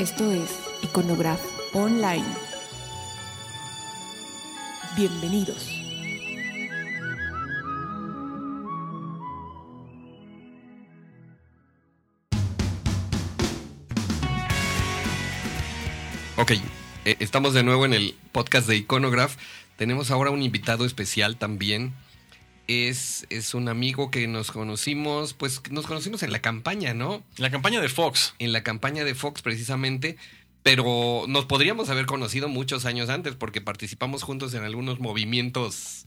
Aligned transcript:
Esto 0.00 0.32
es 0.32 0.58
Iconograph 0.80 1.42
Online. 1.74 2.24
Bienvenidos. 4.96 5.68
Ok, 16.38 16.52
eh, 17.04 17.16
estamos 17.18 17.52
de 17.52 17.62
nuevo 17.62 17.84
en 17.84 17.92
el 17.92 18.14
podcast 18.32 18.66
de 18.66 18.76
Iconograph. 18.76 19.36
Tenemos 19.76 20.10
ahora 20.10 20.30
un 20.30 20.40
invitado 20.40 20.86
especial 20.86 21.36
también. 21.36 21.92
Es, 22.72 23.26
es 23.30 23.54
un 23.54 23.68
amigo 23.68 24.12
que 24.12 24.28
nos 24.28 24.52
conocimos, 24.52 25.34
pues 25.34 25.60
nos 25.72 25.88
conocimos 25.88 26.22
en 26.22 26.30
la 26.30 26.38
campaña, 26.38 26.94
¿no? 26.94 27.24
La 27.36 27.50
campaña 27.50 27.80
de 27.80 27.88
Fox. 27.88 28.34
En 28.38 28.52
la 28.52 28.62
campaña 28.62 29.02
de 29.02 29.16
Fox 29.16 29.42
precisamente, 29.42 30.16
pero 30.62 31.24
nos 31.26 31.46
podríamos 31.46 31.90
haber 31.90 32.06
conocido 32.06 32.48
muchos 32.48 32.84
años 32.84 33.08
antes 33.08 33.34
porque 33.34 33.60
participamos 33.60 34.22
juntos 34.22 34.54
en 34.54 34.62
algunos 34.62 35.00
movimientos 35.00 36.06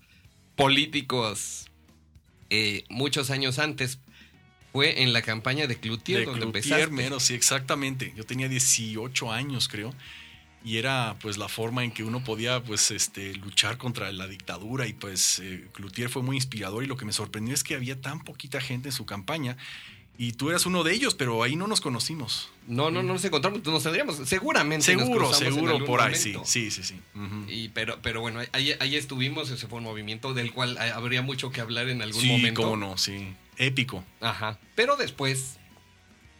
políticos 0.56 1.70
eh, 2.50 2.86
muchos 2.90 3.30
años 3.30 3.60
antes. 3.60 4.00
Fue 4.72 5.04
en 5.04 5.12
la 5.12 5.22
campaña 5.22 5.68
de 5.68 5.76
Cloutier 5.76 6.20
de 6.20 6.26
donde 6.26 6.40
Cloutier, 6.40 6.80
empezaste. 6.80 6.96
mero, 6.96 7.20
sí, 7.20 7.34
exactamente. 7.34 8.14
Yo 8.16 8.24
tenía 8.24 8.48
18 8.48 9.32
años, 9.32 9.68
creo. 9.68 9.94
Y 10.66 10.78
era 10.78 11.18
pues 11.22 11.38
la 11.38 11.50
forma 11.50 11.84
en 11.84 11.92
que 11.92 12.04
uno 12.06 12.24
podía 12.24 12.64
pues 12.64 12.90
este 12.92 13.34
luchar 13.36 13.78
contra 13.78 14.12
la 14.14 14.28
dictadura 14.28 14.88
y 14.88 14.94
pues 14.94 15.40
eh, 15.40 15.68
Cloutier 15.74 16.10
fue 16.10 16.22
muy 16.24 16.38
inspirador 16.38 16.84
y 16.84 16.88
lo 16.88 16.96
que 16.96 17.04
me 17.06 17.12
sorprendió 17.12 17.54
es 17.54 17.64
que 17.66 17.76
había 17.76 18.00
tan 18.00 18.22
poquita 18.24 18.62
gente 18.62 18.88
en 18.90 18.94
su 18.94 19.06
campaña 19.06 19.58
y 20.18 20.34
tú 20.34 20.52
eras 20.52 20.66
uno 20.68 20.84
de 20.84 20.94
ellos, 20.94 21.16
pero 21.16 21.42
ahí 21.44 21.56
no 21.56 21.66
nos 21.68 21.82
conocimos. 21.82 22.50
No, 22.68 22.92
no, 22.92 23.02
no 23.02 23.14
nos 23.14 23.26
encontramos, 23.26 23.66
nos 23.66 23.82
tendríamos, 23.84 24.16
seguramente. 24.30 24.94
nos 24.96 25.04
Seguro, 25.06 25.28
en 25.30 25.36
seguro 25.36 25.86
por 25.86 26.02
ahí, 26.02 26.14
momento. 26.16 26.44
sí, 26.46 26.70
sí, 26.70 26.84
sí, 26.84 26.96
sí. 27.16 27.52
Y, 27.52 27.70
pero, 27.70 28.00
pero 28.02 28.22
bueno, 28.22 28.40
ahí, 28.54 28.74
ahí 28.80 28.96
estuvimos, 28.96 29.50
ese 29.50 29.68
fue 29.68 29.80
un 29.80 29.84
movimiento 29.86 30.34
del 30.36 30.54
cual 30.54 30.78
eh, 30.80 30.92
habría 30.92 31.24
mucho 31.24 31.52
que 31.52 31.62
hablar 31.62 31.90
en 31.90 32.02
algún 32.04 32.22
Sí, 32.22 32.28
momento. 32.30 32.62
cómo 32.62 32.78
no, 32.78 32.98
sí. 32.98 33.34
Épico. 33.58 34.04
Ajá. 34.22 34.60
Pero 34.76 34.98
después, 34.98 35.58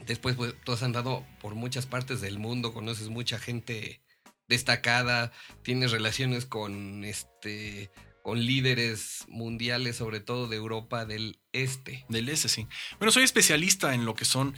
después 0.06 0.36
pues, 0.36 0.54
tú 0.64 0.72
has 0.72 0.84
andado 0.84 1.26
por 1.42 1.56
muchas 1.56 1.88
partes 1.88 2.22
del 2.22 2.38
mundo, 2.38 2.74
conoces 2.74 3.10
mucha 3.10 3.40
gente 3.40 4.00
destacada, 4.48 5.32
tienes 5.64 5.92
relaciones 5.92 6.46
con 6.46 7.04
este 7.04 7.92
con 8.24 8.46
líderes 8.46 9.26
mundiales, 9.28 9.98
sobre 9.98 10.22
todo 10.22 10.48
de 10.48 10.56
Europa 10.56 11.06
del 11.06 11.40
Este. 11.52 12.06
Del 12.08 12.30
S, 12.30 12.48
sí. 12.48 12.68
Bueno, 12.98 13.12
soy 13.12 13.24
especialista 13.24 13.94
en 13.94 14.06
lo 14.06 14.16
que 14.16 14.24
son 14.24 14.56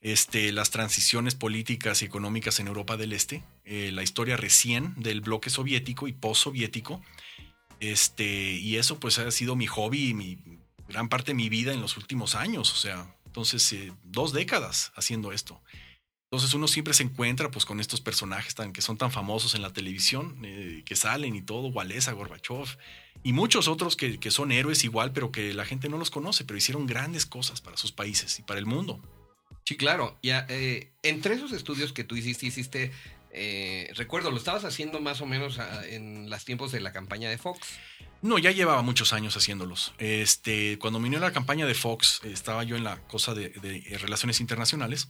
este, 0.00 0.50
las 0.50 0.70
transiciones 0.70 1.34
políticas 1.34 2.00
y 2.00 2.06
económicas 2.06 2.58
en 2.58 2.68
Europa 2.68 2.96
del 2.96 3.12
Este, 3.12 3.44
eh, 3.66 3.90
la 3.92 4.02
historia 4.02 4.38
recién 4.38 4.94
del 4.96 5.20
bloque 5.20 5.50
soviético 5.50 6.08
y 6.08 6.14
postsoviético. 6.14 7.02
Este, 7.80 8.52
y 8.52 8.76
eso 8.78 8.98
pues 8.98 9.18
ha 9.18 9.30
sido 9.30 9.56
mi 9.56 9.66
hobby 9.66 10.08
y 10.08 10.14
mi 10.14 10.38
gran 10.88 11.10
parte 11.10 11.32
de 11.32 11.34
mi 11.34 11.50
vida 11.50 11.74
en 11.74 11.82
los 11.82 11.98
últimos 11.98 12.34
años. 12.34 12.72
O 12.72 12.76
sea, 12.76 13.14
entonces, 13.26 13.72
eh, 13.72 13.92
dos 14.02 14.32
décadas 14.32 14.92
haciendo 14.94 15.32
esto. 15.32 15.62
Entonces 16.32 16.54
uno 16.54 16.66
siempre 16.66 16.94
se 16.94 17.02
encuentra 17.02 17.50
pues 17.50 17.66
con 17.66 17.78
estos 17.78 18.00
personajes 18.00 18.54
tan, 18.54 18.72
que 18.72 18.80
son 18.80 18.96
tan 18.96 19.12
famosos 19.12 19.54
en 19.54 19.60
la 19.60 19.74
televisión, 19.74 20.38
eh, 20.42 20.82
que 20.86 20.96
salen 20.96 21.36
y 21.36 21.42
todo, 21.42 21.68
Walesa, 21.68 22.12
Gorbachev, 22.12 22.78
y 23.22 23.34
muchos 23.34 23.68
otros 23.68 23.96
que, 23.96 24.18
que 24.18 24.30
son 24.30 24.50
héroes 24.50 24.82
igual, 24.82 25.12
pero 25.12 25.30
que 25.30 25.52
la 25.52 25.66
gente 25.66 25.90
no 25.90 25.98
los 25.98 26.10
conoce, 26.10 26.44
pero 26.44 26.56
hicieron 26.56 26.86
grandes 26.86 27.26
cosas 27.26 27.60
para 27.60 27.76
sus 27.76 27.92
países 27.92 28.38
y 28.38 28.42
para 28.42 28.58
el 28.58 28.64
mundo. 28.64 28.98
Sí, 29.66 29.76
claro. 29.76 30.18
Ya, 30.22 30.46
eh, 30.48 30.90
entre 31.02 31.34
esos 31.34 31.52
estudios 31.52 31.92
que 31.92 32.02
tú 32.02 32.16
hiciste, 32.16 32.46
hiciste, 32.46 32.92
eh, 33.30 33.90
recuerdo, 33.94 34.30
lo 34.30 34.38
estabas 34.38 34.64
haciendo 34.64 35.00
más 35.00 35.20
o 35.20 35.26
menos 35.26 35.58
ah, 35.58 35.82
en 35.86 36.30
los 36.30 36.46
tiempos 36.46 36.72
de 36.72 36.80
la 36.80 36.92
campaña 36.92 37.28
de 37.28 37.36
Fox. 37.36 37.60
No, 38.22 38.38
ya 38.38 38.52
llevaba 38.52 38.80
muchos 38.82 39.12
años 39.12 39.36
haciéndolos. 39.36 39.92
Este, 39.98 40.78
cuando 40.78 40.98
vino 40.98 41.18
la 41.18 41.32
campaña 41.32 41.66
de 41.66 41.74
Fox, 41.74 42.20
eh, 42.24 42.30
estaba 42.32 42.64
yo 42.64 42.76
en 42.76 42.84
la 42.84 43.02
cosa 43.02 43.34
de, 43.34 43.50
de, 43.50 43.98
relaciones 43.98 44.40
internacionales. 44.40 45.08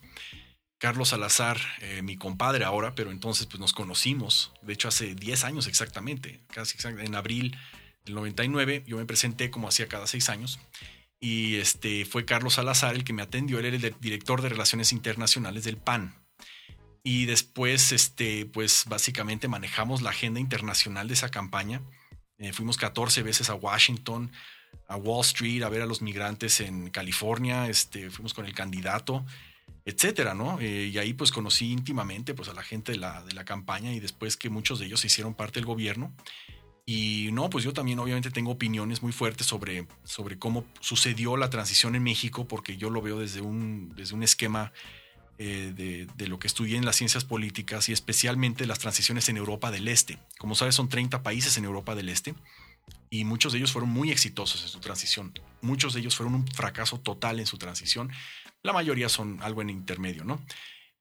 Carlos 0.82 1.10
Salazar, 1.10 1.60
eh, 1.80 2.02
mi 2.02 2.16
compadre 2.16 2.64
ahora, 2.64 2.96
pero 2.96 3.12
entonces 3.12 3.46
pues 3.46 3.60
nos 3.60 3.72
conocimos, 3.72 4.52
de 4.62 4.72
hecho 4.72 4.88
hace 4.88 5.14
10 5.14 5.44
años 5.44 5.68
exactamente, 5.68 6.40
casi 6.52 6.76
exact- 6.76 6.98
en 7.06 7.14
abril 7.14 7.56
del 8.04 8.16
99, 8.16 8.82
yo 8.84 8.96
me 8.96 9.04
presenté 9.06 9.48
como 9.48 9.68
hacía 9.68 9.86
cada 9.86 10.08
seis 10.08 10.28
años, 10.28 10.58
y 11.20 11.54
este, 11.58 12.04
fue 12.04 12.24
Carlos 12.24 12.54
Salazar 12.54 12.96
el 12.96 13.04
que 13.04 13.12
me 13.12 13.22
atendió, 13.22 13.60
él 13.60 13.66
era 13.66 13.76
el 13.76 13.94
director 14.00 14.42
de 14.42 14.48
Relaciones 14.48 14.90
Internacionales 14.90 15.62
del 15.62 15.76
PAN. 15.76 16.16
Y 17.04 17.26
después, 17.26 17.92
este, 17.92 18.46
pues 18.46 18.82
básicamente 18.88 19.46
manejamos 19.46 20.02
la 20.02 20.10
agenda 20.10 20.40
internacional 20.40 21.06
de 21.06 21.14
esa 21.14 21.28
campaña. 21.28 21.80
Eh, 22.38 22.52
fuimos 22.52 22.76
14 22.76 23.22
veces 23.22 23.50
a 23.50 23.54
Washington, 23.54 24.32
a 24.88 24.96
Wall 24.96 25.24
Street, 25.24 25.62
a 25.62 25.68
ver 25.68 25.82
a 25.82 25.86
los 25.86 26.02
migrantes 26.02 26.58
en 26.60 26.90
California, 26.90 27.68
este, 27.68 28.10
fuimos 28.10 28.34
con 28.34 28.46
el 28.46 28.54
candidato 28.54 29.24
etcétera, 29.84 30.34
¿no? 30.34 30.60
Eh, 30.60 30.90
y 30.92 30.98
ahí 30.98 31.12
pues 31.12 31.32
conocí 31.32 31.70
íntimamente 31.72 32.34
pues 32.34 32.48
a 32.48 32.54
la 32.54 32.62
gente 32.62 32.92
de 32.92 32.98
la, 32.98 33.22
de 33.22 33.32
la 33.32 33.44
campaña 33.44 33.92
y 33.92 34.00
después 34.00 34.36
que 34.36 34.50
muchos 34.50 34.78
de 34.78 34.86
ellos 34.86 35.00
se 35.00 35.08
hicieron 35.08 35.34
parte 35.34 35.60
del 35.60 35.66
gobierno. 35.66 36.12
Y 36.84 37.30
no, 37.32 37.48
pues 37.48 37.64
yo 37.64 37.72
también 37.72 37.98
obviamente 38.00 38.30
tengo 38.30 38.50
opiniones 38.50 39.02
muy 39.02 39.12
fuertes 39.12 39.46
sobre, 39.46 39.86
sobre 40.04 40.38
cómo 40.38 40.64
sucedió 40.80 41.36
la 41.36 41.48
transición 41.48 41.94
en 41.94 42.02
México, 42.02 42.48
porque 42.48 42.76
yo 42.76 42.90
lo 42.90 43.00
veo 43.00 43.18
desde 43.18 43.40
un, 43.40 43.92
desde 43.94 44.14
un 44.14 44.24
esquema 44.24 44.72
eh, 45.38 45.72
de, 45.74 46.06
de 46.16 46.26
lo 46.26 46.38
que 46.38 46.48
estudié 46.48 46.76
en 46.76 46.84
las 46.84 46.96
ciencias 46.96 47.24
políticas 47.24 47.88
y 47.88 47.92
especialmente 47.92 48.66
las 48.66 48.80
transiciones 48.80 49.28
en 49.28 49.36
Europa 49.36 49.70
del 49.70 49.86
Este. 49.86 50.18
Como 50.38 50.56
sabes, 50.56 50.74
son 50.74 50.88
30 50.88 51.22
países 51.22 51.56
en 51.56 51.64
Europa 51.64 51.94
del 51.94 52.08
Este 52.08 52.34
y 53.10 53.24
muchos 53.24 53.52
de 53.52 53.58
ellos 53.58 53.72
fueron 53.72 53.90
muy 53.90 54.10
exitosos 54.10 54.62
en 54.62 54.68
su 54.68 54.80
transición. 54.80 55.32
Muchos 55.60 55.94
de 55.94 56.00
ellos 56.00 56.16
fueron 56.16 56.34
un 56.34 56.46
fracaso 56.48 56.98
total 56.98 57.40
en 57.40 57.46
su 57.46 57.58
transición. 57.58 58.10
La 58.62 58.72
mayoría 58.72 59.08
son 59.08 59.38
algo 59.42 59.62
en 59.62 59.70
intermedio, 59.70 60.24
¿no? 60.24 60.40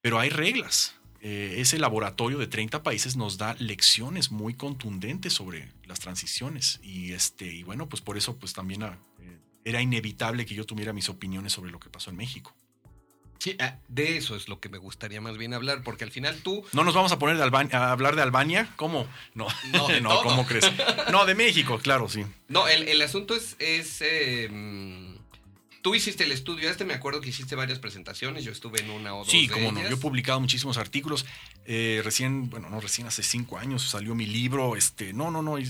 Pero 0.02 0.20
hay 0.20 0.30
reglas. 0.30 0.96
Eh, 1.22 1.56
ese 1.60 1.78
laboratorio 1.78 2.40
de 2.40 2.48
30 2.48 2.82
países 2.82 3.16
nos 3.16 3.38
da 3.38 3.56
lecciones 3.60 4.32
muy 4.32 4.56
contundentes 4.56 5.34
sobre 5.34 5.72
las 5.86 6.00
transiciones. 6.00 6.80
Y, 6.82 7.14
este, 7.14 7.46
y 7.46 7.62
bueno, 7.64 7.88
pues 7.88 8.02
por 8.02 8.18
eso 8.18 8.38
pues 8.38 8.54
también 8.54 8.82
ah, 8.82 8.98
eh, 9.20 9.38
era 9.64 9.82
inevitable 9.82 10.48
que 10.48 10.56
yo 10.56 10.66
tuviera 10.66 10.94
mis 10.94 11.10
opiniones 11.10 11.54
sobre 11.54 11.70
lo 11.72 11.80
que 11.80 11.90
pasó 11.90 12.10
en 12.10 12.16
México. 12.18 12.56
Sí, 13.38 13.56
ah, 13.60 13.78
de 13.88 14.18
eso 14.18 14.36
es 14.36 14.48
lo 14.48 14.60
que 14.60 14.70
me 14.70 14.80
gustaría 14.80 15.22
más 15.22 15.38
bien 15.38 15.54
hablar, 15.54 15.82
porque 15.84 16.04
al 16.04 16.12
final 16.12 16.42
tú 16.44 16.64
No 16.74 16.84
nos 16.84 16.94
vamos 16.96 17.12
a 17.12 17.20
poner 17.20 17.38
de 17.38 17.44
Albania, 17.44 17.78
a 17.78 17.92
hablar 17.92 18.16
de 18.16 18.22
Albania. 18.24 18.72
¿Cómo? 18.76 19.08
No, 19.36 19.48
No, 19.72 19.88
no, 20.02 20.10
todo. 20.10 20.24
¿cómo 20.24 20.46
crees? 20.48 20.66
No, 21.12 21.26
de 21.26 21.36
México, 21.36 21.80
claro, 21.80 22.10
sí. 22.10 22.24
No, 22.48 22.68
el, 22.68 22.88
el 22.88 23.02
asunto 23.02 23.36
es, 23.36 23.56
es 23.60 24.02
eh, 24.02 24.48
mm, 24.52 25.21
tú 25.82 25.96
hiciste 25.96 26.24
el 26.24 26.32
estudio 26.32 26.70
este, 26.70 26.86
me 26.86 26.94
acuerdo 26.94 27.22
que 27.22 27.30
hiciste 27.30 27.56
varias 27.56 27.80
presentaciones, 27.80 28.44
yo 28.44 28.52
estuve 28.52 28.82
en 28.82 28.90
una 28.90 29.16
o 29.16 29.20
dos 29.20 29.30
Sí, 29.30 29.48
de 29.48 29.54
como 29.54 29.72
no. 29.72 29.82
Yo 29.82 29.96
he 29.96 29.98
publicado 29.98 30.40
muchísimos 30.40 30.78
artículos. 30.78 31.26
Eh, 31.66 32.02
recién, 32.04 32.50
bueno, 32.50 32.70
no 32.70 32.80
recién, 32.80 33.08
hace 33.08 33.24
cinco 33.24 33.58
años 33.58 33.84
salió 33.84 34.16
mi 34.16 34.26
libro. 34.26 34.76
Este, 34.76 35.14
no, 35.14 35.32
no, 35.32 35.42
no. 35.42 35.58
He 35.58 35.66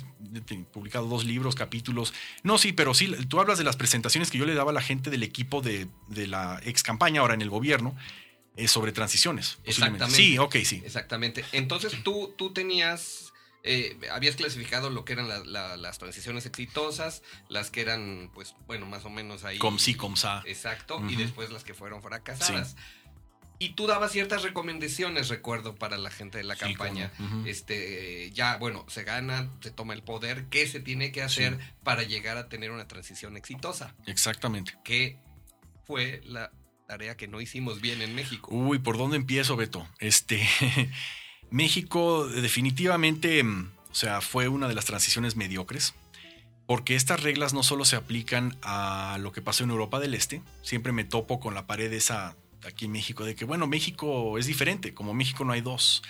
publicado 0.72 1.07
dos 1.07 1.25
libros, 1.25 1.55
capítulos. 1.55 2.13
No, 2.44 2.57
sí, 2.57 2.73
pero 2.73 2.94
sí, 2.94 3.11
tú 3.27 3.39
hablas 3.39 3.57
de 3.57 3.63
las 3.63 3.75
presentaciones 3.75 4.31
que 4.31 4.38
yo 4.38 4.45
le 4.45 4.53
daba 4.53 4.72
a 4.72 4.73
la 4.73 4.81
gente 4.81 5.09
del 5.09 5.23
equipo 5.23 5.61
de, 5.61 5.88
de 6.07 6.28
la 6.28 6.61
ex 6.63 6.83
campaña, 6.83 7.22
ahora 7.22 7.33
en 7.33 7.41
el 7.41 7.49
gobierno, 7.49 7.95
eh, 8.57 8.67
sobre 8.67 8.91
transiciones. 8.91 9.59
Exactamente. 9.63 10.16
Sí, 10.16 10.38
ok, 10.38 10.57
sí. 10.63 10.81
Exactamente. 10.85 11.45
Entonces 11.51 12.03
tú, 12.03 12.33
tú 12.38 12.53
tenías, 12.53 13.31
eh, 13.63 13.97
habías 14.11 14.35
clasificado 14.35 14.89
lo 14.89 15.05
que 15.05 15.13
eran 15.13 15.28
la- 15.28 15.40
la- 15.46 15.78
las 15.78 15.97
transiciones 15.99 16.46
exitosas, 16.46 17.22
las 17.49 17.69
que 17.72 17.81
eran, 17.81 18.31
pues, 18.34 18.55
bueno, 18.67 18.85
más 18.85 19.05
o 19.05 19.09
menos 19.09 19.43
ahí. 19.43 19.58
Com 19.59 19.78
sí, 19.79 19.93
com 19.96 20.16
sa. 20.16 20.41
Exacto, 20.46 21.02
y 21.09 21.16
después 21.16 21.52
las 21.52 21.63
que 21.63 21.73
fueron 21.73 22.02
fracasadas. 22.02 22.75
Y 23.59 23.75
tú 23.75 23.85
dabas 23.85 24.11
ciertas 24.11 24.41
recomendaciones, 24.41 25.29
recuerdo, 25.29 25.75
para 25.75 25.99
la 25.99 26.09
gente 26.09 26.40
de 26.40 26.43
la 26.43 26.55
Sí, 26.55 26.61
campaña. 26.61 27.11
Este, 27.46 28.31
ya, 28.31 28.58
bueno, 28.58 28.85
se 28.90 29.03
gana, 29.03 29.52
se 29.61 29.69
toma 29.69 29.93
el 29.93 30.02
poder, 30.02 30.46
¿qué 30.49 30.66
se 30.66 30.79
tiene 30.79 31.11
que 31.11 31.22
hacer 31.22 31.59
Sí. 31.59 31.66
para 31.84 32.02
llegar 32.02 32.37
a 32.37 32.49
tener 32.49 32.72
una 32.72 32.87
transición 32.87 33.37
exitosa? 33.37 33.93
Exactamente. 34.07 34.73
¿Qué 34.84 35.19
fue 35.85 36.22
la 36.25 36.52
tarea 36.87 37.16
que 37.16 37.28
no 37.28 37.40
hicimos 37.40 37.81
bien 37.81 38.02
en 38.02 38.16
México? 38.16 38.49
Uy, 38.52 38.79
¿por 38.79 38.97
dónde 38.97 39.17
empiezo, 39.17 39.55
Beto? 39.55 39.87
Este, 39.99 40.41
México 41.52 42.28
definitivamente, 42.28 43.44
mm, 43.44 43.72
o 43.92 43.96
sea, 43.96 44.22
fue 44.22 44.48
una 44.48 44.68
de 44.68 44.74
las 44.74 44.86
transiciones 44.86 45.36
mediocres, 45.36 45.94
porque 46.66 46.96
estas 46.96 47.22
reglas 47.22 47.53
no 47.53 47.62
solo 47.62 47.84
se 47.84 47.98
aplican 47.98 48.58
a 48.62 49.18
lo 49.20 49.34
que 49.34 49.42
pasó 49.42 49.66
en 49.66 49.70
Europa 49.70 50.00
del 50.00 50.14
Este, 50.14 50.42
siempre 50.64 50.94
me 50.94 51.03
topo 51.03 51.42
con 51.42 51.53
la 51.53 51.68
pared 51.68 51.92
esa 51.92 52.38
aquí 52.66 52.86
en 52.86 52.92
México 52.92 53.26
de 53.26 53.36
que, 53.36 53.44
bueno, 53.44 53.68
México 53.68 54.38
es 54.38 54.46
diferente, 54.46 54.94
como 54.94 55.14
México 55.14 55.44
no 55.44 55.52
hay 55.52 55.62
dos, 55.62 56.03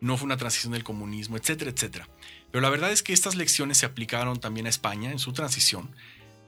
no 0.00 0.16
fue 0.16 0.26
una 0.26 0.36
transición 0.36 0.72
del 0.72 0.82
comunismo, 0.82 1.36
etcétera, 1.36 1.70
etcétera. 1.70 2.08
Pero 2.50 2.60
la 2.60 2.70
verdad 2.70 2.90
es 2.90 3.02
que 3.04 3.12
estas 3.12 3.36
lecciones 3.36 3.78
se 3.78 3.86
aplicaron 3.86 4.40
también 4.40 4.66
a 4.66 4.70
España 4.70 5.12
en 5.12 5.20
su 5.20 5.32
transición, 5.32 5.94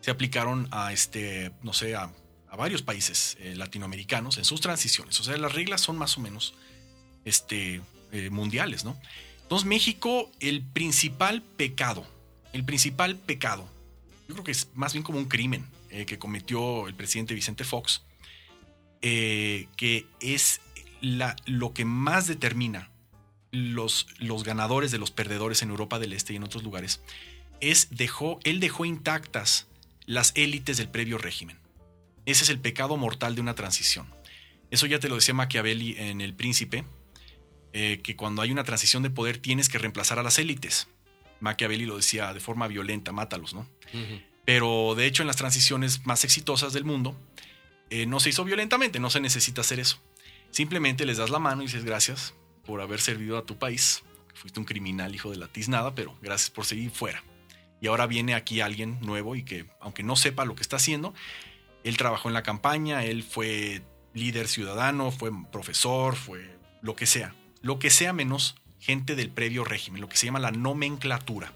se 0.01 0.11
aplicaron 0.11 0.67
a, 0.73 0.93
este, 0.93 1.53
no 1.63 1.73
sé, 1.73 1.95
a, 1.95 2.13
varios 2.57 2.83
países 2.83 3.39
eh, 3.41 3.55
latinoamericanos 3.57 4.37
en 4.37 4.45
sus 4.45 4.61
transiciones. 4.61 5.19
O 5.21 5.25
sea, 5.25 5.37
las 5.39 5.55
reglas 5.55 5.81
son 5.81 5.97
más 5.97 6.19
o 6.19 6.21
menos 6.21 6.55
este, 7.25 7.81
eh, 8.13 8.31
mundiales, 8.31 8.85
¿no? 8.85 8.97
Entonces 9.43 9.67
México, 9.67 10.31
el 10.41 10.63
principal 10.63 11.43
pecado, 11.43 12.07
el 12.53 12.65
principal 12.65 13.17
pecado, 13.17 13.69
yo 14.29 14.35
creo 14.35 14.45
que 14.45 14.53
es 14.53 14.69
más 14.75 14.93
bien 14.93 15.03
como 15.03 15.19
un 15.19 15.27
crimen 15.27 15.67
eh, 15.91 16.07
que 16.07 16.19
cometió 16.19 16.89
el 16.89 16.95
presidente 16.95 17.35
Vicente 17.35 17.65
Fox, 17.65 18.03
eh, 19.03 19.67
que 19.77 20.07
es 20.21 20.61
la, 21.01 21.37
lo 21.45 21.75
que 21.75 21.85
más 21.85 22.27
determina 22.27 22.91
los, 23.51 24.07
los 24.19 24.45
ganadores 24.45 24.91
de 24.91 24.99
los 24.99 25.11
perdedores 25.11 25.63
en 25.63 25.71
Europa 25.71 25.99
del 25.99 26.13
Este 26.13 26.33
y 26.33 26.37
en 26.37 26.45
otros 26.45 26.63
lugares, 26.63 27.01
es 27.61 27.89
dejó, 27.91 28.41
él 28.45 28.61
dejó 28.61 28.85
intactas 28.85 29.67
las 30.07 30.33
élites 30.35 30.79
del 30.79 30.89
previo 30.89 31.19
régimen. 31.19 31.59
Ese 32.25 32.45
es 32.45 32.51
el 32.51 32.59
pecado 32.59 32.97
mortal 32.97 33.35
de 33.35 33.41
una 33.41 33.55
transición. 33.55 34.07
Eso 34.71 34.87
ya 34.87 34.99
te 34.99 35.09
lo 35.09 35.17
decía 35.17 35.35
Machiavelli 35.35 35.97
en 35.99 36.21
El 36.21 36.35
Príncipe, 36.35 36.85
eh, 37.73 38.01
que 38.03 38.17
cuando 38.17 38.43
hay 38.43 38.51
una 38.51 38.65
transición 38.65 39.03
de 39.03 39.11
poder 39.11 39.39
tienes 39.39 39.69
que 39.69 39.79
reemplazar 39.79 40.19
a 40.19 40.23
las 40.23 40.39
élites. 40.39 40.89
Machiavelli 41.41 41.87
lo 41.87 41.97
decía 41.97 42.33
de 42.33 42.41
forma 42.41 42.69
violenta, 42.69 43.13
mátalos, 43.13 43.55
¿no? 43.55 43.67
Pero 44.45 44.95
de 44.97 45.07
hecho 45.07 45.23
en 45.23 45.27
las 45.27 45.37
transiciones 45.37 46.07
más 46.07 46.25
exitosas 46.25 46.73
del 46.73 46.85
mundo 46.85 47.17
eh, 47.91 48.07
no 48.07 48.21
se 48.21 48.31
hizo 48.31 48.45
violentamente, 48.45 49.01
no 49.01 49.11
se 49.11 49.21
necesita 49.21 49.61
hacer 49.61 49.81
eso. 49.81 50.01
Simplemente 50.51 51.05
les 51.05 51.19
das 51.19 51.31
la 51.31 51.39
mano 51.39 51.63
y 51.63 51.67
dices 51.67 51.85
gracias 51.85 52.35
por 52.65 52.81
haber 52.81 53.01
servido 53.01 53.39
a 53.39 53.45
tu 53.45 53.59
país. 53.59 54.03
Fuiste 54.35 54.61
un 54.61 54.67
criminal, 54.67 55.15
hijo 55.15 55.31
de 55.31 55.37
la 55.37 55.49
tiznada, 55.49 55.95
pero 55.95 56.17
gracias 56.23 56.51
por 56.51 56.65
seguir 56.65 56.91
fuera. 56.91 57.23
Y 57.81 57.89
ahora 57.89 58.07
viene 58.07 58.35
aquí 58.35 58.61
alguien 58.61 58.99
nuevo 59.01 59.35
y 59.35 59.43
que, 59.43 59.67
aunque 59.81 60.03
no 60.03 60.15
sepa 60.15 60.45
lo 60.45 60.55
que 60.55 60.63
está 60.63 60.77
haciendo, 60.77 61.15
él 61.85 61.97
trabajó 61.97 62.29
en 62.29 62.35
la 62.35 62.43
campaña, 62.43 63.05
él 63.05 63.25
fue 63.25 63.83
líder 64.15 64.47
ciudadano, 64.47 65.11
fue 65.11 65.31
profesor, 65.51 66.15
fue 66.15 66.57
lo 66.81 66.95
que 66.95 67.07
sea. 67.07 67.35
Lo 67.63 67.79
que 67.79 67.91
sea 67.91 68.13
menos 68.13 68.57
gente 68.81 69.15
del 69.15 69.31
previo 69.31 69.65
régimen, 69.65 70.01
lo 70.01 70.09
que 70.09 70.17
se 70.17 70.27
llama 70.27 70.41
la 70.41 70.51
nomenclatura. 70.51 71.53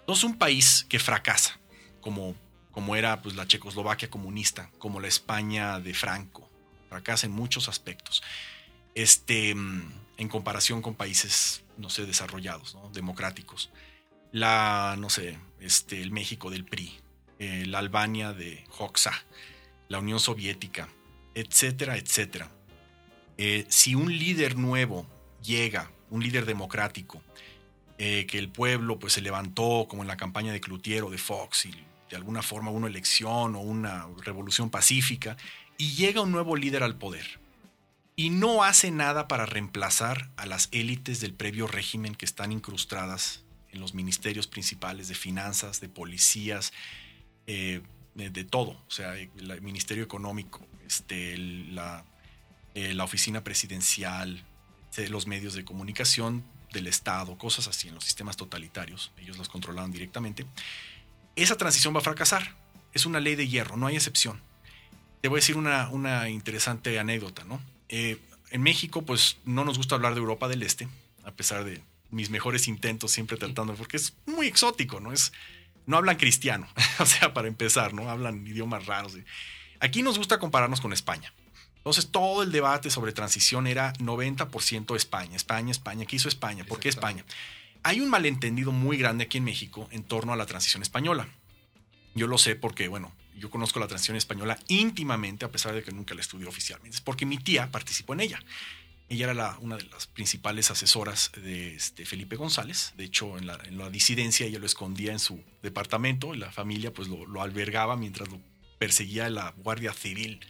Entonces 0.00 0.24
un 0.24 0.38
país 0.38 0.86
que 0.88 1.00
fracasa, 1.00 1.58
como, 2.00 2.36
como 2.70 2.94
era 2.94 3.20
pues, 3.20 3.34
la 3.34 3.48
Checoslovaquia 3.48 4.08
comunista, 4.08 4.70
como 4.78 5.00
la 5.00 5.08
España 5.08 5.80
de 5.80 5.92
Franco, 5.92 6.48
fracasa 6.88 7.26
en 7.26 7.32
muchos 7.32 7.68
aspectos. 7.68 8.22
Este, 8.94 9.50
en 9.50 10.28
comparación 10.28 10.80
con 10.80 10.94
países, 10.94 11.64
no 11.76 11.90
sé, 11.90 12.06
desarrollados, 12.06 12.76
democráticos. 12.92 13.70
La, 14.30 14.96
no 14.98 15.10
sé, 15.10 15.38
este, 15.60 16.00
el 16.00 16.12
México 16.12 16.50
del 16.50 16.64
PRI, 16.64 16.94
eh, 17.38 17.64
la 17.66 17.80
Albania 17.80 18.32
de 18.32 18.64
Hoxha, 18.78 19.12
la 19.88 19.98
Unión 19.98 20.20
Soviética, 20.20 20.88
etcétera, 21.34 21.96
etcétera. 21.96 22.50
Eh, 23.36 23.66
si 23.68 23.94
un 23.94 24.16
líder 24.16 24.56
nuevo 24.56 25.06
llega, 25.46 25.90
un 26.10 26.22
líder 26.22 26.44
democrático, 26.44 27.22
eh, 27.98 28.26
que 28.26 28.38
el 28.38 28.50
pueblo 28.50 28.98
pues 28.98 29.14
se 29.14 29.22
levantó 29.22 29.86
como 29.88 30.02
en 30.02 30.08
la 30.08 30.18
campaña 30.18 30.52
de 30.52 30.60
Cloutier 30.60 31.02
o 31.04 31.10
de 31.10 31.16
Fox 31.16 31.64
y 31.64 31.70
de 32.10 32.16
alguna 32.16 32.42
forma 32.42 32.70
una 32.70 32.88
elección 32.88 33.56
o 33.56 33.60
una 33.60 34.06
revolución 34.22 34.68
pacífica 34.68 35.36
y 35.78 35.94
llega 35.94 36.20
un 36.20 36.30
nuevo 36.30 36.56
líder 36.56 36.82
al 36.82 36.96
poder. 36.96 37.40
Y 38.14 38.30
no 38.30 38.64
hace 38.64 38.90
nada 38.90 39.28
para 39.28 39.46
reemplazar 39.46 40.30
a 40.36 40.46
las 40.46 40.68
élites 40.72 41.20
del 41.20 41.34
previo 41.34 41.66
régimen 41.66 42.14
que 42.14 42.24
están 42.24 42.52
incrustadas 42.52 43.44
en 43.72 43.80
los 43.80 43.94
ministerios 43.94 44.46
principales 44.46 45.08
de 45.08 45.14
finanzas, 45.14 45.80
de 45.80 45.88
policías, 45.88 46.72
eh, 47.46 47.82
de, 48.14 48.44
todo, 48.44 48.70
o 48.70 48.90
sea, 48.90 49.14
el 49.14 49.60
Ministerio 49.60 50.02
Económico, 50.02 50.66
este, 50.86 51.36
la, 51.36 52.04
eh, 52.74 52.94
la 52.94 53.04
oficina 53.04 53.44
presidencial, 53.44 54.42
los 55.08 55.26
medios 55.26 55.54
de 55.54 55.64
comunicación 55.64 56.44
del 56.72 56.86
Estado, 56.86 57.36
cosas 57.38 57.68
así 57.68 57.88
en 57.88 57.94
los 57.94 58.04
sistemas 58.04 58.36
totalitarios, 58.36 59.12
ellos 59.18 59.38
los 59.38 59.48
controlaban 59.48 59.92
directamente. 59.92 60.46
Esa 61.36 61.56
transición 61.56 61.94
va 61.94 61.98
a 61.98 62.02
fracasar, 62.02 62.54
es 62.92 63.06
una 63.06 63.20
ley 63.20 63.34
de 63.34 63.48
hierro, 63.48 63.76
no 63.76 63.86
hay 63.86 63.96
excepción. 63.96 64.40
Te 65.20 65.28
voy 65.28 65.38
a 65.38 65.40
decir 65.40 65.56
una, 65.56 65.88
una 65.90 66.28
interesante 66.28 66.98
anécdota, 66.98 67.44
¿no? 67.44 67.60
Eh, 67.88 68.18
en 68.50 68.62
México, 68.62 69.02
pues 69.02 69.38
no 69.44 69.64
nos 69.64 69.76
gusta 69.76 69.94
hablar 69.94 70.14
de 70.14 70.20
Europa 70.20 70.48
del 70.48 70.62
Este, 70.62 70.88
a 71.24 71.32
pesar 71.32 71.64
de 71.64 71.82
mis 72.10 72.30
mejores 72.30 72.68
intentos 72.68 73.10
siempre 73.10 73.36
tratando, 73.36 73.74
porque 73.74 73.96
es 73.96 74.14
muy 74.26 74.46
exótico, 74.46 75.00
¿no? 75.00 75.12
Es, 75.12 75.32
no 75.86 75.96
hablan 75.96 76.16
cristiano, 76.16 76.68
o 76.98 77.06
sea, 77.06 77.34
para 77.34 77.48
empezar, 77.48 77.92
¿no? 77.94 78.08
Hablan 78.10 78.46
idiomas 78.46 78.86
raros. 78.86 79.16
Aquí 79.80 80.02
nos 80.02 80.18
gusta 80.18 80.38
compararnos 80.38 80.80
con 80.80 80.92
España. 80.92 81.32
Entonces, 81.86 82.10
todo 82.10 82.42
el 82.42 82.50
debate 82.50 82.90
sobre 82.90 83.12
transición 83.12 83.68
era 83.68 83.92
90% 83.92 84.96
España, 84.96 85.36
España, 85.36 85.70
España. 85.70 86.04
¿Qué 86.04 86.16
hizo 86.16 86.28
España? 86.28 86.64
¿Por 86.64 86.80
qué 86.80 86.88
España? 86.88 87.24
Hay 87.84 88.00
un 88.00 88.10
malentendido 88.10 88.72
muy 88.72 88.96
grande 88.96 89.22
aquí 89.22 89.38
en 89.38 89.44
México 89.44 89.86
en 89.92 90.02
torno 90.02 90.32
a 90.32 90.36
la 90.36 90.46
transición 90.46 90.82
española. 90.82 91.28
Yo 92.16 92.26
lo 92.26 92.38
sé 92.38 92.56
porque, 92.56 92.88
bueno, 92.88 93.12
yo 93.38 93.50
conozco 93.50 93.78
la 93.78 93.86
transición 93.86 94.16
española 94.16 94.58
íntimamente, 94.66 95.44
a 95.44 95.52
pesar 95.52 95.74
de 95.74 95.84
que 95.84 95.92
nunca 95.92 96.16
la 96.16 96.22
estudié 96.22 96.48
oficialmente. 96.48 96.96
Es 96.96 97.00
porque 97.00 97.24
mi 97.24 97.38
tía 97.38 97.70
participó 97.70 98.14
en 98.14 98.20
ella. 98.20 98.42
Ella 99.08 99.30
era 99.30 99.56
una 99.60 99.76
de 99.76 99.84
las 99.84 100.08
principales 100.08 100.72
asesoras 100.72 101.30
de 101.36 101.76
este, 101.76 102.04
Felipe 102.04 102.34
González. 102.34 102.94
De 102.96 103.04
hecho, 103.04 103.38
en 103.38 103.46
la, 103.46 103.90
disidencia 103.90 104.44
ella 104.44 104.58
lo 104.58 104.66
escondía 104.66 105.12
en 105.12 105.20
su 105.20 105.40
departamento 105.62 106.34
y 106.34 106.38
la 106.38 106.50
familia 106.50 106.92
pues 106.92 107.06
lo, 107.06 107.40
albergaba 107.40 107.96
mientras 107.96 108.28
lo 108.28 108.40
perseguía 108.80 109.30
la 109.30 109.54
Guardia 109.58 109.92
Civil. 109.92 110.40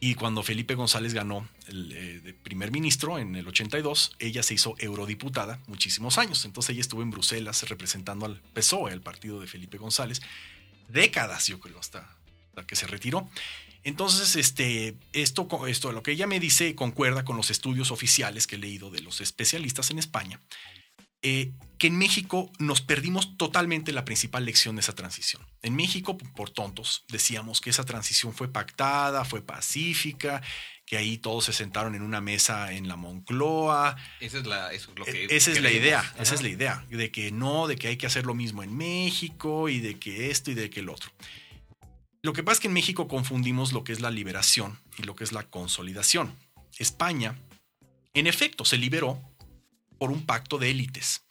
Y 0.00 0.16
cuando 0.16 0.42
Felipe 0.42 0.74
González 0.74 1.14
ganó 1.14 1.48
el 1.68 1.92
eh, 1.92 2.34
primer 2.42 2.70
ministro 2.70 3.18
en 3.18 3.36
el 3.36 3.48
82, 3.48 4.16
ella 4.18 4.42
se 4.42 4.54
hizo 4.54 4.74
eurodiputada 4.78 5.60
muchísimos 5.66 6.18
años. 6.18 6.44
Entonces 6.44 6.70
ella 6.70 6.82
estuvo 6.82 7.02
en 7.02 7.10
Bruselas 7.10 7.66
representando 7.68 8.26
al 8.26 8.42
PSOE, 8.52 8.92
el 8.92 9.00
partido 9.00 9.40
de 9.40 9.46
Felipe 9.46 9.78
González 9.78 10.20
décadas, 10.88 11.46
yo 11.46 11.60
creo, 11.60 11.78
hasta, 11.78 12.08
que 12.66 12.76
se 12.76 12.86
retiró. 12.86 13.28
Entonces, 13.82 14.36
este, 14.36 14.96
esto, 15.12 15.66
esto, 15.66 15.92
lo 15.92 16.02
que 16.02 16.12
ella 16.12 16.26
me 16.26 16.40
dice 16.40 16.74
concuerda 16.74 17.24
con 17.24 17.36
los 17.36 17.50
estudios 17.50 17.90
oficiales 17.90 18.46
que 18.46 18.56
he 18.56 18.58
leído 18.58 18.90
de 18.90 19.00
los 19.00 19.20
especialistas 19.20 19.90
en 19.90 19.98
España, 19.98 20.40
eh, 21.24 21.52
que 21.78 21.86
en 21.86 21.96
México 21.96 22.52
nos 22.58 22.82
perdimos 22.82 23.38
totalmente 23.38 23.92
la 23.92 24.04
principal 24.04 24.44
lección 24.44 24.76
de 24.76 24.80
esa 24.80 24.94
transición. 24.94 25.42
En 25.62 25.74
México, 25.74 26.18
por 26.18 26.50
tontos, 26.50 27.04
decíamos 27.08 27.62
que 27.62 27.70
esa 27.70 27.84
transición 27.84 28.34
fue 28.34 28.52
pactada, 28.52 29.24
fue 29.24 29.40
pacífica, 29.40 30.42
que 30.84 30.98
ahí 30.98 31.16
todos 31.16 31.46
se 31.46 31.54
sentaron 31.54 31.94
en 31.94 32.02
una 32.02 32.20
mesa 32.20 32.72
en 32.72 32.88
la 32.88 32.96
Moncloa. 32.96 33.96
Esa 34.20 34.38
es 34.38 34.46
la, 34.46 34.72
e, 34.72 34.76
esa 35.30 35.50
es 35.50 35.62
la 35.62 35.72
idea, 35.72 36.14
esa 36.18 36.34
es 36.34 36.42
la 36.42 36.50
idea, 36.50 36.84
de 36.90 37.10
que 37.10 37.32
no, 37.32 37.66
de 37.68 37.76
que 37.76 37.88
hay 37.88 37.96
que 37.96 38.06
hacer 38.06 38.26
lo 38.26 38.34
mismo 38.34 38.62
en 38.62 38.76
México 38.76 39.70
y 39.70 39.80
de 39.80 39.98
que 39.98 40.30
esto 40.30 40.50
y 40.50 40.54
de 40.54 40.68
que 40.68 40.80
el 40.80 40.90
otro. 40.90 41.10
Lo 42.20 42.34
que 42.34 42.42
pasa 42.42 42.54
es 42.54 42.60
que 42.60 42.68
en 42.68 42.74
México 42.74 43.08
confundimos 43.08 43.72
lo 43.72 43.82
que 43.82 43.92
es 43.92 44.00
la 44.00 44.10
liberación 44.10 44.78
y 44.98 45.04
lo 45.04 45.16
que 45.16 45.24
es 45.24 45.32
la 45.32 45.44
consolidación. 45.44 46.36
España, 46.78 47.38
en 48.12 48.26
efecto, 48.26 48.66
se 48.66 48.76
liberó 48.76 49.33
por 50.04 50.12
un 50.12 50.26
pacto 50.26 50.58
de 50.58 50.68
élites. 50.68 51.24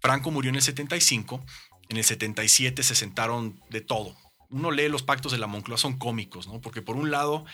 Franco 0.00 0.32
murió 0.32 0.48
en 0.48 0.56
el 0.56 0.62
75, 0.62 1.46
en 1.88 1.96
el 1.96 2.02
77 2.02 2.82
se 2.82 2.96
sentaron 2.96 3.60
de 3.70 3.80
todo. 3.80 4.16
Uno 4.50 4.72
lee 4.72 4.88
los 4.88 5.04
pactos 5.04 5.30
de 5.30 5.38
la 5.38 5.46
Moncloa, 5.46 5.78
son 5.78 5.96
cómicos, 5.96 6.48
¿no? 6.48 6.60
Porque 6.60 6.82
por 6.82 6.96
un 6.96 7.12
lado 7.12 7.44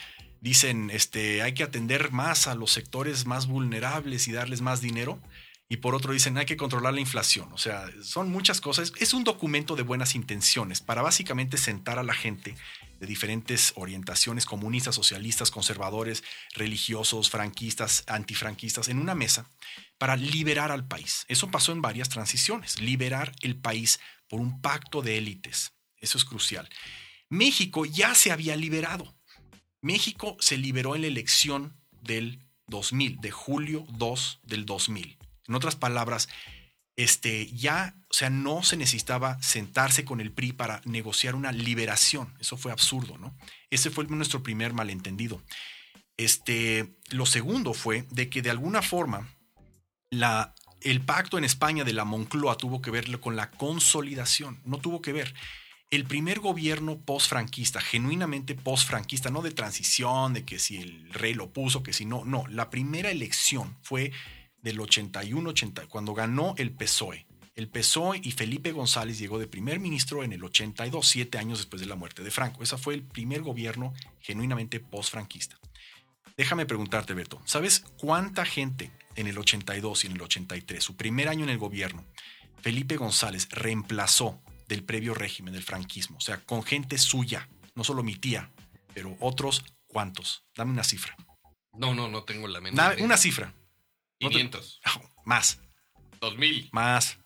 dicen, 0.40 0.88
este, 0.88 1.42
hay 1.42 1.52
que 1.52 1.62
atender 1.62 2.10
más 2.10 2.46
a 2.46 2.54
los 2.54 2.72
sectores 2.72 3.26
más 3.26 3.48
vulnerables 3.48 4.28
y 4.28 4.32
darles 4.32 4.62
más 4.62 4.80
dinero. 4.80 5.20
Y 5.68 5.76
por 5.76 5.94
otro 5.94 6.14
dicen, 6.14 6.38
hay 6.38 6.46
que 6.46 6.56
controlar 6.56 6.94
la 6.94 7.00
inflación. 7.00 7.52
O 7.52 7.58
sea, 7.58 7.90
son 8.02 8.30
muchas 8.30 8.62
cosas. 8.62 8.94
Es 8.96 9.12
un 9.12 9.24
documento 9.24 9.76
de 9.76 9.82
buenas 9.82 10.14
intenciones 10.14 10.80
para 10.80 11.02
básicamente 11.02 11.58
sentar 11.58 11.98
a 11.98 12.02
la 12.02 12.14
gente 12.14 12.54
de 12.98 13.06
diferentes 13.06 13.74
orientaciones, 13.76 14.46
comunistas, 14.46 14.94
socialistas, 14.94 15.50
conservadores, 15.50 16.24
religiosos, 16.54 17.28
franquistas, 17.28 18.04
antifranquistas, 18.06 18.88
en 18.88 18.98
una 18.98 19.14
mesa 19.14 19.50
para 20.02 20.16
liberar 20.16 20.72
al 20.72 20.84
país. 20.84 21.24
Eso 21.28 21.48
pasó 21.52 21.70
en 21.70 21.80
varias 21.80 22.08
transiciones, 22.08 22.80
liberar 22.80 23.32
el 23.40 23.54
país 23.54 24.00
por 24.26 24.40
un 24.40 24.60
pacto 24.60 25.00
de 25.00 25.16
élites. 25.16 25.74
Eso 25.96 26.18
es 26.18 26.24
crucial. 26.24 26.68
México 27.28 27.84
ya 27.84 28.12
se 28.16 28.32
había 28.32 28.56
liberado. 28.56 29.14
México 29.80 30.36
se 30.40 30.58
liberó 30.58 30.96
en 30.96 31.02
la 31.02 31.06
elección 31.06 31.76
del 31.92 32.40
2000, 32.66 33.20
de 33.20 33.30
julio 33.30 33.86
2 33.90 34.40
del 34.42 34.66
2000. 34.66 35.18
En 35.46 35.54
otras 35.54 35.76
palabras, 35.76 36.28
este, 36.96 37.46
ya, 37.52 37.94
o 38.10 38.14
sea, 38.14 38.28
no 38.28 38.64
se 38.64 38.76
necesitaba 38.76 39.40
sentarse 39.40 40.04
con 40.04 40.20
el 40.20 40.32
PRI 40.32 40.52
para 40.52 40.80
negociar 40.84 41.36
una 41.36 41.52
liberación. 41.52 42.34
Eso 42.40 42.56
fue 42.56 42.72
absurdo, 42.72 43.18
¿no? 43.18 43.36
Ese 43.70 43.88
fue 43.88 44.04
nuestro 44.06 44.42
primer 44.42 44.72
malentendido. 44.72 45.40
Este, 46.16 46.96
lo 47.10 47.24
segundo 47.24 47.72
fue 47.72 48.02
de 48.10 48.28
que 48.28 48.42
de 48.42 48.50
alguna 48.50 48.82
forma 48.82 49.28
la, 50.12 50.54
el 50.82 51.00
pacto 51.00 51.38
en 51.38 51.44
España 51.44 51.84
de 51.84 51.94
la 51.94 52.04
Moncloa 52.04 52.56
tuvo 52.56 52.82
que 52.82 52.90
ver 52.90 53.18
con 53.18 53.34
la 53.34 53.50
consolidación, 53.50 54.60
no 54.64 54.78
tuvo 54.78 55.00
que 55.00 55.12
ver. 55.12 55.34
el 55.90 56.04
primer 56.04 56.40
gobierno 56.40 56.98
post-franquista, 56.98 57.80
genuinamente 57.80 58.54
post-franquista, 58.54 59.30
no 59.30 59.42
de 59.42 59.50
transición, 59.50 60.32
de 60.32 60.44
que 60.44 60.58
si 60.58 60.78
el 60.78 61.12
rey 61.12 61.34
lo 61.34 61.50
puso, 61.50 61.82
que 61.82 61.92
si 61.92 62.06
no, 62.06 62.24
no, 62.24 62.46
la 62.48 62.70
primera 62.70 63.10
elección 63.10 63.76
fue 63.82 64.12
del 64.62 64.78
81-80, 64.78 65.88
cuando 65.88 66.14
ganó 66.14 66.54
el 66.56 66.72
PSOE. 66.72 67.26
El 67.54 67.68
PSOE 67.68 68.20
y 68.22 68.32
Felipe 68.32 68.72
González 68.72 69.18
llegó 69.18 69.38
de 69.38 69.46
primer 69.46 69.80
ministro 69.80 70.24
en 70.24 70.32
el 70.32 70.42
82, 70.44 71.06
siete 71.06 71.36
años 71.36 71.58
después 71.58 71.80
de 71.80 71.88
la 71.88 71.96
muerte 71.96 72.22
de 72.22 72.30
Franco. 72.30 72.62
Ese 72.62 72.78
fue 72.78 72.94
el 72.94 73.02
primer 73.02 73.42
gobierno 73.42 73.92
genuinamente 74.20 74.80
post-franquista. 74.80 75.58
Déjame 76.38 76.64
preguntarte, 76.64 77.12
Beto, 77.12 77.42
¿sabes 77.44 77.84
cuánta 77.98 78.46
gente 78.46 78.90
en 79.16 79.26
el 79.26 79.38
82 79.38 80.04
y 80.04 80.06
en 80.06 80.12
el 80.14 80.22
83, 80.22 80.82
su 80.82 80.96
primer 80.96 81.28
año 81.28 81.44
en 81.44 81.50
el 81.50 81.58
gobierno, 81.58 82.04
Felipe 82.60 82.96
González 82.96 83.48
reemplazó 83.50 84.42
del 84.68 84.84
previo 84.84 85.14
régimen 85.14 85.52
del 85.52 85.62
franquismo? 85.62 86.16
O 86.16 86.20
sea, 86.20 86.38
con 86.38 86.62
gente 86.62 86.98
suya, 86.98 87.48
no 87.74 87.84
solo 87.84 88.02
mi 88.02 88.16
tía, 88.16 88.50
pero 88.94 89.16
otros 89.20 89.64
cuántos. 89.86 90.44
Dame 90.54 90.72
una 90.72 90.84
cifra. 90.84 91.16
No, 91.74 91.94
no, 91.94 92.08
no 92.08 92.24
tengo 92.24 92.48
la 92.48 92.60
mente. 92.60 92.80
Una 93.02 93.16
cifra. 93.16 93.54
500. 94.18 94.80
más. 95.24 95.60
2000. 96.20 96.68
Más. 96.72 97.18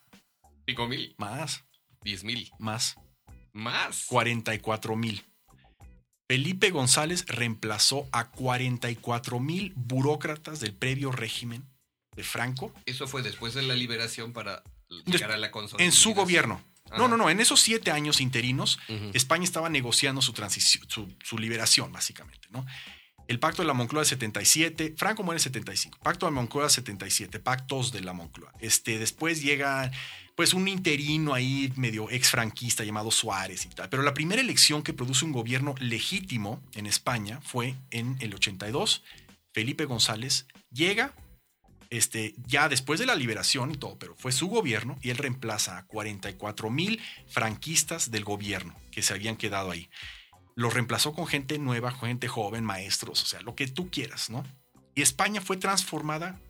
5000. 0.67 1.15
Más. 1.19 1.65
10000. 2.03 2.51
Más. 2.59 2.97
Más. 3.53 4.07
44 4.07 4.97
mil. 4.97 5.25
Felipe 6.29 6.71
González 6.71 7.25
reemplazó 7.27 8.09
a 8.11 8.31
44 8.31 9.39
mil 9.39 9.73
burócratas 9.77 10.59
del 10.59 10.75
previo 10.75 11.13
régimen 11.13 11.65
de 12.17 12.23
Franco. 12.23 12.73
Eso 12.87 13.07
fue 13.07 13.23
después 13.23 13.55
de 13.55 13.63
la 13.63 13.75
liberación 13.75 14.33
para 14.33 14.63
llegar 15.05 15.33
a 15.33 15.37
la 15.37 15.51
En 15.79 15.93
su 15.93 16.15
gobierno. 16.15 16.63
No, 16.97 17.09
no, 17.09 17.17
no. 17.17 17.29
En 17.31 17.41
esos 17.41 17.61
siete 17.61 17.91
años 17.91 18.21
interinos, 18.21 18.79
España 19.13 19.45
estaba 19.45 19.69
negociando 19.69 20.23
su 20.23 20.33
transición, 20.33 20.85
su, 20.89 21.13
su, 21.23 21.37
liberación, 21.37 21.93
básicamente, 21.93 22.49
¿no? 22.51 22.65
El 23.29 23.41
pacto 23.41 23.63
de 23.63 23.67
la 23.67 23.75
Moncloa 23.75 24.05
de 24.05 24.09
77, 24.11 24.95
Franco 24.97 25.25
muere 25.25 25.39
en 25.39 25.43
75, 25.43 25.99
pacto 26.01 26.27
de 26.27 26.33
la 26.33 26.37
Moncloa 26.37 26.71
77, 26.71 27.41
pactos 27.41 27.91
de 27.91 28.01
la 28.03 28.13
Moncloa. 28.13 28.53
Este, 28.61 28.99
después 29.01 29.43
llega 29.43 29.91
pues 30.37 30.53
un 30.53 30.69
interino 30.69 31.35
ahí 31.35 31.73
medio 31.77 32.11
ex 32.11 32.31
franquista 32.31 32.85
llamado 32.85 33.11
Suárez 33.11 33.65
y 33.65 33.71
tal. 33.71 33.89
Pero 33.89 34.03
la 34.03 34.15
primera 34.15 34.41
elección 34.41 34.83
que 34.83 34.93
produce 34.93 35.25
un 35.25 35.33
gobierno 35.33 35.75
legítimo 35.81 36.63
en 36.75 36.87
España 36.87 37.41
fue 37.43 37.75
en 37.91 38.17
el 38.21 38.35
82. 38.35 39.03
Felipe 39.53 39.87
González 39.87 40.47
llega, 40.71 41.15
este, 41.91 42.35
ya 42.47 42.69
después 42.69 43.01
de 43.01 43.07
la 43.07 43.15
liberación 43.15 43.71
y 43.71 43.77
todo, 43.77 43.99
pero 43.99 44.15
fue 44.17 44.33
su 44.33 44.49
gobierno 44.49 44.99
y 45.03 45.11
él 45.11 45.19
reemplaza 45.19 45.79
a 45.79 45.87
44 45.87 46.71
mil 46.71 47.01
franquistas 47.27 48.11
del 48.11 48.25
gobierno 48.25 48.75
que 48.91 49.03
se 49.03 49.15
habían 49.15 49.37
quedado 49.37 49.71
ahí 49.71 49.89
lo 50.57 50.71
reemplazó 50.71 51.13
con 51.13 51.27
gente 51.27 51.59
nueva, 51.59 51.93
gente 51.93 52.29
joven, 52.29 52.65
maestros, 52.65 53.23
o 53.23 53.27
sea, 53.27 53.41
lo 53.43 53.55
que 53.55 53.69
tú 53.69 53.91
quieras, 53.91 54.31
¿no? 54.31 54.43
Y 54.95 55.03
España 55.03 55.43
fue 55.43 55.59
transformada 55.59 56.41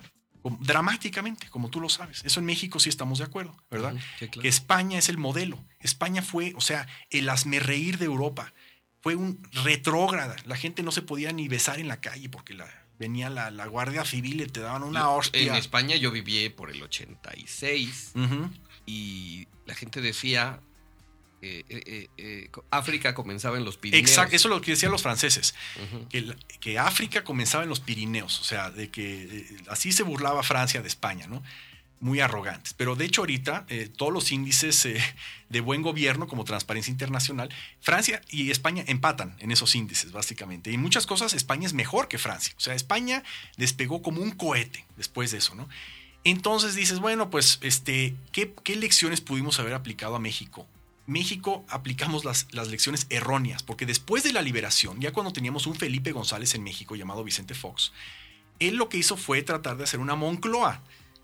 dramáticamente, 0.60 1.50
como 1.50 1.70
tú 1.70 1.80
lo 1.80 1.88
sabes. 1.88 2.24
Eso 2.24 2.38
en 2.38 2.46
México 2.46 2.78
sí 2.78 2.88
estamos 2.88 3.18
de 3.18 3.24
acuerdo, 3.24 3.56
¿verdad? 3.68 3.96
Que 4.18 4.46
España 4.46 4.96
es 4.96 5.08
el 5.08 5.18
modelo. 5.18 5.58
España 5.80 6.22
fue, 6.22 6.54
o 6.56 6.60
sea, 6.60 6.86
el 7.10 7.28
reír 7.60 7.98
de 7.98 8.04
Europa. 8.04 8.54
Fue 9.00 9.16
un 9.16 9.42
retrógrada. 9.64 10.36
La 10.44 10.56
gente 10.56 10.84
no 10.84 10.92
se 10.92 11.02
podía 11.02 11.32
ni 11.32 11.48
besar 11.48 11.80
en 11.80 11.88
la 11.88 12.00
calle 12.00 12.28
porque 12.28 12.54
la, 12.54 12.68
venía 12.98 13.30
la, 13.30 13.66
Guardia 13.66 14.04
Civil 14.04 14.40
y 14.40 14.46
te 14.46 14.60
daban 14.60 14.82
una 14.82 15.10
hostia. 15.10 15.40
En 15.40 15.54
España 15.54 15.96
yo 15.96 16.10
viví 16.10 16.48
por 16.48 16.70
el 16.70 16.82
86 16.82 18.12
y 18.86 19.48
la 19.66 19.74
gente 19.74 20.00
decía, 20.00 20.60
eh, 21.42 21.64
eh, 21.68 22.08
eh, 22.16 22.50
África 22.70 23.14
comenzaba 23.14 23.56
en 23.58 23.64
los 23.64 23.76
Pirineos. 23.76 24.08
Exacto, 24.08 24.36
eso 24.36 24.48
es 24.48 24.54
lo 24.54 24.60
que 24.60 24.72
decían 24.72 24.90
los 24.90 25.02
franceses, 25.02 25.54
que, 26.60 26.78
África 26.78 27.24
comenzaba 27.24 27.62
en 27.64 27.68
los 27.68 27.80
Pirineos, 27.80 28.40
o 28.40 28.44
sea, 28.44 28.70
de 28.70 28.90
que 28.90 29.46
así 29.68 29.92
se 29.92 30.02
burlaba 30.02 30.42
Francia 30.42 30.82
de 30.82 30.88
España, 30.88 31.26
¿no? 31.26 31.42
Muy 32.00 32.20
arrogantes. 32.20 32.74
Pero 32.74 32.94
de 32.94 33.04
hecho 33.04 33.22
ahorita 33.22 33.66
todos 33.96 34.12
los 34.12 34.30
índices 34.32 34.86
de 35.48 35.60
buen 35.60 35.82
gobierno 35.82 36.26
como 36.26 36.44
Transparencia 36.44 36.90
Internacional, 36.90 37.48
Francia 37.80 38.20
y 38.28 38.50
España 38.50 38.84
empatan 38.86 39.36
en 39.38 39.50
esos 39.50 39.74
índices, 39.74 40.12
básicamente. 40.12 40.70
Y 40.70 40.74
en 40.74 40.82
muchas 40.82 41.06
cosas 41.06 41.32
España 41.32 41.66
es 41.66 41.72
mejor 41.72 42.08
que 42.08 42.18
Francia. 42.18 42.54
O 42.56 42.60
sea, 42.60 42.74
España 42.74 43.22
despegó 43.56 44.02
como 44.02 44.20
un 44.20 44.32
cohete 44.32 44.84
después 44.96 45.30
de 45.30 45.38
eso, 45.38 45.54
¿no? 45.54 45.68
Entonces 46.24 46.74
dices, 46.74 46.98
bueno, 46.98 47.30
pues, 47.30 47.58
este, 47.62 48.16
¿qué, 48.32 48.52
qué 48.64 48.74
lecciones 48.74 49.20
pudimos 49.20 49.60
haber 49.60 49.74
aplicado 49.74 50.16
a 50.16 50.18
México 50.18 50.66
México 51.06 51.64
aplicamos 51.68 52.24
las, 52.24 52.48
las, 52.50 52.68
lecciones 52.68 53.06
erróneas, 53.10 53.62
porque 53.62 53.86
después 53.86 54.24
de 54.24 54.32
la 54.32 54.42
liberación, 54.42 55.00
ya 55.00 55.12
cuando 55.12 55.32
teníamos 55.32 55.66
un 55.66 55.76
Felipe 55.76 56.12
González 56.12 56.54
en 56.54 56.64
México 56.64 56.96
llamado 56.96 57.22
Vicente 57.22 57.54
Fox, 57.54 57.92
él 58.58 58.76
lo 58.76 58.88
que 58.88 58.98
hizo 58.98 59.16
fue 59.16 59.42
tratar 59.42 59.76
de 59.76 59.84
hacer 59.84 60.00
una 60.00 60.16
Moncloa, 60.16 60.82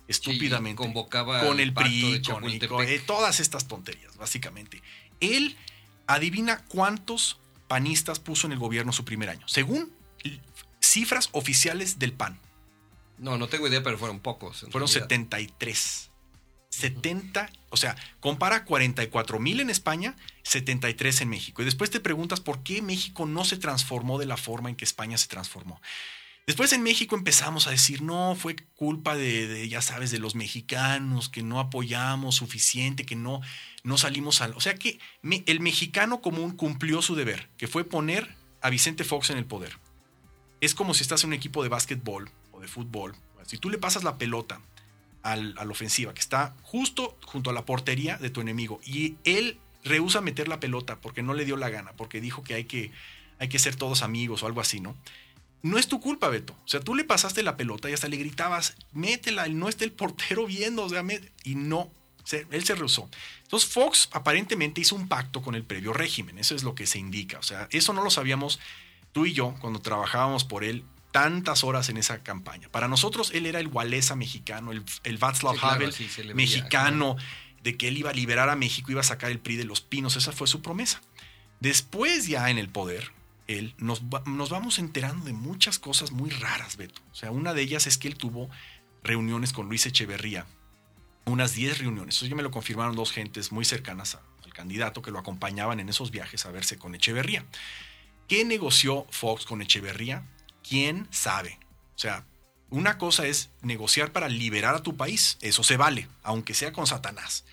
estúpidamente. 0.08 0.76
convocaba 0.76 1.40
con 1.40 1.60
el 1.60 1.72
PRI, 1.72 2.22
con, 2.22 2.44
eh, 2.48 3.02
todas 3.06 3.40
estas 3.40 3.68
tonterías, 3.68 4.16
básicamente. 4.16 4.82
Él 5.20 5.56
adivina 6.06 6.64
cuántos 6.68 7.38
panistas 7.68 8.18
puso 8.18 8.46
en 8.46 8.52
el 8.52 8.58
gobierno 8.58 8.92
su 8.92 9.04
primer 9.04 9.30
año, 9.30 9.46
según 9.48 9.92
cifras 10.80 11.28
oficiales 11.32 11.98
del 11.98 12.12
PAN. 12.12 12.38
No, 13.18 13.38
no 13.38 13.48
tengo 13.48 13.68
idea, 13.68 13.82
pero 13.82 13.98
fueron 13.98 14.20
pocos. 14.20 14.66
Fueron 14.70 14.88
73. 14.88 16.10
70, 16.72 17.50
o 17.68 17.76
sea, 17.76 17.96
compara 18.20 18.64
44 18.64 19.38
mil 19.38 19.60
en 19.60 19.68
España, 19.68 20.16
73 20.42 21.20
en 21.20 21.28
México. 21.28 21.62
Y 21.62 21.66
después 21.66 21.90
te 21.90 22.00
preguntas 22.00 22.40
por 22.40 22.62
qué 22.62 22.80
México 22.80 23.26
no 23.26 23.44
se 23.44 23.58
transformó 23.58 24.18
de 24.18 24.26
la 24.26 24.38
forma 24.38 24.70
en 24.70 24.76
que 24.76 24.84
España 24.84 25.18
se 25.18 25.28
transformó. 25.28 25.80
Después 26.46 26.72
en 26.72 26.82
México 26.82 27.14
empezamos 27.14 27.68
a 27.68 27.70
decir, 27.70 28.02
no, 28.02 28.34
fue 28.34 28.56
culpa 28.74 29.14
de, 29.14 29.68
ya 29.68 29.80
sabes, 29.80 30.10
de 30.10 30.18
los 30.18 30.34
mexicanos, 30.34 31.28
que 31.28 31.42
no 31.42 31.60
apoyamos 31.60 32.34
suficiente, 32.34 33.06
que 33.06 33.14
no, 33.14 33.40
no 33.84 33.96
salimos 33.96 34.40
al... 34.40 34.52
O 34.54 34.60
sea 34.60 34.74
que 34.74 34.98
el 35.22 35.60
mexicano 35.60 36.20
común 36.20 36.56
cumplió 36.56 37.00
su 37.00 37.14
deber, 37.14 37.48
que 37.56 37.68
fue 37.68 37.84
poner 37.84 38.34
a 38.60 38.70
Vicente 38.70 39.04
Fox 39.04 39.30
en 39.30 39.38
el 39.38 39.44
poder. 39.44 39.78
Es 40.60 40.74
como 40.74 40.94
si 40.94 41.02
estás 41.02 41.22
en 41.22 41.28
un 41.28 41.34
equipo 41.34 41.62
de 41.62 41.68
básquetbol 41.68 42.30
o 42.50 42.60
de 42.60 42.66
fútbol. 42.66 43.14
Si 43.46 43.58
tú 43.58 43.70
le 43.70 43.78
pasas 43.78 44.02
la 44.02 44.18
pelota 44.18 44.60
a 45.22 45.36
la 45.36 45.70
ofensiva, 45.70 46.12
que 46.12 46.20
está 46.20 46.56
justo 46.62 47.16
junto 47.24 47.50
a 47.50 47.52
la 47.52 47.64
portería 47.64 48.16
de 48.16 48.30
tu 48.30 48.40
enemigo. 48.40 48.80
Y 48.84 49.16
él 49.22 49.58
rehúsa 49.84 50.20
meter 50.20 50.48
la 50.48 50.60
pelota 50.60 51.00
porque 51.00 51.22
no 51.22 51.34
le 51.34 51.44
dio 51.44 51.56
la 51.56 51.70
gana, 51.70 51.92
porque 51.92 52.20
dijo 52.20 52.42
que 52.42 52.54
hay 52.54 52.64
que, 52.64 52.90
hay 53.38 53.48
que 53.48 53.60
ser 53.60 53.76
todos 53.76 54.02
amigos 54.02 54.42
o 54.42 54.46
algo 54.46 54.60
así, 54.60 54.80
¿no? 54.80 54.96
No 55.62 55.78
es 55.78 55.86
tu 55.86 56.00
culpa, 56.00 56.28
Beto. 56.28 56.54
O 56.64 56.68
sea, 56.68 56.80
tú 56.80 56.94
le 56.94 57.04
pasaste 57.04 57.42
la 57.42 57.56
pelota 57.56 57.88
y 57.88 57.92
hasta 57.92 58.08
le 58.08 58.16
gritabas, 58.16 58.74
métela, 58.92 59.46
no 59.48 59.68
está 59.68 59.84
el 59.84 59.92
portero 59.92 60.46
viendo, 60.46 60.84
o 60.84 60.88
sea, 60.88 61.04
y 61.44 61.54
no, 61.54 61.92
él 62.50 62.64
se 62.64 62.74
rehusó. 62.74 63.08
Entonces 63.42 63.68
Fox 63.68 64.08
aparentemente 64.12 64.80
hizo 64.80 64.96
un 64.96 65.08
pacto 65.08 65.42
con 65.42 65.54
el 65.54 65.64
previo 65.64 65.92
régimen, 65.92 66.38
eso 66.38 66.54
es 66.54 66.62
lo 66.62 66.74
que 66.74 66.86
se 66.86 66.98
indica. 66.98 67.38
O 67.38 67.42
sea, 67.42 67.68
eso 67.70 67.92
no 67.92 68.02
lo 68.02 68.10
sabíamos 68.10 68.60
tú 69.12 69.26
y 69.26 69.32
yo 69.32 69.54
cuando 69.60 69.80
trabajábamos 69.80 70.44
por 70.44 70.64
él 70.64 70.84
tantas 71.12 71.62
horas 71.62 71.88
en 71.90 71.98
esa 71.98 72.22
campaña. 72.22 72.68
Para 72.70 72.88
nosotros 72.88 73.30
él 73.34 73.46
era 73.46 73.60
el 73.60 73.68
Walesa 73.68 74.16
mexicano, 74.16 74.72
el, 74.72 74.82
el 75.04 75.18
Václav 75.18 75.56
Havel 75.62 75.94
mexicano, 76.34 77.16
de 77.62 77.76
que 77.76 77.88
él 77.88 77.98
iba 77.98 78.10
a 78.10 78.14
liberar 78.14 78.48
a 78.48 78.56
México, 78.56 78.90
iba 78.90 79.02
a 79.02 79.04
sacar 79.04 79.30
el 79.30 79.38
PRI 79.38 79.56
de 79.56 79.64
los 79.64 79.80
pinos, 79.80 80.16
esa 80.16 80.32
fue 80.32 80.48
su 80.48 80.62
promesa. 80.62 81.02
Después 81.60 82.26
ya 82.26 82.50
en 82.50 82.58
el 82.58 82.68
poder, 82.68 83.12
él, 83.46 83.74
nos, 83.78 84.02
nos 84.26 84.50
vamos 84.50 84.78
enterando 84.78 85.24
de 85.24 85.32
muchas 85.32 85.78
cosas 85.78 86.12
muy 86.12 86.30
raras, 86.30 86.76
Beto. 86.76 87.00
O 87.10 87.14
sea, 87.14 87.30
una 87.30 87.54
de 87.54 87.62
ellas 87.62 87.86
es 87.86 87.98
que 87.98 88.08
él 88.08 88.16
tuvo 88.16 88.48
reuniones 89.02 89.52
con 89.52 89.68
Luis 89.68 89.86
Echeverría, 89.86 90.46
unas 91.24 91.54
10 91.54 91.78
reuniones. 91.78 92.16
Eso 92.16 92.26
ya 92.26 92.34
me 92.34 92.42
lo 92.42 92.50
confirmaron 92.50 92.96
dos 92.96 93.12
gentes 93.12 93.52
muy 93.52 93.64
cercanas 93.64 94.18
al 94.44 94.52
candidato 94.52 95.02
que 95.02 95.10
lo 95.10 95.18
acompañaban 95.18 95.80
en 95.80 95.88
esos 95.88 96.10
viajes 96.10 96.46
a 96.46 96.50
verse 96.50 96.78
con 96.78 96.94
Echeverría. 96.94 97.44
¿Qué 98.28 98.44
negoció 98.44 99.06
Fox 99.10 99.44
con 99.44 99.62
Echeverría? 99.62 100.26
¿Quién 100.66 101.08
sabe? 101.10 101.58
O 101.94 101.98
sea, 101.98 102.24
una 102.70 102.96
cosa 102.96 103.26
es 103.26 103.50
negociar 103.60 104.12
para 104.12 104.28
liberar 104.28 104.74
a 104.74 104.82
tu 104.82 104.96
país, 104.96 105.36
eso 105.42 105.62
se 105.62 105.76
vale, 105.76 106.08
aunque 106.22 106.54
sea 106.54 106.72
con 106.72 106.86
Satanás. 106.86 107.44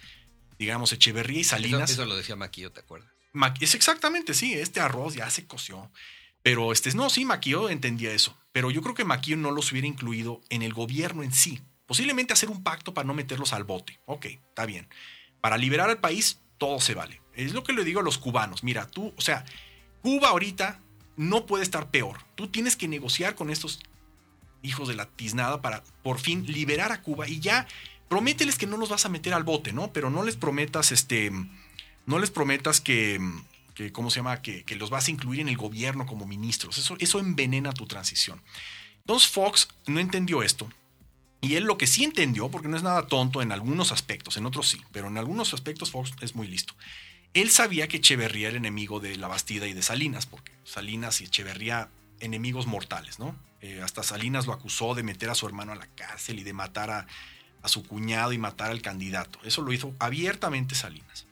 Digamos, 0.58 0.94
Echeverría 0.94 1.42
y 1.42 1.44
Salinas. 1.44 1.90
Eso, 1.90 2.06
lo 2.06 2.16
decía 2.16 2.36
Maquillo, 2.36 2.72
¿te 2.72 2.80
acuerdas? 2.80 3.12
Es 3.60 3.76
exactamente, 3.76 4.34
sí, 4.34 4.54
este 4.54 4.80
arroz 4.80 5.16
ya 5.16 5.30
se 5.30 5.46
coció. 5.46 5.92
Pero 6.42 6.72
este, 6.72 6.94
no, 6.94 7.10
sí, 7.10 7.26
Maquillo 7.26 7.70
entendía 7.70 8.14
eso. 8.14 8.38
Pero 8.52 8.72
yo 8.72 8.82
creo 8.82 8.96
que 8.96 9.06
Maquillo 9.06 9.38
no 9.38 9.52
los 9.52 9.72
hubiera 9.72 9.88
incluido 9.88 10.42
en 10.50 10.62
el 10.62 10.74
gobierno 10.74 11.24
en 11.24 11.34
sí. 11.34 11.62
Posiblemente 11.86 12.34
hacer 12.34 12.50
un 12.50 12.64
pacto 12.64 12.94
para 12.94 13.08
no 13.08 13.14
meterlos 13.14 13.54
al 13.54 13.64
bote. 13.64 14.00
Ok, 14.06 14.26
está 14.26 14.66
bien. 14.66 14.88
Para 15.42 15.58
liberar 15.58 15.90
al 15.90 16.00
país, 16.00 16.40
todo 16.58 16.80
se 16.80 16.94
vale. 16.94 17.22
Es 17.34 17.54
lo 17.54 17.64
que 17.64 17.74
le 17.74 17.84
digo 17.84 18.00
a 18.00 18.04
los 18.04 18.18
cubanos. 18.18 18.64
Mira, 18.64 18.88
tú, 18.88 19.14
o 19.18 19.22
sea, 19.22 19.46
Cuba 20.02 20.30
ahorita 20.30 20.80
no 21.18 21.46
puede 21.46 21.64
estar 21.64 21.90
peor. 21.92 22.20
Tú 22.36 22.48
tienes 22.48 22.76
que 22.76 22.88
negociar 22.88 23.36
con 23.36 23.50
estos 23.50 23.80
hijos 24.62 24.88
de 24.88 24.96
la 24.96 25.06
tiznada 25.08 25.62
para 25.62 25.84
por 26.04 26.20
fin 26.20 26.46
liberar 26.46 26.92
a 26.92 27.02
Cuba 27.02 27.28
y 27.28 27.40
ya 27.40 27.68
promételes 28.08 28.58
que 28.58 28.68
no 28.68 28.78
los 28.78 28.90
vas 28.90 29.06
a 29.06 29.10
meter 29.10 29.34
al 29.34 29.44
bote, 29.44 29.74
¿no? 29.74 29.92
Pero 29.94 30.10
no 30.10 30.24
les 30.24 30.36
prometas 30.36 30.92
este 30.92 31.32
no 32.10 32.18
les 32.18 32.32
prometas 32.32 32.82
que, 32.82 33.22
¿cómo 33.94 34.10
se 34.10 34.18
llama? 34.18 34.42
Que, 34.42 34.64
que, 34.64 34.76
los 34.76 34.90
vas 34.90 35.08
a 35.08 35.12
incluir 35.12 35.42
en 35.42 35.48
el 35.48 35.58
gobierno 35.58 36.08
como 36.08 36.26
ministros. 36.26 36.80
Eso, 36.80 36.96
eso 37.00 37.20
envenena 37.20 37.72
tu 37.72 37.86
transición. 37.86 38.42
Entonces 39.02 39.30
Fox 39.30 39.70
no 39.86 40.00
entendió 40.00 40.42
esto. 40.42 40.68
Y 41.40 41.56
él 41.56 41.66
lo 41.66 41.78
que 41.78 41.86
sí 41.86 42.04
entendió, 42.04 42.50
porque 42.50 42.68
no 42.68 42.76
es 42.76 42.84
nada 42.84 43.06
tonto 43.06 43.44
en 43.44 43.52
algunos 43.52 43.92
aspectos, 43.92 44.38
en 44.38 44.48
otros 44.48 44.68
sí, 44.68 44.82
pero 44.92 45.08
en 45.08 45.20
algunos 45.20 45.54
aspectos 45.54 45.92
Fox 45.92 46.14
es 46.22 46.36
muy 46.36 46.48
listo. 46.48 46.74
Él 47.36 47.52
sabía 47.52 47.88
que 47.88 47.98
Echeverría 47.98 48.48
era 48.48 48.58
enemigo 48.58 49.00
de 49.00 49.16
la 49.16 49.28
Bastida 49.28 49.68
y 49.68 49.74
de 49.74 49.84
Salinas, 49.84 50.26
porque 50.26 50.52
Salinas 50.64 51.22
y 51.22 51.26
Echeverría 51.26 51.90
enemigos 52.20 52.66
mortales, 52.66 53.20
¿no? 53.20 53.36
Eh, 53.62 53.82
hasta 53.84 54.02
Salinas 54.02 54.48
lo 54.48 54.54
acusó 54.54 54.96
de 54.96 55.04
meter 55.04 55.30
a 55.30 55.36
su 55.36 55.46
hermano 55.46 55.74
a 55.74 55.76
la 55.76 55.86
cárcel 55.86 56.40
y 56.40 56.44
de 56.44 56.54
matar 56.54 56.90
a 56.90 57.68
su 57.68 57.84
cuñado 57.84 58.34
y 58.34 58.40
matar 58.40 58.72
al 58.72 58.82
candidato. 58.82 59.38
Eso 59.44 59.62
lo 59.62 59.72
hizo 59.72 59.94
abiertamente 60.00 60.74
Salinas. 60.74 61.29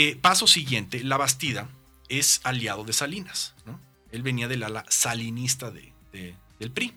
Eh, 0.00 0.14
paso 0.14 0.46
siguiente, 0.46 1.02
la 1.02 1.16
Bastida 1.16 1.68
es 2.08 2.40
aliado 2.44 2.84
de 2.84 2.92
Salinas. 2.92 3.56
Él 4.12 4.22
venía 4.22 4.46
del 4.46 4.62
ala 4.62 4.84
salinista 4.88 5.72
de, 5.72 5.92
del 6.60 6.70
PRI. 6.70 6.94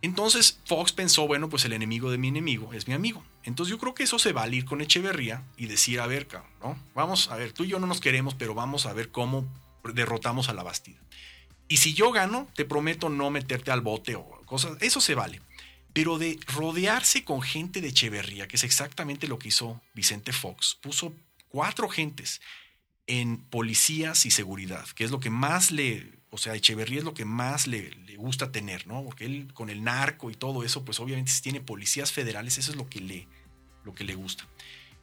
Entonces 0.00 0.60
Fox 0.64 0.92
pensó, 0.92 1.26
bueno, 1.26 1.48
pues 1.48 1.64
el 1.64 1.72
enemigo 1.72 2.08
de 2.08 2.18
mi 2.18 2.28
enemigo 2.28 2.72
es 2.72 2.86
mi 2.86 2.94
amigo. 2.94 3.24
Entonces 3.42 3.72
yo 3.72 3.78
creo 3.78 3.94
que 3.94 4.04
eso 4.04 4.20
se 4.20 4.32
va 4.32 4.44
a 4.44 4.48
ir 4.48 4.64
con 4.64 4.80
Echeverría 4.80 5.42
y 5.56 5.66
decir, 5.66 5.98
a 5.98 6.06
ver, 6.06 6.28
¿no? 6.62 6.78
Vamos 6.94 7.32
a 7.32 7.36
ver, 7.36 7.52
tú 7.52 7.64
y 7.64 7.68
yo 7.68 7.80
no 7.80 7.88
nos 7.88 8.00
queremos, 8.00 8.36
pero 8.36 8.54
vamos 8.54 8.86
a 8.86 8.92
ver 8.92 9.10
cómo 9.10 9.44
derrotamos 9.92 10.48
a 10.48 10.54
la 10.54 10.62
Bastida. 10.62 11.00
Y 11.66 11.78
si 11.78 11.94
yo 11.94 12.12
gano, 12.12 12.46
te 12.54 12.64
prometo 12.64 13.08
no 13.08 13.30
meterte 13.30 13.72
al 13.72 13.80
bote 13.80 14.14
o 14.14 14.24
cosas, 14.46 14.80
eso 14.80 15.00
se 15.00 15.16
vale. 15.16 15.40
Pero 15.92 16.16
de 16.16 16.38
rodearse 16.46 17.24
con 17.24 17.42
gente 17.42 17.80
de 17.80 17.88
Echeverría, 17.88 18.46
que 18.46 18.54
es 18.54 18.62
exactamente 18.62 19.26
lo 19.26 19.40
que 19.40 19.48
hizo 19.48 19.82
Vicente 19.94 20.32
Fox, 20.32 20.78
puso 20.80 21.12
cuatro 21.50 21.88
gentes 21.88 22.40
en 23.06 23.38
policías 23.38 24.24
y 24.24 24.30
seguridad, 24.30 24.86
que 24.94 25.04
es 25.04 25.10
lo 25.10 25.20
que 25.20 25.30
más 25.30 25.70
le, 25.70 26.18
o 26.30 26.38
sea, 26.38 26.54
Echeverría 26.54 27.00
es 27.00 27.04
lo 27.04 27.14
que 27.14 27.24
más 27.24 27.66
le, 27.66 27.90
le, 27.90 28.16
gusta 28.16 28.52
tener, 28.52 28.86
¿no? 28.86 29.02
Porque 29.02 29.26
él 29.26 29.52
con 29.52 29.68
el 29.68 29.82
narco 29.82 30.30
y 30.30 30.34
todo 30.34 30.64
eso, 30.64 30.84
pues 30.84 31.00
obviamente 31.00 31.32
si 31.32 31.42
tiene 31.42 31.60
policías 31.60 32.12
federales, 32.12 32.56
eso 32.56 32.70
es 32.70 32.76
lo 32.76 32.88
que 32.88 33.00
le, 33.00 33.28
lo 33.84 33.94
que 33.94 34.04
le 34.04 34.14
gusta. 34.14 34.46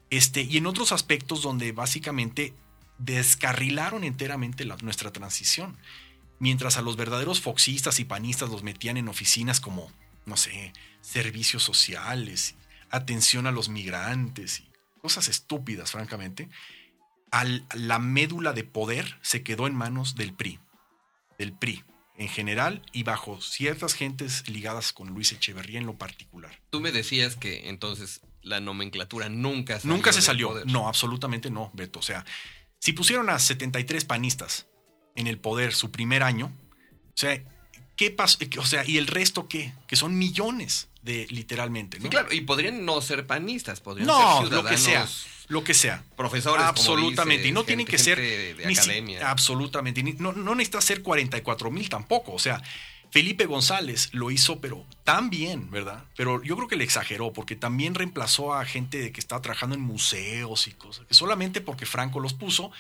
Este, 0.09 0.41
y 0.41 0.57
en 0.57 0.67
otros 0.67 0.91
aspectos 0.91 1.41
donde 1.41 1.71
básicamente 1.73 2.53
descarrilaron 2.97 4.03
enteramente 4.03 4.65
la, 4.65 4.77
nuestra 4.77 5.11
transición 5.11 5.77
mientras 6.39 6.77
a 6.77 6.81
los 6.81 6.95
verdaderos 6.95 7.41
foxistas 7.41 7.99
y 7.99 8.05
panistas 8.05 8.49
los 8.49 8.63
metían 8.63 8.97
en 8.97 9.07
oficinas 9.07 9.59
como, 9.59 9.91
no 10.25 10.37
sé, 10.37 10.73
servicios 11.01 11.63
sociales, 11.63 12.55
atención 12.89 13.47
a 13.47 13.51
los 13.51 13.69
migrantes 13.69 14.59
y 14.59 14.66
cosas 15.07 15.29
estúpidas, 15.29 15.91
francamente, 15.91 16.49
al, 17.31 17.65
la 17.73 17.97
médula 17.97 18.51
de 18.51 18.65
poder 18.65 19.17
se 19.21 19.41
quedó 19.41 19.65
en 19.65 19.73
manos 19.73 20.15
del 20.15 20.33
PRI, 20.33 20.59
del 21.37 21.53
PRI 21.53 21.85
en 22.17 22.27
general 22.27 22.81
y 22.91 23.03
bajo 23.03 23.39
ciertas 23.39 23.93
gentes 23.93 24.49
ligadas 24.49 24.91
con 24.91 25.11
Luis 25.11 25.31
Echeverría 25.31 25.79
en 25.79 25.85
lo 25.85 25.97
particular. 25.97 26.59
Tú 26.71 26.81
me 26.81 26.91
decías 26.91 27.37
que 27.37 27.69
entonces 27.69 28.19
la 28.41 28.59
nomenclatura 28.59 29.29
nunca 29.29 29.79
salió 29.79 29.95
Nunca 29.95 30.11
se 30.11 30.21
salió. 30.21 30.49
Poder. 30.49 30.67
No, 30.67 30.89
absolutamente 30.89 31.49
no, 31.49 31.71
Beto. 31.73 31.99
O 31.99 32.01
sea, 32.01 32.25
si 32.79 32.91
pusieron 32.91 33.29
a 33.29 33.39
73 33.39 34.03
panistas 34.03 34.67
en 35.15 35.27
el 35.27 35.39
poder 35.39 35.73
su 35.73 35.89
primer 35.89 36.21
año, 36.21 36.47
o 36.47 37.13
sea, 37.13 37.41
¿qué 37.97 38.11
pasó? 38.11 38.37
O 38.59 38.65
sea, 38.65 38.85
¿y 38.85 38.97
el 38.97 39.07
resto 39.07 39.49
qué? 39.49 39.73
Que 39.87 39.97
son 39.97 40.17
millones 40.17 40.87
de 41.01 41.27
literalmente, 41.29 41.97
¿no? 41.97 42.03
Sí, 42.03 42.09
claro, 42.09 42.31
y 42.31 42.41
podrían 42.41 42.85
no 42.85 43.01
ser 43.01 43.25
panistas, 43.27 43.81
podrían 43.81 44.07
no, 44.07 44.43
ser 44.43 44.51
lo 44.53 44.63
que 44.63 44.77
sea, 44.77 45.07
lo 45.47 45.63
que 45.63 45.73
sea. 45.73 46.03
Profesores, 46.15 46.65
absolutamente, 46.65 47.43
dices, 47.43 47.49
y 47.49 47.53
no 47.53 47.63
tienen 47.63 47.85
que 47.85 47.97
ser 47.97 48.19
de, 48.19 48.53
de 48.53 48.65
ni 48.67 48.75
si, 48.75 48.81
academia. 48.81 49.29
absolutamente, 49.29 50.03
ni, 50.03 50.13
no, 50.13 50.31
no 50.31 50.55
necesita 50.55 50.79
ser 50.79 51.01
44 51.01 51.71
mil 51.71 51.89
tampoco, 51.89 52.33
o 52.33 52.39
sea, 52.39 52.61
Felipe 53.09 53.45
González 53.45 54.09
lo 54.11 54.31
hizo, 54.31 54.59
pero 54.59 54.85
tan 55.03 55.29
bien, 55.29 55.71
¿verdad? 55.71 56.03
Pero 56.15 56.43
yo 56.43 56.55
creo 56.57 56.67
que 56.67 56.75
le 56.75 56.83
exageró, 56.83 57.33
porque 57.33 57.55
también 57.55 57.95
reemplazó 57.95 58.53
a 58.53 58.65
gente 58.65 59.11
que 59.11 59.19
estaba 59.19 59.41
trabajando 59.41 59.75
en 59.75 59.81
museos 59.81 60.67
y 60.67 60.71
cosas, 60.71 61.05
que 61.07 61.13
solamente 61.13 61.61
porque 61.61 61.85
Franco 61.85 62.19
los 62.19 62.33
puso, 62.33 62.71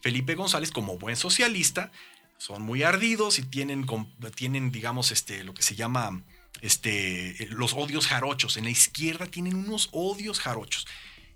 Felipe 0.00 0.34
González, 0.34 0.70
como 0.70 0.98
buen 0.98 1.16
socialista, 1.16 1.92
son 2.38 2.62
muy 2.62 2.82
ardidos 2.82 3.38
y 3.38 3.42
tienen, 3.42 3.86
tienen 4.34 4.70
digamos, 4.70 5.10
este, 5.10 5.44
lo 5.44 5.54
que 5.54 5.62
se 5.62 5.74
llama 5.74 6.22
este, 6.60 7.48
los 7.50 7.74
odios 7.74 8.06
jarochos. 8.06 8.56
En 8.56 8.64
la 8.64 8.70
izquierda 8.70 9.26
tienen 9.26 9.56
unos 9.56 9.88
odios 9.92 10.40
jarochos. 10.40 10.86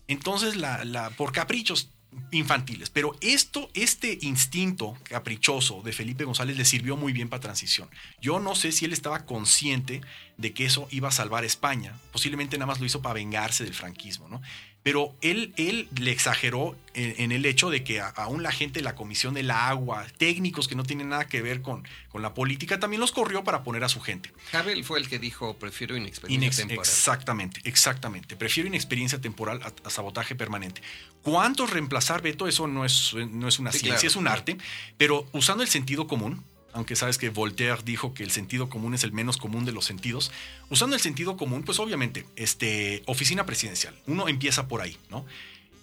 Entonces, 0.09 0.57
la, 0.57 1.11
por 1.17 1.33
caprichos 1.33 1.91
infantiles. 2.33 2.91
Pero 2.91 3.15
esto, 3.21 3.71
este 3.75 4.19
instinto 4.23 4.97
caprichoso 5.05 5.83
de 5.83 5.93
Felipe 5.93 6.25
González 6.25 6.57
le 6.57 6.65
sirvió 6.65 6.97
muy 6.97 7.13
bien 7.13 7.29
para 7.29 7.41
transición. 7.41 7.89
Yo 8.21 8.41
no 8.41 8.57
sé 8.57 8.73
si 8.73 8.85
él 8.85 8.93
estaba 8.93 9.25
consciente 9.25 10.01
de 10.37 10.53
que 10.53 10.65
eso 10.65 10.89
iba 10.91 11.09
a 11.09 11.13
salvar 11.13 11.45
a 11.45 11.47
España. 11.47 11.97
Posiblemente 12.13 12.59
nada 12.59 12.67
más 12.67 12.81
lo 12.81 12.87
hizo 12.87 13.03
para 13.03 13.15
vengarse 13.15 13.63
del 13.63 13.75
franquismo, 13.75 14.29
¿no? 14.29 14.43
Pero 14.83 15.15
él, 15.21 15.53
él 15.57 15.89
le 15.99 16.11
exageró 16.11 16.77
en, 16.95 17.15
en 17.19 17.33
el 17.33 17.45
hecho 17.45 17.69
de 17.69 17.85
que 17.85 18.01
a, 18.01 18.09
aún 18.09 18.43
la 18.43 18.51
gente 18.51 18.79
de 18.79 18.85
la 18.85 18.95
Comisión 18.95 19.35
del 19.35 19.51
Agua, 19.51 20.07
técnicos 20.17 20.69
que 20.69 20.75
no 20.75 20.85
tienen 20.85 21.11
nada 21.11 21.27
que 21.27 21.43
ver 21.43 21.61
con, 21.61 21.87
con 22.09 22.23
la 22.23 22.33
política, 22.33 22.81
también 22.81 23.01
los 23.01 23.13
corrió 23.13 23.45
para 23.45 23.63
poner 23.63 23.85
a 23.85 23.89
su 23.89 24.01
gente. 24.01 24.33
Havel 24.53 24.83
fue 24.85 24.99
el 24.99 25.09
que 25.09 25.19
dijo, 25.19 25.55
prefiero 25.59 25.97
inexperiencia 25.97 26.47
Inex 26.47 26.57
temporal. 26.57 26.81
Exactamente, 26.87 27.61
exactamente. 27.65 28.37
Prefiero 28.37 28.69
inexperiencia 28.69 29.21
temporal 29.21 29.61
a, 29.63 29.73
a, 29.87 29.91
sabotaje 29.91 30.35
permanente. 30.35 30.83
¿Cuántos 31.23 31.71
reemplazar, 31.71 32.23
Beto? 32.23 32.49
Eso 32.49 32.67
no 32.67 32.85
es, 32.85 33.15
no 33.15 33.49
es 33.49 33.59
una 33.59 33.73
Sí, 33.73 33.81
ciencia, 33.81 34.01
claro, 34.01 34.09
es 34.09 34.17
un 34.17 34.29
arte, 34.29 34.57
pero 34.97 35.29
usando 35.33 35.63
el 35.63 35.69
sentido 35.69 36.07
común, 36.07 36.43
aunque 36.73 36.97
sabes 36.97 37.19
que 37.19 37.29
Voltaire 37.29 37.83
dijo 37.85 38.15
que 38.15 38.23
el 38.23 38.31
sentido 38.31 38.69
común 38.69 38.95
es 38.95 39.05
el 39.05 39.13
menos 39.13 39.37
común 39.37 39.65
de 39.65 39.73
los 39.73 39.85
sentidos, 39.85 40.31
usando 40.69 40.97
el 40.97 41.03
sentido 41.03 41.37
común, 41.37 41.63
pues 41.63 41.79
obviamente, 41.79 42.27
este, 42.37 43.03
oficina 43.07 43.47
presidencial, 43.47 43.95
uno 44.07 44.29
empieza 44.29 44.69
por 44.69 44.81
ahí, 44.81 44.97
¿no? 45.11 45.25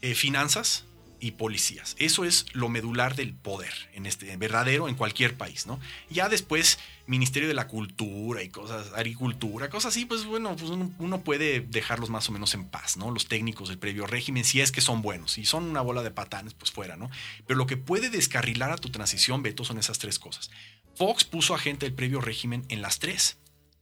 Eh, 0.02 0.16
finanzas 0.16 0.86
y 1.20 1.32
policías. 1.32 1.96
Eso 2.00 2.26
es 2.26 2.46
lo 2.54 2.70
medular 2.70 3.16
del 3.16 3.34
poder, 3.34 3.74
en 3.94 4.06
este, 4.06 4.36
verdadero 4.38 4.88
en 4.88 4.96
cualquier 4.96 5.36
país, 5.36 5.66
¿no? 5.66 5.80
Ya 6.10 6.30
después, 6.30 6.78
Ministerio 7.08 7.48
de 7.48 7.56
la 7.56 7.68
Cultura 7.68 8.44
y 8.44 8.50
cosas, 8.50 8.92
agricultura, 8.94 9.70
cosas 9.70 9.94
así, 9.94 10.06
pues 10.06 10.26
bueno, 10.26 10.56
pues 10.56 10.72
uno, 10.72 11.22
puede 11.22 11.62
dejarlos 11.62 12.10
más 12.10 12.30
o 12.30 12.32
menos 12.32 12.54
en 12.54 12.66
paz, 12.66 12.98
¿no? 12.98 13.12
Los 13.12 13.28
técnicos 13.28 13.70
del 13.70 13.80
previo 13.80 14.06
régimen, 14.06 14.44
si 14.44 14.62
es 14.62 14.72
que 14.72 14.82
son 14.82 15.02
buenos, 15.02 15.34
si 15.34 15.46
son 15.46 15.64
una 15.64 15.82
bola 15.82 16.04
de 16.04 16.12
patanes, 16.12 16.54
pues 16.54 16.72
fuera, 16.72 16.96
¿no? 16.96 17.10
Pero 17.48 17.58
lo 17.58 17.66
que 17.66 17.78
puede 17.78 18.10
descarrilar 18.10 18.72
a 18.72 18.78
tu 18.78 18.90
transición, 18.90 19.42
Beto, 19.42 19.64
son 19.64 19.80
esas 19.80 19.98
tres 19.98 20.20
cosas. 20.20 20.52
Fox 20.98 21.26
puso 21.26 21.54
a 21.54 21.60
gente 21.60 21.86
del 21.86 21.94
previo 21.94 22.22
régimen 22.22 22.66
en 22.70 22.82
las 22.82 22.98
tres. 22.98 23.38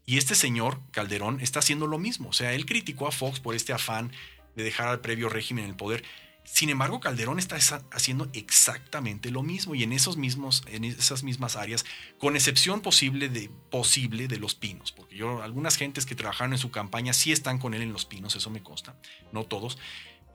Y 0.05 0.17
este 0.17 0.35
señor, 0.35 0.81
Calderón, 0.91 1.39
está 1.39 1.59
haciendo 1.59 1.87
lo 1.87 1.97
mismo. 1.97 2.29
O 2.29 2.33
sea, 2.33 2.51
él 2.51 2.65
criticó 2.65 3.07
a 3.07 3.11
Fox 3.13 3.39
por 3.39 3.55
este 3.55 3.71
afán 3.71 4.11
de 4.57 4.63
dejar 4.63 4.89
al 4.89 4.99
previo 4.99 5.29
régimen 5.29 5.63
en 5.63 5.69
el 5.69 5.77
poder. 5.77 6.03
Sin 6.43 6.69
embargo, 6.69 6.99
Calderón 6.99 7.39
está 7.39 7.57
haciendo 7.91 8.27
exactamente 8.33 9.31
lo 9.31 9.43
mismo 9.43 9.75
y 9.75 9.83
en 9.83 9.93
esos 9.93 10.17
mismos, 10.17 10.61
en 10.67 10.83
esas 10.83 11.23
mismas 11.23 11.55
áreas, 11.55 11.85
con 12.19 12.35
excepción 12.35 12.81
posible 12.81 13.29
de 13.29 13.49
posible 13.71 14.27
de 14.27 14.37
los 14.37 14.53
pinos, 14.53 14.91
porque 14.91 15.15
yo 15.15 15.41
algunas 15.41 15.75
gentes 15.75 16.05
que 16.05 16.13
trabajaron 16.13 16.53
en 16.53 16.59
su 16.59 16.69
campaña 16.69 17.13
sí 17.13 17.31
están 17.31 17.57
con 17.57 17.73
él 17.73 17.81
en 17.81 17.93
los 17.93 18.05
pinos, 18.05 18.35
eso 18.35 18.51
me 18.51 18.61
consta, 18.61 18.95
no 19.31 19.45
todos, 19.45 19.79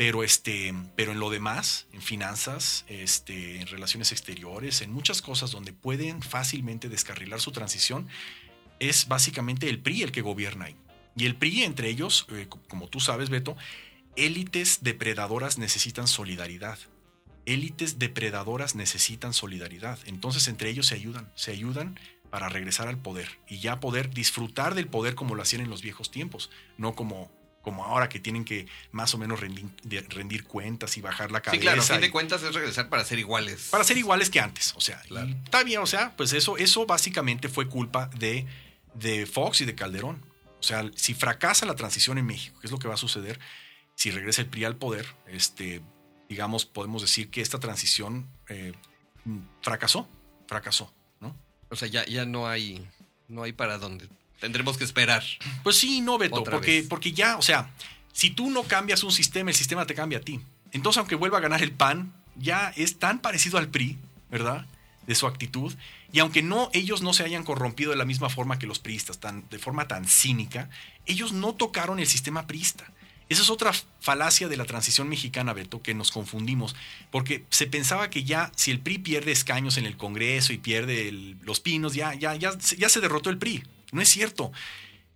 pero 0.01 0.25
este, 0.25 0.73
pero 0.97 1.13
en 1.13 1.21
lo 1.21 1.29
demás, 1.29 1.87
en 1.93 2.01
finanzas, 2.01 2.87
este, 2.89 3.61
en 3.61 3.67
relaciones 3.67 4.13
exteriores, 4.13 4.81
en 4.81 4.91
muchas 4.95 5.21
cosas 5.21 5.51
donde 5.51 5.75
pueden 5.75 6.23
fácilmente 6.23 6.89
descarrilar 6.89 7.39
su 7.39 7.53
transición, 7.53 8.09
es 8.79 9.09
básicamente 9.09 9.69
el 9.69 9.79
PRI 9.79 10.05
el 10.05 10.11
que 10.11 10.23
gobierna 10.23 10.65
ahí. 10.65 10.77
Y 11.17 11.27
el 11.27 11.37
PRI, 11.37 11.65
entre 11.65 11.91
ellos, 11.91 12.27
eh, 12.31 12.49
como 12.69 12.89
tú 12.89 12.99
sabes, 12.99 13.29
Beto, 13.29 13.59
élites 14.17 14.79
depredadoras 14.83 15.59
necesitan 15.59 16.09
solidaridad. 16.09 16.79
Élites 17.45 17.99
depredadoras 17.99 18.77
necesitan 18.77 19.35
solidaridad. 19.35 19.99
Entonces 20.07 20.49
entre 20.49 20.71
ellos 20.71 20.87
se 20.87 20.95
ayudan, 20.95 21.31
se 21.35 21.51
ayudan 21.51 22.01
para 22.31 22.49
regresar 22.49 22.89
al 22.89 22.97
poder 22.97 23.39
y 23.47 23.59
ya 23.59 23.81
poder 23.81 24.09
disfrutar 24.15 24.75
del 24.75 24.87
poder 24.87 25.15
como 25.15 25.35
lo 25.35 25.43
hacían 25.43 25.61
en 25.61 25.69
los 25.69 25.83
viejos 25.83 26.11
tiempos, 26.11 26.49
no 26.79 26.95
como, 26.95 27.31
como 27.63 27.85
ahora 27.85 28.09
que 28.09 28.19
tienen 28.21 28.45
que 28.45 28.67
más 28.93 29.15
o 29.15 29.19
menos 29.19 29.41
rendir, 29.41 29.69
rendir 30.09 30.45
cuentas 30.45 30.97
y 30.97 31.01
bajar 31.01 31.31
la 31.31 31.41
cabeza. 31.41 31.61
Sí, 31.61 31.63
claro, 31.67 31.83
a 31.83 31.85
fin 31.85 32.01
de 32.01 32.11
cuentas 32.11 32.43
es 32.43 32.55
regresar 32.55 32.89
para 32.89 33.05
ser 33.05 33.19
iguales. 33.19 33.69
Para 33.71 33.85
ser 33.85 33.99
iguales 33.99 34.31
que 34.31 34.41
antes, 34.41 34.73
o 34.77 34.81
sea, 34.81 35.01
Claro. 35.03 35.29
está 35.45 35.63
bien, 35.63 35.81
o 35.81 35.87
sea, 35.87 36.15
pues 36.17 36.33
eso, 36.33 36.57
eso 36.57 36.87
básicamente 36.87 37.49
fue 37.49 37.69
culpa 37.69 38.07
de, 38.17 38.47
de 38.95 39.27
Fox 39.27 39.61
y 39.61 39.65
de 39.67 39.75
Calderón. 39.75 40.23
O 40.59 40.63
sea, 40.63 40.91
si 40.95 41.15
fracasa 41.15 41.67
la 41.67 41.75
transición 41.75 42.19
en 42.19 42.27
México, 42.27 42.59
que 42.61 42.67
es 42.67 42.71
lo 42.71 42.79
que 42.79 42.89
va 42.89 42.95
a 42.95 42.99
suceder, 42.99 43.39
si 43.95 44.11
regresa 44.11 44.43
el 44.43 44.49
PRI 44.49 44.65
al 44.65 44.77
poder, 44.77 45.07
este, 45.27 45.83
digamos, 46.29 46.65
podemos 46.67 47.03
decir 47.03 47.31
que 47.31 47.41
esta 47.41 47.59
transición 47.59 48.27
eh, 48.49 48.73
fracasó, 49.63 50.09
fracasó, 50.47 50.93
¿no? 51.21 51.37
O 51.69 51.77
sea, 51.77 51.89
ya, 51.89 52.05
ya 52.07 52.25
no 52.25 52.49
hay 52.49 52.87
no 53.29 53.45
hay 53.45 53.53
para 53.53 53.79
dónde. 53.79 54.09
Tendremos 54.41 54.77
que 54.79 54.85
esperar. 54.85 55.23
Pues 55.63 55.77
sí, 55.77 56.01
no, 56.01 56.19
Beto, 56.19 56.37
Otra 56.37 56.53
porque, 56.53 56.81
vez. 56.81 56.89
porque 56.89 57.13
ya, 57.13 57.37
o 57.37 57.43
sea, 57.43 57.71
si 58.13 58.31
tú 58.31 58.51
no 58.51 58.65
cambias 58.65 59.05
un 59.05 59.13
sistema, 59.13 59.51
el 59.51 59.57
sistema 59.57 59.87
te 59.87 59.95
cambia 59.95 60.19
a 60.19 60.23
ti. 60.23 60.41
Entonces, 60.73 60.99
aunque 60.99 61.15
vuelva 61.15 61.39
a 61.39 61.41
ganar 61.41 61.63
el 61.63 61.73
PAN, 61.73 62.13
ya 62.37 62.73
es 62.77 62.99
tan 62.99 63.21
parecido 63.21 63.59
al 63.59 63.69
PRI, 63.69 63.99
¿verdad? 64.31 64.67
De 65.07 65.15
su 65.15 65.27
actitud. 65.27 65.75
Y 66.13 66.21
aunque 66.21 66.43
no, 66.43 66.71
ellos 66.73 67.03
no 67.03 67.13
se 67.13 67.25
hayan 67.25 67.45
corrompido 67.45 67.91
de 67.91 67.97
la 67.97 68.05
misma 68.05 68.31
forma 68.31 68.59
que 68.59 68.67
los 68.67 68.79
priistas, 68.79 69.19
tan, 69.19 69.49
de 69.51 69.59
forma 69.59 69.87
tan 69.89 70.07
cínica, 70.07 70.71
ellos 71.07 71.33
no 71.33 71.55
tocaron 71.55 72.01
el 72.01 72.07
sistema 72.07 72.47
priista. 72.47 72.91
Esa 73.29 73.43
es 73.43 73.51
otra 73.51 73.73
falacia 74.01 74.49
de 74.49 74.57
la 74.57 74.65
transición 74.65 75.09
mexicana, 75.09 75.53
Beto, 75.53 75.83
que 75.83 75.95
nos 75.95 76.11
confundimos, 76.11 76.75
porque 77.13 77.45
se 77.51 77.69
pensaba 77.69 78.11
que 78.11 78.25
ya 78.25 78.51
si 78.57 78.73
el 78.73 78.81
PRI 78.81 78.99
pierde 78.99 79.31
escaños 79.31 79.77
en 79.77 79.87
el 79.87 79.97
Congreso 79.97 80.53
y 80.53 80.59
pierde 80.59 81.13
los 81.43 81.61
pinos, 81.61 81.95
ya, 81.95 82.13
ya, 82.15 82.35
ya, 82.35 82.59
ya 82.59 82.89
se 82.89 83.01
derrotó 83.01 83.31
el 83.31 83.39
PRI. 83.39 83.63
No 83.93 84.01
es 84.01 84.09
cierto. 84.09 84.53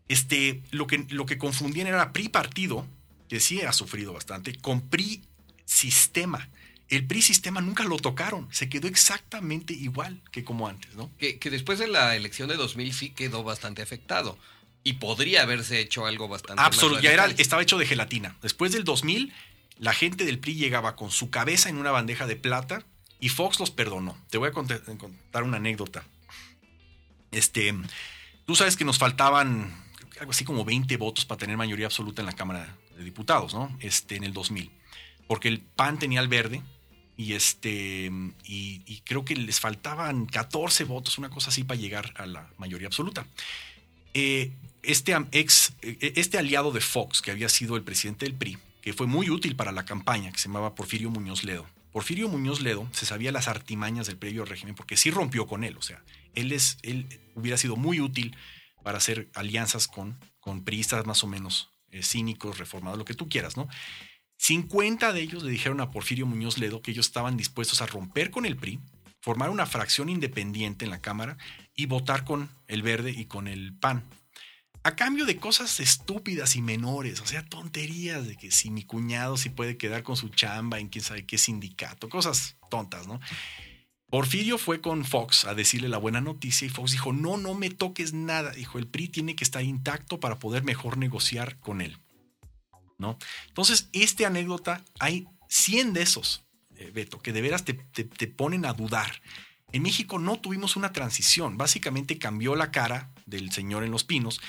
Este, 0.08 0.62
lo, 0.70 0.86
que, 0.86 1.06
lo 1.10 1.26
que 1.26 1.38
confundían 1.38 1.86
era 1.86 2.12
PRI 2.12 2.28
partido, 2.28 2.86
que 3.28 3.40
sí 3.40 3.62
ha 3.62 3.72
sufrido 3.72 4.12
bastante, 4.12 4.54
con 4.56 4.82
PRI 4.82 5.22
sistema. 5.64 6.48
El 6.88 7.06
PRI 7.06 7.22
sistema 7.22 7.60
nunca 7.60 7.84
lo 7.84 7.96
tocaron, 7.96 8.48
se 8.52 8.68
quedó 8.68 8.86
exactamente 8.86 9.72
igual 9.72 10.20
que 10.30 10.44
como 10.44 10.68
antes, 10.68 10.94
¿no? 10.94 11.10
Que, 11.18 11.38
que 11.38 11.50
después 11.50 11.78
de 11.78 11.88
la 11.88 12.14
elección 12.14 12.48
de 12.48 12.56
2000 12.56 12.92
sí 12.92 13.10
quedó 13.10 13.42
bastante 13.42 13.82
afectado. 13.82 14.38
Y 14.86 14.94
podría 14.94 15.42
haberse 15.42 15.80
hecho 15.80 16.04
algo 16.04 16.28
bastante 16.28 16.62
Absoluto, 16.62 17.00
ya 17.00 17.10
era, 17.10 17.24
estaba 17.38 17.62
hecho 17.62 17.78
de 17.78 17.86
gelatina. 17.86 18.36
Después 18.42 18.72
del 18.72 18.84
2000, 18.84 19.32
la 19.78 19.94
gente 19.94 20.26
del 20.26 20.38
PRI 20.38 20.56
llegaba 20.56 20.94
con 20.94 21.10
su 21.10 21.30
cabeza 21.30 21.70
en 21.70 21.78
una 21.78 21.90
bandeja 21.90 22.26
de 22.26 22.36
plata 22.36 22.84
y 23.18 23.30
Fox 23.30 23.58
los 23.58 23.70
perdonó. 23.70 24.18
Te 24.28 24.36
voy 24.36 24.50
a 24.50 24.52
contar 24.52 25.42
una 25.42 25.56
anécdota. 25.56 26.04
Este, 27.30 27.74
tú 28.46 28.54
sabes 28.54 28.76
que 28.76 28.84
nos 28.84 28.98
faltaban 28.98 29.84
algo 30.20 30.30
así 30.30 30.44
como 30.44 30.64
20 30.64 30.96
votos 30.96 31.24
para 31.24 31.38
tener 31.38 31.56
mayoría 31.56 31.86
absoluta 31.86 32.22
en 32.22 32.26
la 32.26 32.32
Cámara 32.32 32.76
de 32.96 33.04
Diputados, 33.04 33.54
¿no? 33.54 33.76
Este, 33.80 34.16
en 34.16 34.24
el 34.24 34.32
2000. 34.32 34.70
Porque 35.26 35.48
el 35.48 35.60
PAN 35.60 35.98
tenía 35.98 36.20
el 36.20 36.28
verde 36.28 36.62
y, 37.16 37.32
este, 37.32 38.10
y 38.44 39.02
creo 39.04 39.24
que 39.24 39.34
les 39.34 39.60
faltaban 39.60 40.26
14 40.26 40.84
votos, 40.84 41.18
una 41.18 41.30
cosa 41.30 41.50
así, 41.50 41.64
para 41.64 41.80
llegar 41.80 42.12
a 42.16 42.26
la 42.26 42.48
mayoría 42.58 42.86
absoluta. 42.86 43.26
Eh, 44.14 44.52
este, 44.84 45.16
ex, 45.32 45.74
eh, 45.82 46.12
este 46.16 46.38
aliado 46.38 46.70
de 46.70 46.80
Fox, 46.80 47.20
que 47.20 47.32
había 47.32 47.48
sido 47.48 47.76
el 47.76 47.82
presidente 47.82 48.26
del 48.26 48.34
PRI, 48.34 48.58
que 48.80 48.92
fue 48.92 49.06
muy 49.06 49.28
útil 49.28 49.56
para 49.56 49.72
la 49.72 49.84
campaña, 49.84 50.30
que 50.30 50.38
se 50.38 50.48
llamaba 50.48 50.74
Porfirio 50.74 51.10
Muñoz 51.10 51.42
Ledo. 51.42 51.66
Porfirio 51.94 52.28
Muñoz 52.28 52.60
Ledo 52.60 52.88
se 52.90 53.06
sabía 53.06 53.30
las 53.30 53.46
artimañas 53.46 54.08
del 54.08 54.18
previo 54.18 54.44
régimen 54.44 54.74
porque 54.74 54.96
sí 54.96 55.12
rompió 55.12 55.46
con 55.46 55.62
él, 55.62 55.76
o 55.76 55.80
sea, 55.80 56.02
él, 56.34 56.50
es, 56.50 56.76
él 56.82 57.06
hubiera 57.36 57.56
sido 57.56 57.76
muy 57.76 58.00
útil 58.00 58.36
para 58.82 58.98
hacer 58.98 59.28
alianzas 59.32 59.86
con, 59.86 60.18
con 60.40 60.64
priistas 60.64 61.06
más 61.06 61.22
o 61.22 61.28
menos 61.28 61.70
eh, 61.92 62.02
cínicos, 62.02 62.58
reformados, 62.58 62.98
lo 62.98 63.04
que 63.04 63.14
tú 63.14 63.28
quieras, 63.28 63.56
¿no? 63.56 63.68
50 64.38 65.12
de 65.12 65.20
ellos 65.20 65.44
le 65.44 65.52
dijeron 65.52 65.80
a 65.80 65.92
Porfirio 65.92 66.26
Muñoz 66.26 66.58
Ledo 66.58 66.82
que 66.82 66.90
ellos 66.90 67.06
estaban 67.06 67.36
dispuestos 67.36 67.80
a 67.80 67.86
romper 67.86 68.32
con 68.32 68.44
el 68.44 68.56
PRI, 68.56 68.80
formar 69.20 69.50
una 69.50 69.64
fracción 69.64 70.08
independiente 70.08 70.84
en 70.84 70.90
la 70.90 71.00
Cámara 71.00 71.36
y 71.76 71.86
votar 71.86 72.24
con 72.24 72.50
el 72.66 72.82
verde 72.82 73.12
y 73.12 73.26
con 73.26 73.46
el 73.46 73.72
PAN. 73.72 74.02
A 74.84 74.94
cambio 74.96 75.24
de 75.24 75.38
cosas 75.38 75.80
estúpidas 75.80 76.56
y 76.56 76.62
menores, 76.62 77.20
o 77.20 77.26
sea, 77.26 77.44
tonterías 77.44 78.26
de 78.26 78.36
que 78.36 78.50
si 78.50 78.70
mi 78.70 78.84
cuñado 78.84 79.36
si 79.36 79.48
puede 79.48 79.76
quedar 79.76 80.02
con 80.02 80.16
su 80.16 80.28
chamba 80.28 80.78
en 80.78 80.88
quién 80.88 81.02
sabe 81.02 81.24
qué 81.24 81.38
sindicato, 81.38 82.08
cosas 82.08 82.56
tontas, 82.70 83.06
¿no? 83.06 83.18
Porfirio 84.10 84.58
fue 84.58 84.80
con 84.80 85.04
Fox 85.04 85.44
a 85.44 85.54
decirle 85.54 85.88
la 85.88 85.98
buena 85.98 86.20
noticia 86.20 86.66
y 86.66 86.68
Fox 86.68 86.92
dijo, 86.92 87.12
no, 87.12 87.36
no 87.36 87.54
me 87.54 87.70
toques 87.70 88.12
nada. 88.12 88.52
Dijo, 88.52 88.78
el 88.78 88.86
PRI 88.86 89.08
tiene 89.08 89.34
que 89.34 89.42
estar 89.42 89.64
intacto 89.64 90.20
para 90.20 90.38
poder 90.38 90.62
mejor 90.62 90.98
negociar 90.98 91.58
con 91.58 91.80
él. 91.80 91.98
¿No? 92.96 93.18
Entonces, 93.48 93.88
esta 93.92 94.28
anécdota, 94.28 94.84
hay 95.00 95.26
100 95.48 95.94
de 95.94 96.02
esos. 96.02 96.44
Eh, 96.76 96.90
Beto, 96.94 97.18
que 97.20 97.32
de 97.32 97.40
veras 97.40 97.64
te, 97.64 97.74
ponen 98.28 98.66
a 98.66 98.72
dudar. 98.72 99.20
En 99.72 99.82
México 99.82 100.18
no 100.18 100.38
tuvimos 100.38 100.76
una 100.76 100.92
transición, 100.92 101.56
básicamente 101.56 102.18
cambió 102.18 102.54
la 102.54 102.70
cara 102.70 103.12
del 103.26 103.50
señor 103.50 103.82
en 103.82 103.90
los 103.90 104.04
pinos, 104.04 104.40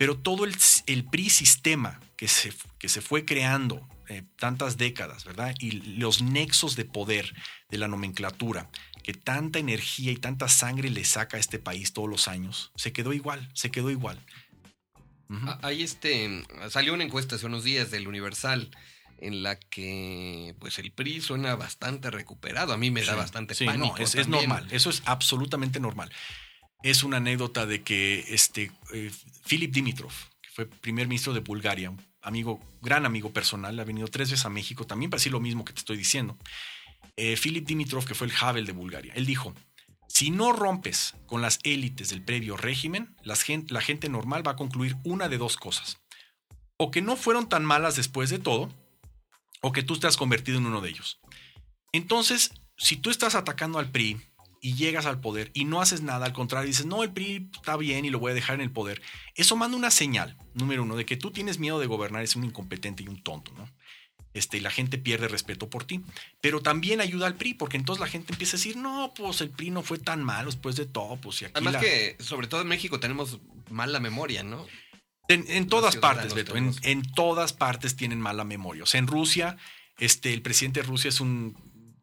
pero 0.00 0.16
todo 0.16 0.46
el, 0.46 1.04
PRI 1.10 1.28
sistema 1.28 2.00
que 2.16 2.26
se, 2.26 2.54
que 2.78 2.88
se 2.88 3.02
fue 3.02 3.26
creando 3.26 3.86
eh, 4.08 4.22
tantas 4.38 4.78
décadas, 4.78 5.26
¿verdad? 5.26 5.54
Y 5.58 5.72
los 5.98 6.22
nexos 6.22 6.74
de 6.74 6.86
poder 6.86 7.34
de 7.68 7.76
la 7.76 7.86
nomenclatura, 7.86 8.70
que 9.04 9.12
tanta 9.12 9.58
energía 9.58 10.10
y 10.10 10.16
tanta 10.16 10.48
sangre 10.48 10.88
le 10.88 11.04
saca 11.04 11.36
a 11.36 11.40
este 11.40 11.58
país 11.58 11.92
todos 11.92 12.08
los 12.08 12.28
años, 12.28 12.72
se 12.76 12.94
quedó 12.94 13.12
igual, 13.12 13.50
se 13.52 13.70
quedó 13.70 13.90
igual. 13.90 14.18
Ahí 15.60 15.82
este, 15.82 16.46
salió 16.70 16.94
una 16.94 17.04
encuesta 17.04 17.36
hace 17.36 17.44
unos 17.44 17.62
días 17.62 17.90
del 17.90 18.08
Universal 18.08 18.70
en 19.18 19.42
la 19.42 19.60
que 19.60 20.56
pues 20.60 20.78
el 20.78 20.92
PRI 20.92 21.20
suena 21.20 21.56
bastante 21.56 22.10
recuperado. 22.10 22.72
A 22.72 22.78
mí 22.78 22.90
me 22.90 23.02
da 23.02 23.16
bastante 23.16 23.54
sí, 23.54 23.66
pánico. 23.66 23.98
No, 23.98 24.02
es, 24.02 24.28
normal, 24.28 24.66
eso 24.70 24.88
es 24.88 25.02
absolutamente 25.04 25.78
normal. 25.78 26.10
Es 26.82 27.02
una 27.02 27.18
anécdota 27.18 27.66
de 27.66 27.82
que 27.82 28.24
este 28.28 28.72
eh, 28.92 29.10
Philip 29.46 29.72
Dimitrov, 29.72 30.12
que 30.40 30.50
fue 30.50 30.66
primer 30.66 31.08
ministro 31.08 31.32
de 31.34 31.40
Bulgaria, 31.40 31.92
amigo, 32.22 32.60
gran 32.80 33.04
amigo 33.04 33.32
personal, 33.32 33.78
ha 33.78 33.84
venido 33.84 34.08
tres 34.08 34.30
veces 34.30 34.46
a 34.46 34.50
México 34.50 34.86
también 34.86 35.10
para 35.10 35.18
decir 35.18 35.32
lo 35.32 35.40
mismo 35.40 35.64
que 35.64 35.72
te 35.72 35.80
estoy 35.80 35.96
diciendo. 35.96 36.38
Eh, 37.16 37.36
Philip 37.36 37.66
Dimitrov, 37.66 38.04
que 38.06 38.14
fue 38.14 38.28
el 38.28 38.32
Havel 38.40 38.66
de 38.66 38.72
Bulgaria, 38.72 39.12
él 39.14 39.26
dijo, 39.26 39.54
si 40.08 40.30
no 40.30 40.52
rompes 40.52 41.14
con 41.26 41.42
las 41.42 41.60
élites 41.62 42.08
del 42.10 42.22
previo 42.22 42.56
régimen, 42.56 43.14
la 43.22 43.36
gente 43.80 44.08
normal 44.08 44.46
va 44.46 44.52
a 44.52 44.56
concluir 44.56 44.96
una 45.04 45.28
de 45.28 45.38
dos 45.38 45.56
cosas. 45.56 45.98
O 46.76 46.90
que 46.90 47.02
no 47.02 47.16
fueron 47.16 47.48
tan 47.48 47.64
malas 47.64 47.96
después 47.96 48.30
de 48.30 48.38
todo, 48.38 48.74
o 49.60 49.72
que 49.72 49.82
tú 49.82 49.98
te 49.98 50.06
has 50.06 50.16
convertido 50.16 50.58
en 50.58 50.66
uno 50.66 50.80
de 50.80 50.88
ellos. 50.88 51.20
Entonces, 51.92 52.52
si 52.76 52.96
tú 52.96 53.10
estás 53.10 53.34
atacando 53.34 53.78
al 53.78 53.90
PRI 53.90 54.20
y 54.60 54.74
llegas 54.74 55.06
al 55.06 55.20
poder 55.20 55.50
y 55.54 55.64
no 55.64 55.80
haces 55.80 56.02
nada, 56.02 56.26
al 56.26 56.32
contrario, 56.32 56.68
dices, 56.68 56.86
no, 56.86 57.02
el 57.02 57.12
PRI 57.12 57.50
está 57.54 57.76
bien 57.76 58.04
y 58.04 58.10
lo 58.10 58.18
voy 58.18 58.32
a 58.32 58.34
dejar 58.34 58.56
en 58.56 58.60
el 58.60 58.70
poder, 58.70 59.00
eso 59.34 59.56
manda 59.56 59.76
una 59.76 59.90
señal, 59.90 60.36
número 60.54 60.82
uno, 60.82 60.96
de 60.96 61.06
que 61.06 61.16
tú 61.16 61.30
tienes 61.30 61.58
miedo 61.58 61.80
de 61.80 61.86
gobernar, 61.86 62.22
es 62.22 62.36
un 62.36 62.44
incompetente 62.44 63.02
y 63.02 63.08
un 63.08 63.22
tonto, 63.22 63.52
¿no? 63.56 63.68
Este, 64.32 64.58
y 64.58 64.60
la 64.60 64.70
gente 64.70 64.96
pierde 64.96 65.26
respeto 65.26 65.68
por 65.68 65.84
ti. 65.84 66.02
Pero 66.40 66.60
también 66.60 67.00
ayuda 67.00 67.26
al 67.26 67.34
PRI, 67.34 67.54
porque 67.54 67.76
entonces 67.76 68.00
la 68.00 68.06
gente 68.06 68.32
empieza 68.32 68.56
a 68.56 68.58
decir, 68.58 68.76
no, 68.76 69.12
pues 69.16 69.40
el 69.40 69.50
PRI 69.50 69.70
no 69.70 69.82
fue 69.82 69.98
tan 69.98 70.22
malo 70.22 70.46
después 70.46 70.76
de 70.76 70.86
todo, 70.86 71.16
pues 71.16 71.42
y 71.42 71.46
aquí 71.46 71.54
Además 71.56 71.76
que, 71.78 72.16
sobre 72.20 72.46
todo 72.46 72.60
en 72.60 72.68
México, 72.68 73.00
tenemos 73.00 73.40
mala 73.70 73.98
memoria, 73.98 74.44
¿no? 74.44 74.66
En, 75.28 75.68
todas 75.68 75.96
partes, 75.96 76.34
Beto, 76.34 76.56
en, 76.56 77.02
todas 77.14 77.52
partes 77.52 77.94
tienen 77.94 78.20
mala 78.20 78.42
memoria. 78.42 78.82
O 78.82 78.86
sea, 78.86 78.98
en 78.98 79.06
Rusia, 79.06 79.56
este, 79.98 80.32
el 80.32 80.42
presidente 80.42 80.80
de 80.80 80.86
Rusia 80.86 81.08
es 81.08 81.20
un 81.20 81.56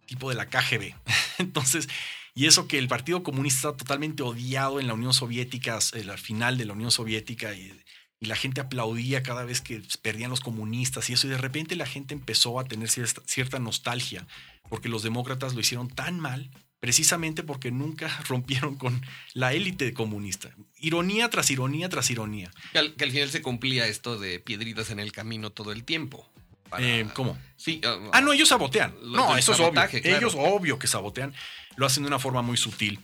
tipo 0.05 0.29
de 0.29 0.35
la 0.35 0.45
KGB. 0.45 0.93
Entonces, 1.37 1.89
y 2.37 2.45
eso 2.45 2.67
que 2.67 2.77
el 2.77 2.87
Partido 2.87 3.23
Comunista 3.23 3.75
totalmente 3.75 4.21
odiado 4.21 4.79
en 4.79 4.85
la 4.85 4.93
Unión 4.93 5.11
Soviética, 5.11 5.79
la 6.05 6.17
final 6.17 6.59
de 6.59 6.65
la 6.65 6.73
Unión 6.73 6.91
Soviética, 6.91 7.55
y, 7.55 7.73
la 8.19 8.35
gente 8.35 8.61
aplaudía 8.61 9.23
cada 9.23 9.43
vez 9.43 9.59
que 9.61 9.81
perdían 10.03 10.29
los 10.29 10.39
comunistas 10.39 11.09
y 11.09 11.13
eso, 11.13 11.25
y 11.25 11.31
de 11.31 11.37
repente 11.39 11.75
la 11.75 11.87
gente 11.87 12.13
empezó 12.13 12.59
a 12.59 12.65
tener 12.65 12.89
cierta 12.89 13.57
nostalgia, 13.57 14.27
porque 14.69 14.87
los 14.87 15.01
demócratas 15.01 15.55
lo 15.55 15.61
hicieron 15.61 15.87
tan 15.87 16.19
mal 16.19 16.51
precisamente 16.79 17.41
porque 17.41 17.71
nunca 17.71 18.07
rompieron 18.27 18.75
con 18.75 19.01
la 19.33 19.53
élite 19.53 19.93
comunista. 19.93 20.55
Ironía 20.77 21.29
tras 21.29 21.49
ironía 21.49 21.89
tras 21.89 22.11
ironía. 22.11 22.51
Que 22.71 22.77
al, 22.77 22.93
final 23.11 23.29
se 23.29 23.41
cumplía 23.41 23.87
esto 23.87 24.19
de 24.19 24.39
piedritas 24.39 24.91
en 24.91 24.99
el 24.99 25.11
camino 25.11 25.51
todo 25.51 25.71
el 25.71 25.83
tiempo. 25.83 26.31
Eh, 26.79 27.05
¿Cómo? 27.13 27.37
Sí. 27.55 27.81
Uh, 27.83 28.09
ah, 28.13 28.21
no, 28.21 28.33
ellos 28.33 28.49
sabotean. 28.49 28.93
No, 29.03 29.37
eso 29.37 29.53
es 29.53 29.59
obvio. 29.59 29.81
Ellos 30.03 30.35
obvio 30.37 30.79
que 30.79 30.87
sabotean. 30.87 31.33
Lo 31.75 31.85
hacen 31.85 32.03
de 32.03 32.07
una 32.07 32.19
forma 32.19 32.41
muy 32.41 32.57
sutil. 32.57 32.99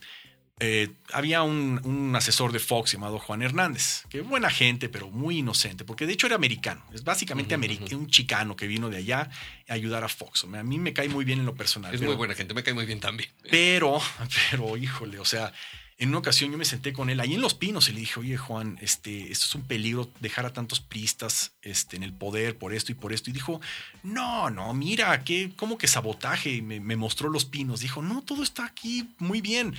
Eh, 0.60 0.88
había 1.12 1.42
un, 1.42 2.12
asesor 2.14 2.52
de 2.52 2.60
Fox 2.60 2.92
llamado 2.92 3.18
Juan 3.18 3.42
Hernández, 3.42 4.04
que 4.08 4.20
buena 4.20 4.50
gente, 4.50 4.88
pero 4.88 5.10
muy 5.10 5.38
inocente, 5.38 5.84
porque 5.84 6.06
de 6.06 6.12
hecho 6.12 6.28
era 6.28 6.36
americano, 6.36 6.84
es 6.92 7.02
básicamente 7.02 7.56
un 7.96 8.06
chicano 8.06 8.54
que 8.54 8.68
vino 8.68 8.88
de 8.88 8.98
allá 8.98 9.30
a 9.68 9.72
ayudar 9.74 10.04
a 10.04 10.08
Fox. 10.08 10.44
A 10.44 10.62
mí 10.62 10.78
me 10.78 10.92
cae 10.92 11.08
muy 11.08 11.24
bien 11.24 11.40
en 11.40 11.46
lo 11.46 11.56
personal. 11.56 11.92
Es 11.92 12.00
muy 12.00 12.14
buena 12.14 12.34
gente, 12.34 12.54
me 12.54 12.62
cae 12.62 12.72
muy 12.72 12.86
bien 12.86 13.00
también. 13.00 13.30
Pero, 13.50 14.00
pero, 14.50 14.76
híjole, 14.76 15.18
o 15.18 15.24
sea, 15.24 15.52
en 15.96 16.08
una 16.08 16.18
ocasión 16.18 16.50
yo 16.50 16.58
me 16.58 16.64
senté 16.64 16.92
con 16.92 17.08
él 17.08 17.20
ahí 17.20 17.34
en 17.34 17.40
Los 17.40 17.54
Pinos 17.54 17.88
y 17.88 17.92
le 17.92 18.00
dije, 18.00 18.18
oye 18.18 18.36
Juan, 18.36 18.78
este, 18.80 19.30
esto 19.30 19.46
es 19.46 19.54
un 19.54 19.62
peligro 19.62 20.10
dejar 20.20 20.44
a 20.44 20.52
tantos 20.52 20.80
pristas 20.80 21.52
este, 21.62 21.96
en 21.96 22.02
el 22.02 22.12
poder 22.12 22.58
por 22.58 22.74
esto 22.74 22.90
y 22.90 22.96
por 22.96 23.12
esto. 23.12 23.30
Y 23.30 23.32
dijo, 23.32 23.60
no, 24.02 24.50
no, 24.50 24.74
mira, 24.74 25.22
¿qué, 25.22 25.52
¿cómo 25.56 25.78
que 25.78 25.86
sabotaje? 25.86 26.50
Y 26.50 26.62
me, 26.62 26.96
mostró 26.96 27.28
Los 27.28 27.44
Pinos. 27.44 27.80
Dijo, 27.80 28.02
no, 28.02 28.22
todo 28.22 28.42
está 28.42 28.64
aquí 28.64 29.08
muy 29.18 29.40
bien. 29.40 29.74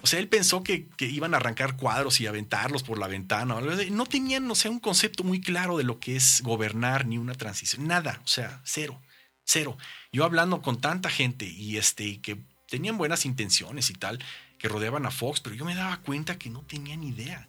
O 0.00 0.06
sea, 0.06 0.20
él 0.20 0.28
pensó 0.28 0.62
que, 0.62 0.86
iban 1.00 1.34
a 1.34 1.38
arrancar 1.38 1.76
cuadros 1.76 2.20
y 2.20 2.26
aventarlos 2.26 2.82
por 2.82 2.98
la 2.98 3.08
ventana. 3.08 3.60
No 3.90 4.06
tenían, 4.06 4.50
o 4.50 4.54
sea, 4.54 4.70
un 4.70 4.80
concepto 4.80 5.22
muy 5.22 5.40
claro 5.40 5.76
de 5.76 5.84
lo 5.84 5.98
que 5.98 6.16
es 6.16 6.40
gobernar 6.42 7.04
ni 7.04 7.18
una 7.18 7.34
transición. 7.34 7.86
Nada, 7.86 8.20
o 8.24 8.28
sea, 8.28 8.62
cero, 8.64 9.02
cero. 9.44 9.76
Yo 10.12 10.24
hablando 10.24 10.62
con 10.62 10.80
tanta 10.80 11.10
gente 11.10 11.44
y 11.46 11.76
este, 11.76 12.20
que 12.20 12.38
tenían 12.68 12.96
buenas 12.96 13.26
intenciones 13.26 13.90
y 13.90 13.94
tal, 13.94 14.20
que 14.58 14.68
rodeaban 14.68 15.06
a 15.06 15.10
Fox, 15.10 15.40
pero 15.40 15.54
yo 15.56 15.64
me 15.64 15.74
daba 15.74 15.98
cuenta 15.98 16.38
que 16.38 16.50
no 16.50 16.62
tenían 16.62 17.02
idea. 17.04 17.46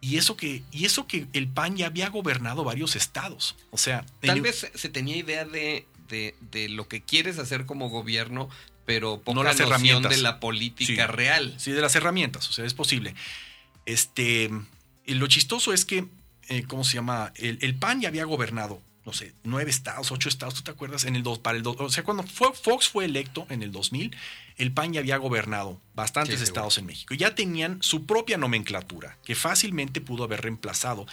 Y 0.00 0.16
eso 0.16 0.36
que, 0.36 0.62
y 0.72 0.86
eso 0.86 1.06
que 1.06 1.26
el 1.32 1.46
PAN 1.48 1.76
ya 1.76 1.86
había 1.86 2.08
gobernado 2.08 2.64
varios 2.64 2.96
estados. 2.96 3.56
O 3.70 3.78
sea, 3.78 4.04
tal 4.20 4.40
vez 4.40 4.70
se 4.74 4.88
tenía 4.88 5.16
idea 5.16 5.44
de, 5.44 5.86
de, 6.08 6.34
de 6.50 6.68
lo 6.70 6.88
que 6.88 7.02
quieres 7.02 7.38
hacer 7.38 7.66
como 7.66 7.88
gobierno, 7.90 8.48
pero 8.86 9.20
poca 9.20 9.34
No 9.36 9.42
las 9.44 9.52
noción 9.58 9.68
herramientas. 9.68 10.10
de 10.10 10.22
la 10.22 10.40
política 10.40 11.06
Sí. 11.06 11.12
real. 11.12 11.54
Sí, 11.58 11.72
de 11.72 11.80
las 11.82 11.94
herramientas, 11.94 12.48
o 12.48 12.52
sea, 12.52 12.64
es 12.64 12.74
posible. 12.74 13.14
Este, 13.86 14.50
lo 15.06 15.26
chistoso 15.26 15.72
es 15.72 15.84
que, 15.84 16.06
eh, 16.48 16.64
¿cómo 16.66 16.82
se 16.84 16.94
llama? 16.94 17.32
El, 17.36 17.58
el 17.60 17.74
PAN 17.74 18.00
ya 18.00 18.08
había 18.08 18.24
gobernado, 18.24 18.82
no 19.06 19.12
sé, 19.12 19.32
nueve 19.44 19.70
estados, 19.70 20.12
ocho 20.12 20.28
estados, 20.28 20.54
¿tú 20.54 20.62
te 20.62 20.70
acuerdas? 20.70 21.04
En 21.04 21.16
el 21.16 21.22
dos, 21.22 21.38
para 21.38 21.56
el 21.56 21.62
dos, 21.62 21.76
o 21.78 21.88
sea, 21.88 22.04
cuando 22.04 22.22
fue, 22.22 22.52
Fox 22.52 22.88
fue 22.88 23.04
electo 23.06 23.46
en 23.48 23.62
el 23.62 23.72
2000, 23.72 24.14
el 24.58 24.72
PAN 24.72 24.92
ya 24.92 25.00
había 25.00 25.16
gobernado 25.16 25.80
bastantes 25.94 26.34
Sí, 26.34 26.38
seguro. 26.44 26.50
estados 26.50 26.78
en 26.78 26.86
México. 26.86 27.14
Ya 27.14 27.34
tenían 27.34 27.82
su 27.82 28.04
propia 28.06 28.36
nomenclatura, 28.36 29.16
que 29.24 29.34
fácilmente 29.34 30.00
pudo 30.00 30.24
haber 30.24 30.42
reemplazado 30.42 31.06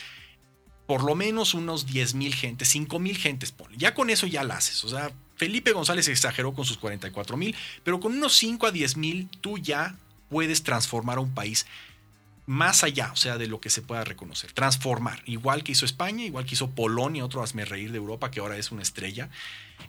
por 0.86 1.04
lo 1.04 1.16
menos 1.16 1.54
unos 1.54 1.86
10 1.86 2.14
mil 2.14 2.34
gentes, 2.34 2.70
5 2.70 2.98
mil 3.00 3.18
gentes, 3.18 3.52
ponle. 3.52 3.78
Ya 3.78 3.94
con 3.94 4.10
eso 4.10 4.26
ya 4.26 4.44
la 4.44 4.56
haces. 4.56 4.84
O 4.86 4.90
sea, 4.90 5.12
Felipe 5.36 5.72
González 5.74 6.08
exageró 6.08 6.54
con 6.54 6.64
sus 6.66 6.78
44 6.78 7.36
mil, 7.36 7.56
pero 7.84 8.00
con 8.00 8.14
unos 8.16 8.36
5 8.38 8.68
a 8.68 8.72
10 8.72 8.96
mil 8.98 9.28
tú 9.42 9.58
ya 9.58 9.96
puedes 10.30 10.64
transformar 10.64 11.18
a 11.18 11.22
un 11.22 11.34
país 11.34 11.66
más 12.48 12.86
allá, 12.86 13.12
o 13.12 13.16
sea, 13.18 13.38
de 13.38 13.48
lo 13.48 13.60
que 13.60 13.70
se 13.70 13.82
pueda 13.82 14.06
reconocer. 14.06 14.54
Transformar, 14.54 15.22
igual 15.26 15.64
que 15.64 15.74
hizo 15.74 15.86
España, 15.86 16.24
igual 16.24 16.46
que 16.46 16.56
hizo 16.56 16.72
Polonia, 16.72 17.26
otro 17.26 17.44
hazme 17.44 17.66
reír 17.66 17.92
de 17.92 17.98
Europa, 17.98 18.32
que 18.32 18.40
ahora 18.40 18.58
es 18.58 18.72
una 18.72 18.82
estrella, 18.82 19.30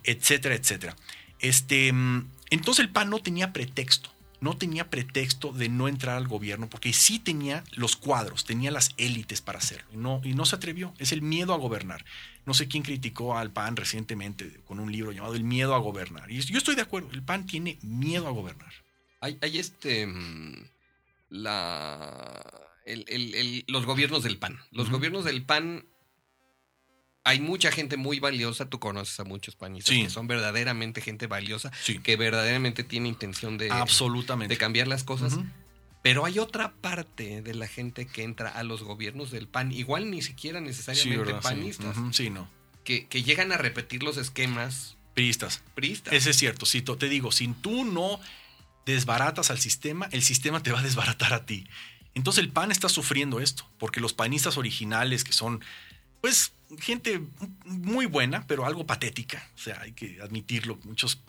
etcétera, 0.03 0.55
etcétera. 0.55 0.95
Este, 1.39 1.91
mm, 1.93 2.29
entonces 2.49 2.83
el 2.83 2.91
PAN 2.91 3.09
no 3.09 3.19
tenía 3.19 3.53
pretexto, 3.53 4.11
no 4.41 4.57
tenía 4.57 4.89
pretexto 4.89 5.53
de 5.53 5.69
no 5.69 5.87
entrar 5.87 6.17
al 6.17 6.27
gobierno, 6.27 6.69
porque 6.69 6.91
sí 6.91 7.17
tenía 7.17 7.63
los 7.71 7.95
cuadros, 7.95 8.43
tenía 8.43 8.71
las 8.71 8.91
élites 8.97 9.39
para 9.39 9.59
hacerlo, 9.59 9.87
y 9.93 9.97
no, 9.97 10.19
y 10.25 10.33
no 10.33 10.43
se 10.43 10.57
atrevió. 10.57 10.93
Es 10.99 11.13
el 11.13 11.21
miedo 11.21 11.53
a 11.53 11.57
gobernar. 11.57 12.03
No 12.45 12.53
sé 12.53 12.67
quién 12.67 12.83
criticó 12.83 13.37
al 13.37 13.51
PAN 13.51 13.77
recientemente 13.77 14.59
con 14.65 14.81
un 14.81 14.91
libro 14.91 15.13
llamado 15.13 15.35
El 15.35 15.45
miedo 15.45 15.75
a 15.75 15.79
gobernar. 15.79 16.29
Y 16.29 16.41
yo 16.41 16.57
estoy 16.57 16.75
de 16.75 16.81
acuerdo, 16.81 17.09
el 17.13 17.23
PAN 17.23 17.45
tiene 17.45 17.77
miedo 17.81 18.27
a 18.27 18.31
gobernar. 18.31 18.73
Hay, 19.21 19.37
hay 19.41 19.59
este. 19.59 20.07
La. 21.29 22.43
el- 22.85 23.05
el- 23.07 23.35
el- 23.35 23.65
los 23.67 23.85
gobiernos 23.85 24.23
del 24.23 24.37
PAN. 24.37 24.59
Los 24.71 24.89
gobiernos 24.89 25.23
del 25.25 25.43
PAN. 25.43 25.85
Hay 27.23 27.39
mucha 27.39 27.71
gente 27.71 27.97
muy 27.97 28.19
valiosa. 28.19 28.67
Tú 28.69 28.79
conoces 28.79 29.19
a 29.19 29.23
muchos 29.25 29.55
panistas 29.55 29.93
Sí. 29.93 30.03
que 30.03 30.09
son 30.09 30.25
verdaderamente 30.27 31.01
gente 31.01 31.27
valiosa, 31.27 31.71
Sí, 31.83 31.99
que 31.99 32.15
verdaderamente 32.15 32.83
tiene 32.83 33.09
intención 33.09 33.57
de, 33.57 33.69
absolutamente. 33.69 34.53
de 34.55 34.57
cambiar 34.57 34.87
las 34.87 35.03
cosas. 35.03 35.37
Pero 36.01 36.25
hay 36.25 36.39
otra 36.39 36.71
parte 36.81 37.41
de 37.41 37.53
la 37.53 37.67
gente 37.67 38.07
que 38.07 38.23
entra 38.23 38.49
a 38.49 38.63
los 38.63 38.81
gobiernos 38.83 39.29
del 39.31 39.47
PAN, 39.47 39.71
igual 39.73 40.09
ni 40.09 40.21
siquiera 40.21 40.61
necesariamente 40.61 41.33
panistas, 41.35 41.95
no. 41.97 42.49
que, 42.85 43.05
que 43.07 43.21
llegan 43.21 43.51
a 43.51 43.57
repetir 43.57 44.01
los 44.01 44.17
esquemas 44.17 44.95
Priistas. 45.13 45.61
priistas. 45.75 46.13
Ese 46.13 46.29
es 46.31 46.37
cierto. 46.37 46.65
Si 46.65 46.81
te 46.81 47.09
digo, 47.09 47.31
si 47.33 47.49
tú 47.49 47.83
no 47.83 48.19
desbaratas 48.85 49.51
al 49.51 49.59
sistema, 49.59 50.07
el 50.11 50.21
sistema 50.21 50.61
te 50.63 50.71
va 50.71 50.79
a 50.79 50.83
desbaratar 50.83 51.33
a 51.33 51.45
ti. 51.45 51.67
Entonces 52.15 52.43
el 52.43 52.51
PAN 52.51 52.71
está 52.71 52.89
sufriendo 52.89 53.39
esto, 53.39 53.69
porque 53.77 53.99
los 54.01 54.13
panistas 54.13 54.57
originales, 54.57 55.23
que 55.23 55.31
son, 55.33 55.63
pues, 56.21 56.53
gente 56.79 57.21
muy 57.65 58.05
buena, 58.07 58.45
pero 58.47 58.65
algo 58.65 58.85
patética, 58.85 59.47
o 59.55 59.57
sea, 59.59 59.79
hay 59.81 59.91
que 59.93 60.19
admitirlo, 60.21 60.79
muchos 60.83 61.21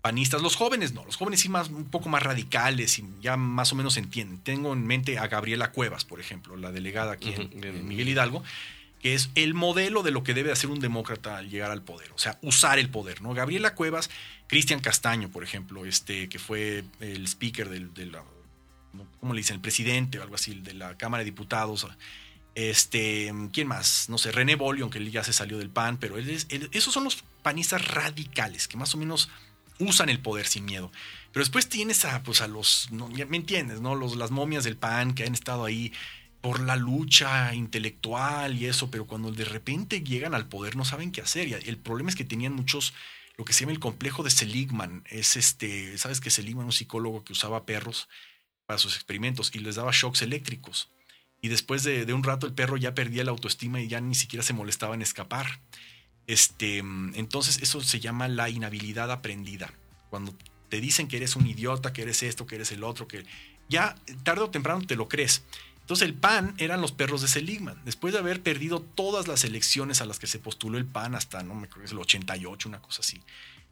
panistas, 0.00 0.42
los 0.42 0.56
jóvenes 0.56 0.92
no, 0.92 1.04
los 1.04 1.16
jóvenes 1.16 1.40
sí 1.40 1.48
más, 1.48 1.68
un 1.70 1.86
poco 1.86 2.08
más 2.10 2.22
radicales 2.22 2.98
y 2.98 3.04
ya 3.22 3.36
más 3.38 3.72
o 3.72 3.74
menos 3.74 3.96
entienden. 3.96 4.38
Tengo 4.38 4.72
en 4.74 4.86
mente 4.86 5.18
a 5.18 5.28
Gabriela 5.28 5.72
Cuevas, 5.72 6.04
por 6.04 6.20
ejemplo, 6.20 6.56
la 6.56 6.72
delegada 6.72 7.12
aquí 7.12 7.30
en- 7.32 7.46
Ujú, 7.46 7.58
en 7.58 7.64
en- 7.64 7.88
Miguel 7.88 8.08
Hidalgo, 8.10 8.42
que 9.04 9.12
es 9.12 9.28
el 9.34 9.52
modelo 9.52 10.02
de 10.02 10.10
lo 10.10 10.24
que 10.24 10.32
debe 10.32 10.50
hacer 10.50 10.70
un 10.70 10.80
demócrata 10.80 11.36
al 11.36 11.50
llegar 11.50 11.70
al 11.70 11.82
poder, 11.82 12.10
o 12.12 12.18
sea, 12.18 12.38
usar 12.40 12.78
el 12.78 12.88
poder, 12.88 13.20
¿no? 13.20 13.34
Gabriela 13.34 13.74
Cuevas, 13.74 14.08
Cristian 14.46 14.80
Castaño, 14.80 15.28
por 15.28 15.44
ejemplo, 15.44 15.84
este, 15.84 16.30
que 16.30 16.38
fue 16.38 16.84
el 17.00 17.26
speaker 17.26 17.68
del, 17.68 17.92
de 17.92 18.06
la. 18.06 18.24
¿cómo 19.20 19.34
le 19.34 19.40
dicen? 19.40 19.56
El 19.56 19.60
presidente 19.60 20.18
o 20.18 20.22
algo 20.22 20.36
así, 20.36 20.54
de 20.54 20.72
la 20.72 20.96
Cámara 20.96 21.18
de 21.18 21.26
Diputados. 21.26 21.86
Este, 22.54 23.30
¿quién 23.52 23.68
más? 23.68 24.08
No 24.08 24.16
sé, 24.16 24.32
René 24.32 24.54
Bolio, 24.56 24.84
aunque 24.84 24.96
él 24.96 25.10
ya 25.10 25.22
se 25.22 25.34
salió 25.34 25.58
del 25.58 25.68
PAN, 25.68 25.98
pero 25.98 26.16
él 26.16 26.30
es, 26.30 26.46
esos 26.48 26.94
son 26.94 27.04
los 27.04 27.24
panistas 27.42 27.86
radicales, 27.86 28.68
que 28.68 28.78
más 28.78 28.94
o 28.94 28.96
menos 28.96 29.28
usan 29.80 30.08
el 30.08 30.20
poder 30.20 30.46
sin 30.46 30.64
miedo. 30.64 30.90
Pero 31.30 31.44
después 31.44 31.68
tienes 31.68 32.06
a, 32.06 32.22
pues, 32.22 32.40
a 32.40 32.48
los, 32.48 32.88
me 32.90 33.36
entiendes, 33.36 33.82
¿no? 33.82 33.96
Los, 33.96 34.16
las 34.16 34.30
momias 34.30 34.64
del 34.64 34.78
PAN 34.78 35.12
que 35.12 35.24
han 35.24 35.34
estado 35.34 35.66
ahí 35.66 35.92
por 36.44 36.60
la 36.60 36.76
lucha 36.76 37.54
intelectual 37.54 38.58
y 38.58 38.66
eso, 38.66 38.90
pero 38.90 39.06
cuando 39.06 39.32
de 39.32 39.46
repente 39.46 40.02
llegan 40.02 40.34
al 40.34 40.46
poder 40.46 40.76
no 40.76 40.84
saben 40.84 41.10
qué 41.10 41.22
hacer. 41.22 41.48
Y 41.48 41.54
el 41.54 41.78
problema 41.78 42.10
es 42.10 42.16
que 42.16 42.24
tenían 42.26 42.52
muchos, 42.52 42.92
lo 43.38 43.46
que 43.46 43.54
se 43.54 43.60
llama 43.60 43.72
el 43.72 43.80
complejo 43.80 44.22
de 44.22 44.28
Seligman. 44.28 45.04
Es 45.08 45.36
este, 45.36 45.96
sabes 45.96 46.20
que 46.20 46.28
Seligman, 46.28 46.66
un 46.66 46.72
psicólogo 46.72 47.24
que 47.24 47.32
usaba 47.32 47.64
perros 47.64 48.10
para 48.66 48.76
sus 48.76 48.94
experimentos 48.94 49.50
y 49.54 49.60
les 49.60 49.76
daba 49.76 49.90
shocks 49.90 50.20
eléctricos. 50.20 50.90
Y 51.40 51.48
después 51.48 51.82
de, 51.82 52.12
un 52.12 52.22
rato 52.22 52.46
el 52.46 52.52
perro 52.52 52.76
ya 52.76 52.94
perdía 52.94 53.24
la 53.24 53.30
autoestima 53.30 53.80
y 53.80 53.88
ya 53.88 54.02
ni 54.02 54.14
siquiera 54.14 54.42
se 54.42 54.52
molestaba 54.52 54.94
en 54.94 55.00
escapar. 55.00 55.60
Este, 56.26 56.76
entonces 56.80 57.62
eso 57.62 57.80
se 57.80 58.00
llama 58.00 58.28
la 58.28 58.50
inhabilidad 58.50 59.10
aprendida. 59.10 59.72
Cuando 60.10 60.36
te 60.68 60.82
dicen 60.82 61.08
que 61.08 61.16
eres 61.16 61.36
un 61.36 61.46
idiota, 61.46 61.94
que 61.94 62.02
eres 62.02 62.22
esto, 62.22 62.44
que 62.46 62.56
eres 62.56 62.70
el 62.70 62.84
otro, 62.84 63.08
que 63.08 63.24
ya 63.70 63.94
tarde 64.24 64.42
o 64.42 64.50
temprano 64.50 64.86
te 64.86 64.94
lo 64.94 65.08
crees. 65.08 65.42
Entonces 65.84 66.08
el 66.08 66.14
PAN 66.14 66.54
eran 66.56 66.80
los 66.80 66.92
perros 66.92 67.20
de 67.20 67.28
Seligman. 67.28 67.78
Después 67.84 68.14
de 68.14 68.18
haber 68.18 68.42
perdido 68.42 68.80
todas 68.80 69.28
las 69.28 69.44
elecciones 69.44 70.00
a 70.00 70.06
las 70.06 70.18
que 70.18 70.26
se 70.26 70.38
postuló 70.38 70.78
el 70.78 70.86
PAN 70.86 71.14
hasta, 71.14 71.42
no 71.42 71.54
me 71.54 71.66
acuerdo, 71.66 71.84
es 71.84 71.92
el 71.92 71.98
88, 71.98 72.70
una 72.70 72.80
cosa 72.80 73.02
así. 73.02 73.20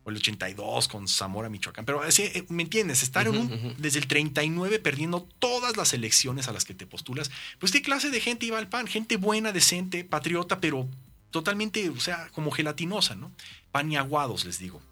O 0.05 0.11
el 0.11 0.17
82 0.17 0.89
con 0.89 1.09
Zamora, 1.09 1.49
Michoacán. 1.49 1.87
Pero 1.87 2.03
así, 2.03 2.25
eh, 2.25 2.45
¿me 2.51 2.65
entiendes? 2.65 3.03
Estar 3.03 3.29
en 3.29 3.39
un, 3.39 3.75
desde 3.79 3.99
el 3.99 4.09
39 4.09 4.79
perdiendo 4.79 5.27
todas 5.39 5.79
las 5.79 5.95
elecciones 5.95 6.49
a 6.49 6.53
las 6.53 6.67
que 6.67 6.75
te 6.75 6.87
postulas. 6.87 7.31
Pues 7.59 7.73
qué 7.73 7.81
clase 7.81 8.11
de 8.11 8.21
gente 8.21 8.45
iba 8.45 8.59
al 8.59 8.69
PAN. 8.69 8.89
Gente 8.89 9.17
buena, 9.17 9.51
decente, 9.51 10.05
patriota, 10.05 10.61
pero 10.61 10.87
totalmente, 11.31 11.89
o 11.89 11.99
sea, 11.99 12.29
como 12.33 12.51
gelatinosa, 12.51 13.15
¿no? 13.15 13.33
Paniaguados, 13.71 14.45
les 14.45 14.59
digo. 14.59 14.83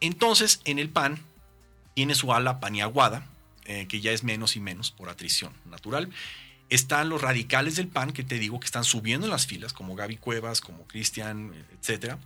Entonces, 0.00 0.62
en 0.64 0.78
el 0.78 0.88
PAN 0.88 1.18
tiene 1.92 2.14
su 2.14 2.32
ala 2.32 2.60
paniaguada, 2.60 3.26
eh, 3.66 3.86
que 3.88 4.00
ya 4.00 4.12
es 4.12 4.24
menos 4.24 4.56
y 4.56 4.60
menos 4.60 4.90
por 4.90 5.10
atrición 5.10 5.52
natural. 5.66 6.08
Están 6.68 7.08
los 7.08 7.22
radicales 7.22 7.76
del 7.76 7.88
PAN, 7.88 8.12
que 8.12 8.24
te 8.24 8.38
digo 8.38 8.58
que 8.58 8.66
están 8.66 8.84
subiendo 8.84 9.26
en 9.26 9.30
las 9.30 9.46
filas, 9.46 9.72
como 9.72 9.94
Gaby 9.94 10.16
Cuevas, 10.16 10.60
como 10.60 10.86
Cristian, 10.86 11.52
etcétera. 11.80 12.18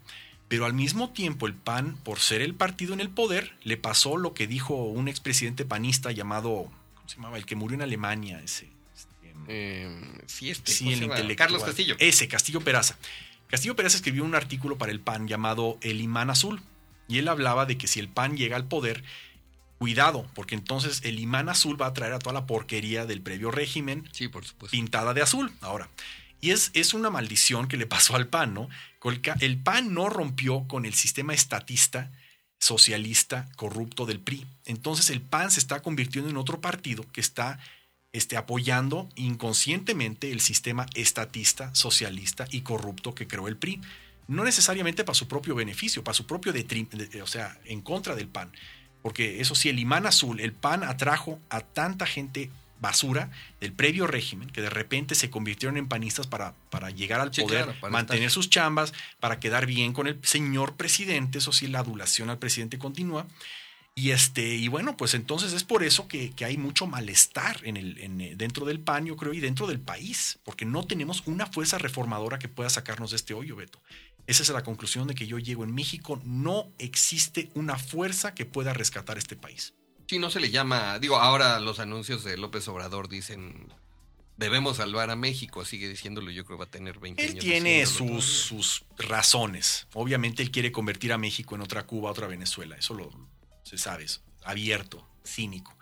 Pero 0.48 0.64
al 0.64 0.72
mismo 0.72 1.10
tiempo, 1.10 1.46
el 1.46 1.54
PAN, 1.54 1.96
por 2.02 2.18
ser 2.18 2.40
el 2.40 2.54
partido 2.54 2.92
en 2.92 3.00
el 3.00 3.10
poder, 3.10 3.52
le 3.62 3.76
pasó 3.76 4.16
lo 4.16 4.34
que 4.34 4.46
dijo 4.46 4.74
un 4.74 5.06
expresidente 5.08 5.64
panista 5.64 6.10
llamado, 6.10 6.70
¿cómo 6.94 7.08
se 7.08 7.16
llamaba? 7.16 7.36
El 7.36 7.46
que 7.46 7.54
murió 7.54 7.76
en 7.76 7.82
Alemania, 7.82 8.40
ese. 8.42 8.68
este, 8.96 9.34
Eh, 9.46 10.12
sí, 10.26 10.50
este, 10.50 10.72
Sí, 10.72 10.84
¿cómo 10.84 10.96
el 10.96 11.02
intelectual. 11.04 11.36
Carlos 11.36 11.62
Castillo. 11.62 11.94
Ese, 11.98 12.26
Castillo 12.26 12.60
Peraza. 12.62 12.96
Castillo 13.46 13.76
Peraza 13.76 13.96
escribió 13.96 14.24
un 14.24 14.34
artículo 14.34 14.76
para 14.76 14.90
el 14.90 15.00
PAN 15.00 15.28
llamado 15.28 15.78
El 15.82 16.00
imán 16.00 16.30
azul. 16.30 16.60
Y 17.06 17.18
él 17.18 17.28
hablaba 17.28 17.66
de 17.66 17.76
que 17.78 17.86
si 17.86 18.00
el 18.00 18.08
PAN 18.08 18.36
llega 18.36 18.56
al 18.56 18.66
poder, 18.66 19.04
cuidado, 19.80 20.26
porque 20.34 20.54
entonces 20.54 21.00
el 21.04 21.18
imán 21.18 21.48
azul 21.48 21.80
va 21.80 21.86
a 21.86 21.94
traer 21.94 22.12
a 22.12 22.18
toda 22.18 22.34
la 22.34 22.44
porquería 22.46 23.06
del 23.06 23.22
previo 23.22 23.50
régimen 23.50 24.06
Sí, 24.12 24.28
por 24.28 24.44
supuesto. 24.44 24.70
pintada 24.76 25.14
de 25.14 25.22
azul. 25.22 25.50
Ahora, 25.62 25.88
y 26.42 26.50
es, 26.50 26.70
es 26.74 26.92
una 26.92 27.08
maldición 27.08 27.66
que 27.66 27.78
le 27.78 27.86
pasó 27.86 28.14
al 28.14 28.26
PAN, 28.28 28.52
¿no? 28.52 28.68
El 29.40 29.56
PAN 29.56 29.94
no 29.94 30.10
rompió 30.10 30.68
con 30.68 30.84
el 30.84 30.92
sistema 30.92 31.32
estatista, 31.32 32.10
socialista, 32.58 33.48
corrupto 33.56 34.04
del 34.04 34.20
PRI. 34.20 34.46
Entonces 34.66 35.08
el 35.08 35.22
PAN 35.22 35.50
se 35.50 35.60
está 35.60 35.80
convirtiendo 35.80 36.28
en 36.28 36.36
otro 36.36 36.60
partido 36.60 37.06
que 37.12 37.22
está 37.22 37.58
este, 38.12 38.36
apoyando 38.36 39.08
inconscientemente 39.16 40.30
el 40.30 40.40
sistema 40.40 40.84
estatista, 40.94 41.74
socialista 41.74 42.46
y 42.50 42.60
corrupto 42.60 43.14
que 43.14 43.26
creó 43.26 43.48
el 43.48 43.56
PRI. 43.56 43.80
No 44.28 44.44
necesariamente 44.44 45.04
para 45.04 45.14
su 45.14 45.26
propio 45.26 45.54
beneficio, 45.54 46.04
para 46.04 46.14
su 46.14 46.26
propio 46.26 46.52
detrim, 46.52 46.86
de- 46.90 47.22
o 47.22 47.26
sea, 47.26 47.58
en 47.64 47.80
contra 47.80 48.14
del 48.14 48.28
PAN. 48.28 48.52
Porque 49.02 49.40
eso 49.40 49.54
sí, 49.54 49.68
el 49.68 49.78
imán 49.78 50.06
azul, 50.06 50.40
el 50.40 50.52
PAN 50.52 50.84
atrajo 50.84 51.38
a 51.48 51.60
tanta 51.60 52.06
gente 52.06 52.50
basura 52.80 53.30
del 53.60 53.72
previo 53.72 54.06
régimen 54.06 54.48
que 54.48 54.62
de 54.62 54.70
repente 54.70 55.14
se 55.14 55.28
convirtieron 55.28 55.76
en 55.76 55.86
panistas 55.86 56.26
para, 56.26 56.54
para 56.70 56.90
llegar 56.90 57.20
al 57.20 57.32
Sí, 57.32 57.42
poder, 57.42 57.64
claro, 57.64 57.80
para 57.80 57.92
mantener 57.92 58.24
estar. 58.24 58.34
sus 58.34 58.48
chambas, 58.50 58.92
para 59.20 59.38
quedar 59.38 59.66
bien 59.66 59.92
con 59.92 60.06
el 60.06 60.18
señor 60.22 60.76
presidente. 60.76 61.38
Eso 61.38 61.52
sí, 61.52 61.66
la 61.66 61.80
adulación 61.80 62.30
al 62.30 62.38
presidente 62.38 62.78
continúa. 62.78 63.26
Y 63.94 64.12
este, 64.12 64.54
y 64.54 64.68
bueno, 64.68 64.96
pues 64.96 65.14
entonces 65.14 65.52
es 65.52 65.64
por 65.64 65.82
eso 65.82 66.08
que, 66.08 66.30
que 66.30 66.44
hay 66.46 66.56
mucho 66.56 66.86
malestar 66.86 67.60
en 67.64 67.76
el, 67.76 67.98
en, 67.98 68.20
eh, 68.20 68.34
dentro 68.36 68.64
del 68.64 68.80
PAN, 68.80 69.04
yo 69.04 69.16
creo, 69.16 69.34
y 69.34 69.40
dentro 69.40 69.66
del 69.66 69.80
país, 69.80 70.38
porque 70.44 70.64
no 70.64 70.84
tenemos 70.86 71.22
una 71.26 71.44
fuerza 71.46 71.76
reformadora 71.76 72.38
que 72.38 72.48
pueda 72.48 72.70
sacarnos 72.70 73.10
de 73.10 73.16
este 73.16 73.34
hoyo, 73.34 73.56
Beto. 73.56 73.82
Esa 74.26 74.42
es 74.42 74.48
la 74.50 74.62
conclusión 74.62 75.08
de 75.08 75.14
que 75.14 75.26
yo 75.26 75.38
llego. 75.38 75.64
En 75.64 75.74
México 75.74 76.20
no 76.24 76.72
existe 76.78 77.50
una 77.54 77.78
fuerza 77.78 78.34
que 78.34 78.46
pueda 78.46 78.72
rescatar 78.72 79.18
este 79.18 79.36
país. 79.36 79.74
Sí, 80.06 80.18
no 80.18 80.30
se 80.30 80.40
le 80.40 80.50
llama. 80.50 80.98
Digo, 80.98 81.16
ahora 81.16 81.60
los 81.60 81.78
anuncios 81.78 82.24
de 82.24 82.36
López 82.36 82.66
Obrador 82.68 83.08
dicen 83.08 83.72
debemos 84.40 84.78
salvar 84.78 85.10
a 85.10 85.16
México, 85.16 85.66
sigue 85.66 85.86
diciéndolo, 85.86 86.30
yo 86.30 86.46
creo 86.46 86.56
que 86.56 86.64
va 86.64 86.66
a 86.66 86.70
tener 86.70 86.98
20 86.98 87.22
él 87.22 87.30
años. 87.32 87.44
tiene 87.44 87.84
sus, 87.84 88.24
sus 88.24 88.84
razones. 88.96 89.86
Obviamente 89.92 90.42
él 90.42 90.50
quiere 90.50 90.72
convertir 90.72 91.12
a 91.12 91.18
México 91.18 91.54
en 91.54 91.60
otra 91.60 91.86
Cuba, 91.86 92.10
otra 92.10 92.26
Venezuela. 92.26 92.74
Eso 92.74 92.94
lo 92.94 93.10
se 93.64 93.76
sabe, 93.76 94.04
es 94.04 94.22
abierto, 94.42 95.06
cínico. 95.24 95.76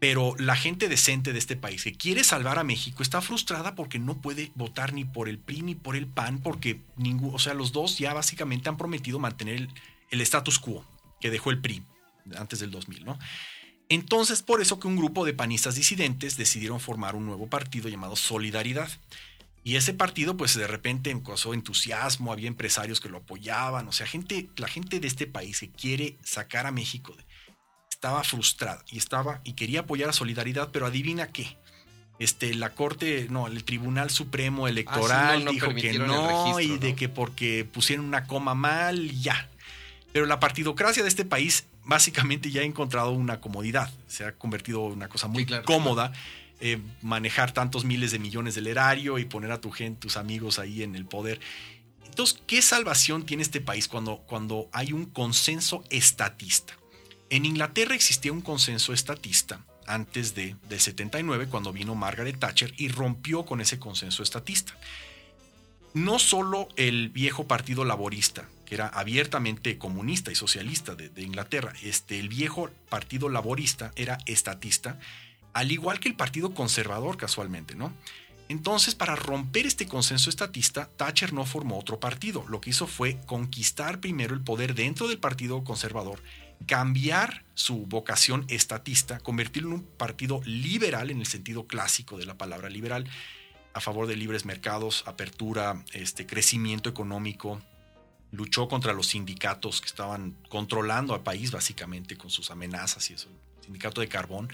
Pero 0.00 0.36
la 0.38 0.54
gente 0.54 0.88
decente 0.88 1.32
de 1.32 1.38
este 1.40 1.56
país 1.56 1.82
que 1.82 1.92
quiere 1.92 2.22
salvar 2.22 2.58
a 2.58 2.64
México 2.64 3.02
está 3.02 3.20
frustrada 3.20 3.74
porque 3.74 3.98
no 3.98 4.20
puede 4.20 4.52
votar 4.54 4.92
ni 4.92 5.04
por 5.04 5.28
el 5.28 5.38
PRI 5.38 5.62
ni 5.62 5.74
por 5.74 5.96
el 5.96 6.06
PAN, 6.06 6.38
porque 6.38 6.80
ningún, 6.96 7.34
o 7.34 7.38
sea, 7.38 7.54
los 7.54 7.72
dos 7.72 7.98
ya 7.98 8.14
básicamente 8.14 8.68
han 8.68 8.76
prometido 8.76 9.18
mantener 9.18 9.68
el, 10.10 10.20
status 10.20 10.58
quo 10.60 10.84
que 11.20 11.30
dejó 11.30 11.50
el 11.50 11.60
PRI 11.60 11.82
antes 12.36 12.60
del 12.60 12.70
2000, 12.70 13.04
¿no? 13.04 13.18
Entonces, 13.88 14.42
por 14.42 14.60
eso 14.60 14.78
que 14.78 14.86
un 14.86 14.96
grupo 14.96 15.24
de 15.24 15.32
panistas 15.32 15.74
disidentes 15.74 16.36
decidieron 16.36 16.78
formar 16.78 17.16
un 17.16 17.26
nuevo 17.26 17.48
partido 17.48 17.88
llamado 17.88 18.16
Solidaridad. 18.16 18.90
Y 19.64 19.76
ese 19.76 19.94
partido, 19.94 20.36
pues 20.36 20.54
de 20.54 20.66
repente 20.66 21.14
causó 21.24 21.54
entusiasmo, 21.54 22.32
había 22.32 22.48
empresarios 22.48 23.00
que 23.00 23.08
lo 23.08 23.18
apoyaban, 23.18 23.88
o 23.88 23.92
sea, 23.92 24.06
gente, 24.06 24.48
la 24.56 24.68
gente 24.68 25.00
de 25.00 25.08
este 25.08 25.26
país 25.26 25.60
que 25.60 25.70
quiere 25.70 26.16
sacar 26.22 26.66
a 26.66 26.70
México 26.70 27.14
de- 27.16 27.24
estaba 27.98 28.22
frustrada 28.22 28.84
y 28.92 28.96
estaba 28.98 29.40
y 29.42 29.54
quería 29.54 29.80
apoyar 29.80 30.08
a 30.08 30.12
Solidaridad, 30.12 30.68
pero 30.70 30.86
adivina 30.86 31.32
qué. 31.32 31.56
Este, 32.20 32.54
la 32.54 32.70
Corte, 32.70 33.26
no, 33.28 33.48
el 33.48 33.64
Tribunal 33.64 34.10
Supremo 34.10 34.68
Electoral 34.68 35.10
Ah, 35.12 35.38
no, 35.38 35.44
no 35.46 35.50
dijo 35.50 35.74
que 35.74 35.98
no 35.98 36.28
registro, 36.28 36.60
y 36.60 36.78
de 36.78 36.90
¿no? 36.90 36.96
que 36.96 37.08
porque 37.08 37.64
pusieron 37.64 38.06
una 38.06 38.24
coma 38.28 38.54
mal, 38.54 39.10
ya. 39.20 39.48
Pero 40.12 40.26
la 40.26 40.38
partidocracia 40.38 41.02
de 41.02 41.08
este 41.08 41.24
país 41.24 41.66
básicamente 41.84 42.52
ya 42.52 42.60
ha 42.60 42.64
encontrado 42.64 43.10
una 43.10 43.40
comodidad. 43.40 43.92
Se 44.06 44.24
ha 44.24 44.32
convertido 44.32 44.86
en 44.86 44.92
una 44.92 45.08
cosa 45.08 45.26
muy 45.26 45.42
Sí, 45.42 45.46
claro. 45.46 45.64
cómoda. 45.64 46.12
eh, 46.60 46.78
manejar 47.02 47.50
tantos 47.52 47.84
miles 47.84 48.10
de 48.12 48.18
millones 48.20 48.54
del 48.56 48.66
erario 48.68 49.18
y 49.18 49.24
poner 49.24 49.50
a 49.52 49.60
tu 49.60 49.70
gente, 49.72 50.00
tus 50.00 50.16
amigos 50.16 50.58
ahí 50.60 50.82
en 50.84 50.94
el 50.96 51.04
poder. 51.04 51.40
Entonces, 52.04 52.40
¿qué 52.48 52.62
salvación 52.62 53.24
tiene 53.26 53.44
este 53.44 53.60
país 53.60 53.86
cuando, 53.86 54.18
cuando 54.18 54.68
hay 54.72 54.92
un 54.92 55.06
consenso 55.06 55.82
estatista? 55.90 56.77
En 57.30 57.44
Inglaterra 57.44 57.94
existía 57.94 58.32
un 58.32 58.40
consenso 58.40 58.92
estatista 58.92 59.64
antes 59.86 60.34
de, 60.34 60.56
del 60.68 60.80
79, 60.80 61.48
cuando 61.48 61.72
vino 61.72 61.94
Margaret 61.94 62.38
Thatcher 62.38 62.74
y 62.76 62.88
rompió 62.88 63.44
con 63.44 63.60
ese 63.60 63.78
consenso 63.78 64.22
estatista 64.22 64.74
no 65.94 66.18
solo 66.18 66.68
el 66.76 67.08
viejo 67.08 67.46
partido 67.46 67.84
laborista, 67.84 68.48
que 68.64 68.74
era 68.74 68.88
abiertamente 68.88 69.78
comunista 69.78 70.30
y 70.30 70.34
socialista 70.34 70.94
de, 70.94 71.08
de 71.08 71.22
Inglaterra, 71.22 71.72
este, 71.82 72.18
el 72.18 72.28
viejo 72.28 72.70
partido 72.88 73.28
laborista 73.28 73.92
era 73.96 74.18
estatista, 74.26 74.98
al 75.52 75.72
igual 75.72 76.00
que 76.00 76.08
el 76.08 76.14
partido 76.14 76.54
conservador 76.54 77.16
casualmente, 77.16 77.74
¿no? 77.74 77.92
Entonces, 78.48 78.94
para 78.94 79.14
romper 79.14 79.66
este 79.66 79.86
consenso 79.86 80.30
estatista, 80.30 80.88
Thatcher 80.96 81.34
no 81.34 81.44
formó 81.44 81.78
otro 81.78 82.00
partido. 82.00 82.46
Lo 82.48 82.62
que 82.62 82.70
hizo 82.70 82.86
fue 82.86 83.20
conquistar 83.26 84.00
primero 84.00 84.34
el 84.34 84.40
poder 84.40 84.74
dentro 84.74 85.06
del 85.06 85.18
partido 85.18 85.64
conservador, 85.64 86.22
cambiar 86.66 87.44
su 87.54 87.86
vocación 87.86 88.44
estatista, 88.48 89.20
convertirlo 89.20 89.70
en 89.70 89.74
un 89.76 89.84
partido 89.84 90.40
liberal 90.44 91.10
en 91.10 91.20
el 91.20 91.26
sentido 91.26 91.66
clásico 91.66 92.18
de 92.18 92.26
la 92.26 92.36
palabra 92.36 92.68
liberal, 92.68 93.08
a 93.74 93.80
favor 93.80 94.06
de 94.06 94.16
libres 94.16 94.44
mercados, 94.44 95.04
apertura, 95.06 95.84
este, 95.92 96.26
crecimiento 96.26 96.88
económico. 96.88 97.60
Luchó 98.30 98.68
contra 98.68 98.92
los 98.92 99.08
sindicatos 99.08 99.80
que 99.80 99.86
estaban 99.86 100.36
controlando 100.48 101.14
al 101.14 101.22
país 101.22 101.50
básicamente 101.50 102.16
con 102.16 102.30
sus 102.30 102.50
amenazas 102.50 103.10
y 103.10 103.14
eso. 103.14 103.28
El 103.58 103.64
sindicato 103.64 104.00
de 104.00 104.08
carbón 104.08 104.48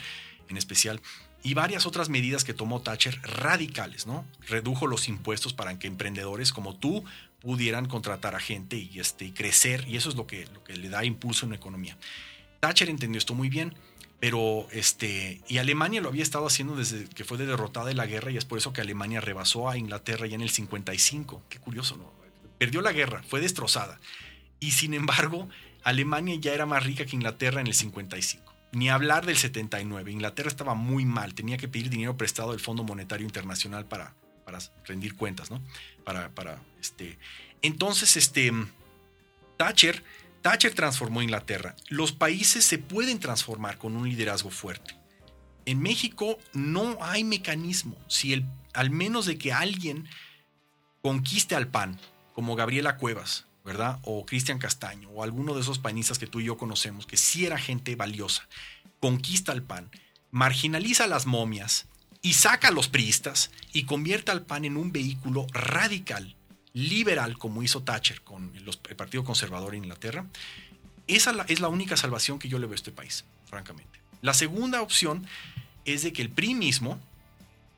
en 0.48 0.56
especial. 0.56 1.00
Y 1.44 1.54
varias 1.54 1.86
otras 1.86 2.08
medidas 2.08 2.42
que 2.42 2.54
tomó 2.54 2.80
Thatcher 2.80 3.20
radicales, 3.22 4.06
¿no? 4.06 4.24
Redujo 4.48 4.88
los 4.88 5.08
impuestos 5.08 5.52
para 5.52 5.78
que 5.78 5.86
emprendedores 5.86 6.52
como 6.52 6.74
tú 6.74 7.04
pudieran 7.40 7.86
contratar 7.86 8.34
a 8.34 8.40
gente 8.40 8.76
y, 8.76 8.98
este, 8.98 9.26
y 9.26 9.32
crecer. 9.32 9.86
Y 9.86 9.96
eso 9.96 10.08
es 10.08 10.16
lo 10.16 10.26
que, 10.26 10.46
lo 10.46 10.64
que 10.64 10.76
le 10.76 10.88
da 10.88 11.04
impulso 11.04 11.44
en 11.44 11.50
la 11.50 11.56
economía. 11.56 11.96
Thatcher 12.60 12.88
entendió 12.88 13.18
esto 13.18 13.34
muy 13.34 13.48
bien 13.48 13.74
pero 14.24 14.66
este 14.70 15.42
y 15.48 15.58
Alemania 15.58 16.00
lo 16.00 16.08
había 16.08 16.22
estado 16.22 16.46
haciendo 16.46 16.76
desde 16.76 17.06
que 17.10 17.24
fue 17.24 17.36
derrotada 17.36 17.90
en 17.90 17.98
la 17.98 18.06
guerra 18.06 18.30
y 18.30 18.38
es 18.38 18.46
por 18.46 18.56
eso 18.56 18.72
que 18.72 18.80
Alemania 18.80 19.20
rebasó 19.20 19.68
a 19.68 19.76
Inglaterra 19.76 20.26
ya 20.26 20.34
en 20.36 20.40
el 20.40 20.48
55. 20.48 21.42
Qué 21.50 21.58
curioso, 21.58 21.98
¿no? 21.98 22.10
Perdió 22.56 22.80
la 22.80 22.92
guerra, 22.92 23.22
fue 23.28 23.40
destrozada. 23.40 24.00
Y 24.60 24.70
sin 24.70 24.94
embargo, 24.94 25.50
Alemania 25.82 26.36
ya 26.40 26.54
era 26.54 26.64
más 26.64 26.84
rica 26.84 27.04
que 27.04 27.16
Inglaterra 27.16 27.60
en 27.60 27.66
el 27.66 27.74
55. 27.74 28.43
Ni 28.74 28.90
hablar 28.90 29.24
del 29.26 29.36
79. 29.36 30.10
Inglaterra 30.10 30.48
estaba 30.48 30.74
muy 30.74 31.04
mal, 31.04 31.34
tenía 31.34 31.56
que 31.56 31.68
pedir 31.68 31.90
dinero 31.90 32.16
prestado 32.16 32.50
del 32.50 32.60
Fondo 32.60 32.84
Monetario 32.84 33.24
Internacional 33.24 33.86
para, 33.86 34.14
para 34.44 34.58
rendir 34.84 35.14
cuentas, 35.14 35.50
¿no? 35.50 35.62
Para, 36.04 36.30
para 36.30 36.60
este. 36.80 37.18
Entonces, 37.62 38.16
este. 38.16 38.52
Thatcher 39.56 40.02
Thatcher 40.44 40.74
transformó 40.74 41.22
Inglaterra. 41.22 41.74
Los 41.88 42.12
países 42.12 42.66
se 42.66 42.76
pueden 42.76 43.18
transformar 43.18 43.78
con 43.78 43.96
un 43.96 44.06
liderazgo 44.06 44.50
fuerte. 44.50 44.94
En 45.64 45.80
México 45.80 46.38
no 46.52 46.98
hay 47.00 47.24
mecanismo. 47.24 47.96
Si 48.08 48.34
el, 48.34 48.44
al 48.74 48.90
menos 48.90 49.24
de 49.24 49.38
que 49.38 49.54
alguien 49.54 50.06
conquiste 51.00 51.54
al 51.54 51.68
PAN, 51.68 51.98
como 52.34 52.56
Gabriela 52.56 52.98
Cuevas, 52.98 53.46
¿verdad? 53.64 53.98
O 54.02 54.26
Cristian 54.26 54.58
Castaño, 54.58 55.08
o 55.10 55.22
alguno 55.22 55.54
de 55.54 55.62
esos 55.62 55.78
panistas 55.78 56.18
que 56.18 56.26
tú 56.26 56.40
y 56.40 56.44
yo 56.44 56.56
conocemos, 56.56 57.06
que 57.06 57.16
sí 57.16 57.46
era 57.46 57.58
gente 57.58 57.96
valiosa, 57.96 58.46
conquista 59.00 59.52
al 59.52 59.62
PAN, 59.62 59.90
marginaliza 60.30 61.04
a 61.04 61.08
las 61.08 61.26
momias 61.26 61.86
y 62.20 62.34
saca 62.34 62.68
a 62.68 62.72
los 62.72 62.88
priistas 62.88 63.50
y 63.72 63.84
convierte 63.84 64.30
al 64.32 64.42
PAN 64.42 64.64
en 64.64 64.76
un 64.76 64.92
vehículo 64.92 65.46
radical 65.52 66.36
liberal 66.74 67.38
como 67.38 67.62
hizo 67.62 67.82
Thatcher 67.82 68.20
con 68.22 68.52
el 68.54 68.96
Partido 68.96 69.24
Conservador 69.24 69.74
en 69.74 69.84
Inglaterra, 69.84 70.26
esa 71.06 71.44
es 71.48 71.60
la 71.60 71.68
única 71.68 71.96
salvación 71.96 72.38
que 72.38 72.48
yo 72.48 72.58
le 72.58 72.66
veo 72.66 72.72
a 72.72 72.76
este 72.76 72.92
país, 72.92 73.24
francamente. 73.46 74.00
La 74.22 74.34
segunda 74.34 74.82
opción 74.82 75.26
es 75.84 76.02
de 76.02 76.12
que 76.12 76.22
el 76.22 76.30
PRI 76.30 76.54
mismo, 76.54 76.98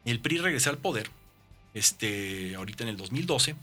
el 0.05 0.21
PRI 0.21 0.39
regrese 0.39 0.69
al 0.69 0.79
poder, 0.79 1.11
este, 1.75 2.55
ahorita 2.55 2.85
en 2.85 2.91
el 2.91 2.97
2012, 2.97 3.57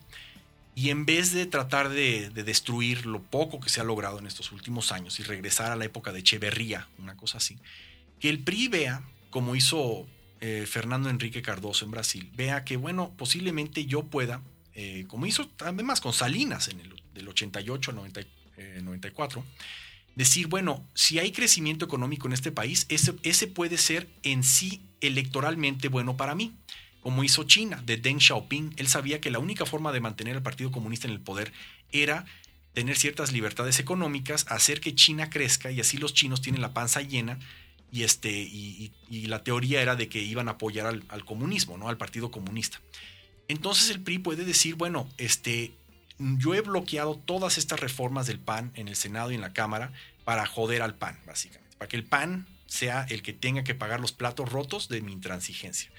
y 0.76 0.90
en 0.90 1.06
vez 1.06 1.32
de 1.34 1.46
tratar 1.46 1.90
de, 1.90 2.30
de, 2.30 2.44
destruir 2.44 3.06
lo 3.06 3.22
poco 3.22 3.60
que 3.60 3.70
se 3.70 3.82
ha 3.82 3.84
logrado 3.84 4.20
en 4.20 4.28
estos 4.28 4.52
últimos 4.52 4.92
años 4.92 5.20
y 5.20 5.24
regresar 5.24 5.72
a 5.72 5.76
la 5.76 5.86
época 5.86 6.12
de 6.12 6.20
Echeverría, 6.20 6.88
una 6.98 7.16
cosa 7.16 7.38
así, 7.38 7.60
que 8.20 8.30
el 8.30 8.40
PRI 8.40 8.68
vea, 8.70 9.04
como 9.30 9.56
hizo 9.56 10.08
eh, 10.42 10.66
Fernando 10.68 11.10
Enrique 11.10 11.42
Cardoso 11.42 11.86
en 11.86 11.92
Brasil, 11.92 12.32
vea 12.36 12.64
que, 12.64 12.78
bueno, 12.78 13.14
posiblemente 13.18 13.86
yo 13.86 14.04
pueda 14.04 14.42
eh, 14.76 15.06
como 15.08 15.26
hizo 15.26 15.50
además 15.60 16.02
con 16.02 16.14
Salinas 16.14 16.68
en 16.68 16.80
el 16.80 16.94
del 17.14 17.28
88 17.28 17.92
al 17.92 17.98
90, 17.98 18.22
eh, 18.58 18.82
94, 18.84 19.46
decir, 20.16 20.48
bueno, 20.48 20.88
si 20.96 21.20
hay 21.20 21.32
crecimiento 21.32 21.86
económico 21.86 22.28
en 22.28 22.34
este 22.34 22.52
país, 22.52 22.88
ese, 22.90 23.14
ese, 23.22 23.48
puede 23.48 23.78
ser 23.78 24.10
en 24.24 24.44
sí 24.44 24.82
electoralmente 25.00 25.90
bueno 25.90 26.18
para 26.18 26.34
mí, 26.34 26.56
como 27.04 27.24
hizo 27.24 27.44
China 27.44 27.84
de 27.86 27.98
Deng 27.98 28.20
Xiaoping. 28.20 28.74
Él 28.78 28.88
sabía 28.88 29.22
que 29.22 29.30
la 29.30 29.40
única 29.40 29.66
forma 29.66 29.92
de 29.92 30.00
mantener 30.00 30.38
al 30.38 30.42
Partido 30.42 30.72
Comunista 30.72 31.06
en 31.06 31.14
el 31.14 31.20
poder 31.20 31.52
era 31.92 32.26
tener 32.74 32.98
ciertas 32.98 33.32
libertades 33.32 33.80
económicas, 33.80 34.46
hacer 34.50 34.80
que 34.80 34.96
China 34.96 35.30
crezca 35.30 35.70
y 35.70 35.80
así 35.80 35.98
los 35.98 36.14
chinos 36.14 36.42
tienen 36.42 36.62
la 36.62 36.74
panza 36.74 37.02
llena. 37.02 37.38
Y, 37.92 38.02
este, 38.02 38.32
y, 38.32 38.92
la 39.28 39.44
teoría 39.44 39.84
era 39.84 39.96
de 39.96 40.10
que 40.10 40.20
iban 40.20 40.48
a 40.48 40.52
apoyar 40.52 40.88
al, 40.88 41.04
al 41.10 41.26
comunismo, 41.26 41.78
¿no? 41.78 41.90
al 41.90 41.98
Partido 41.98 42.32
Comunista. 42.32 42.82
Entonces 43.48 43.92
el 43.92 44.02
PRI 44.02 44.18
puede 44.18 44.46
decir, 44.46 44.74
bueno, 44.74 45.08
este, 45.20 45.74
yo 46.18 46.56
he 46.56 46.62
bloqueado 46.62 47.16
todas 47.16 47.60
estas 47.60 47.80
reformas 47.80 48.26
del 48.26 48.40
PAN 48.40 48.72
en 48.76 48.88
el 48.88 48.96
Senado 48.96 49.32
y 49.32 49.36
en 49.36 49.42
la 49.42 49.54
Cámara 49.54 49.92
para 50.24 50.46
joder 50.48 50.82
al 50.82 50.96
PAN, 50.96 51.20
básicamente, 51.28 51.78
para 51.78 51.90
que 51.90 51.98
el 51.98 52.04
PAN 52.04 52.48
sea 52.66 53.06
el 53.10 53.22
que 53.22 53.34
tenga 53.34 53.64
que 53.64 53.76
pagar 53.76 54.00
los 54.00 54.12
platos 54.12 54.52
rotos 54.52 54.90
de 54.90 55.02
mi 55.02 55.12
intransigencia. 55.12 55.92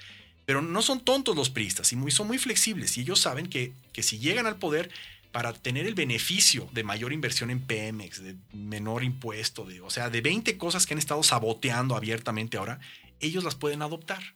Pero 0.45 0.61
no 0.61 0.81
son 0.81 0.99
tontos 0.99 1.35
los 1.35 1.49
priistas 1.49 1.91
y 1.91 2.11
son 2.11 2.27
muy 2.27 2.37
flexibles 2.37 2.97
y 2.97 3.01
ellos 3.01 3.19
saben 3.19 3.47
que, 3.47 3.73
que 3.93 4.03
si 4.03 4.19
llegan 4.19 4.45
al 4.45 4.57
poder 4.57 4.91
para 5.31 5.51
tener 5.51 5.85
el 5.85 5.95
beneficio 5.95 6.69
de 6.71 6.83
mayor 6.83 7.11
inversión 7.11 7.49
en 7.49 7.59
Pemex, 7.59 8.23
de 8.23 8.37
menor 8.53 9.03
impuesto, 9.03 9.65
de, 9.65 9.81
o 9.81 9.89
sea, 9.89 10.09
de 10.09 10.21
20 10.21 10.57
cosas 10.57 10.85
que 10.85 10.93
han 10.93 10.97
estado 10.97 11.23
saboteando 11.23 11.97
abiertamente 11.97 12.55
ahora, 12.55 12.79
ellos 13.19 13.43
las 13.43 13.55
pueden 13.55 13.81
adoptar. 13.81 14.35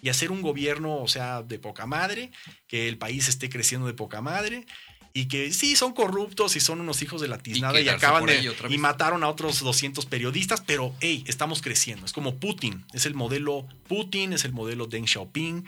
Y 0.00 0.10
hacer 0.10 0.30
un 0.30 0.42
gobierno, 0.42 0.98
o 0.98 1.08
sea, 1.08 1.42
de 1.42 1.58
poca 1.58 1.86
madre, 1.86 2.30
que 2.68 2.86
el 2.86 2.98
país 2.98 3.28
esté 3.28 3.48
creciendo 3.48 3.88
de 3.88 3.94
poca 3.94 4.20
madre 4.20 4.64
y 5.18 5.26
que 5.26 5.52
sí 5.52 5.74
son 5.74 5.94
corruptos 5.94 6.54
y 6.54 6.60
son 6.60 6.80
unos 6.80 7.02
hijos 7.02 7.20
de 7.20 7.26
la 7.26 7.38
tiznada 7.38 7.80
y, 7.80 7.86
y 7.86 7.88
acaban 7.88 8.24
de 8.24 8.54
y 8.68 8.78
mataron 8.78 9.24
a 9.24 9.28
otros 9.28 9.58
200 9.58 10.06
periodistas, 10.06 10.60
pero 10.60 10.94
hey, 11.00 11.24
estamos 11.26 11.60
creciendo. 11.60 12.06
Es 12.06 12.12
como 12.12 12.36
Putin, 12.36 12.84
es 12.92 13.04
el 13.04 13.14
modelo 13.14 13.66
Putin, 13.88 14.32
es 14.32 14.44
el 14.44 14.52
modelo 14.52 14.86
Deng 14.86 15.08
Xiaoping 15.08 15.64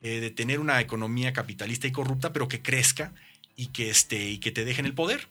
eh, 0.00 0.20
de 0.20 0.30
tener 0.30 0.60
una 0.60 0.80
economía 0.80 1.34
capitalista 1.34 1.86
y 1.86 1.92
corrupta, 1.92 2.32
pero 2.32 2.48
que 2.48 2.62
crezca 2.62 3.12
y 3.54 3.66
que 3.66 3.90
este 3.90 4.30
y 4.30 4.38
que 4.38 4.50
te 4.50 4.64
dejen 4.64 4.86
el 4.86 4.94
poder. 4.94 5.28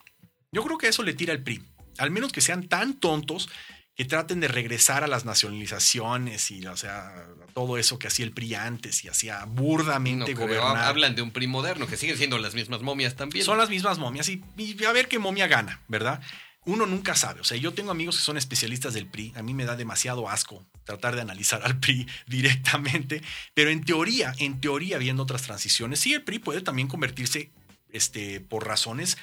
Yo 0.51 0.63
creo 0.63 0.78
que 0.78 0.88
eso 0.88 1.01
le 1.01 1.16
tira 1.16 1.34
el 1.34 1.41
PRI, 1.41 1.63
al 1.97 2.11
menos 2.11 2.32
que 2.32 2.41
sean 2.41 2.68
tan 2.68 2.93
tontos 2.93 3.49
que 3.95 4.03
traten 4.03 4.41
de 4.41 4.49
regresar 4.49 5.03
a 5.03 5.07
las 5.07 5.23
nacionalizaciones 5.23 6.51
y, 6.51 6.65
o 6.67 6.75
sea, 6.75 7.27
todo 7.53 7.77
eso 7.77 7.97
que 7.97 8.07
hacía 8.07 8.25
el 8.25 8.33
PRI 8.33 8.55
antes 8.55 9.05
y 9.05 9.07
hacía 9.07 9.45
burdamente 9.45 10.33
No 10.33 10.41
gobernar. 10.41 10.77
Hablan 10.79 11.15
de 11.15 11.21
un 11.21 11.31
PRI 11.31 11.47
moderno, 11.47 11.87
que 11.87 11.95
siguen 11.95 12.17
siendo 12.17 12.37
las 12.37 12.55
mismas 12.55 12.81
momias 12.81 13.15
también. 13.15 13.45
Son 13.45 13.57
las 13.57 13.69
mismas 13.69 13.97
momias 13.97 14.27
y, 14.27 14.43
y 14.57 14.83
a 14.83 14.91
ver 14.91 15.07
qué 15.07 15.17
momia 15.17 15.47
gana, 15.47 15.79
¿verdad? 15.87 16.21
Uno 16.65 16.85
nunca 16.85 17.15
sabe. 17.15 17.39
O 17.39 17.43
sea, 17.45 17.57
yo 17.57 17.73
tengo 17.73 17.91
amigos 17.91 18.17
que 18.17 18.23
son 18.23 18.37
especialistas 18.37 18.93
del 18.93 19.07
PRI. 19.07 19.31
A 19.37 19.43
mí 19.43 19.53
me 19.53 19.63
da 19.63 19.77
demasiado 19.77 20.27
asco 20.27 20.65
tratar 20.83 21.15
de 21.15 21.21
analizar 21.21 21.61
al 21.63 21.79
PRI 21.79 22.05
directamente. 22.27 23.21
Pero 23.53 23.69
en 23.69 23.85
teoría, 23.85 24.33
en 24.39 24.59
teoría, 24.59 24.97
viendo 24.97 25.23
otras 25.23 25.43
transiciones, 25.43 26.01
sí, 26.01 26.13
el 26.13 26.23
PRI 26.23 26.39
puede 26.39 26.61
también 26.61 26.89
convertirse 26.89 27.49
este, 27.93 28.41
por 28.41 28.67
razones 28.67 29.17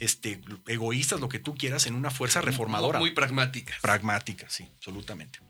este, 0.00 0.40
egoístas, 0.66 1.20
lo 1.20 1.28
que 1.28 1.38
tú 1.38 1.54
quieras, 1.54 1.86
en 1.86 1.94
una 1.94 2.10
fuerza 2.10 2.40
reformadora. 2.40 2.98
Muy 2.98 3.10
pragmáticas. 3.12 3.78
pragmática, 3.80 4.48
sí, 4.50 4.68
absolutamente. 4.76 5.40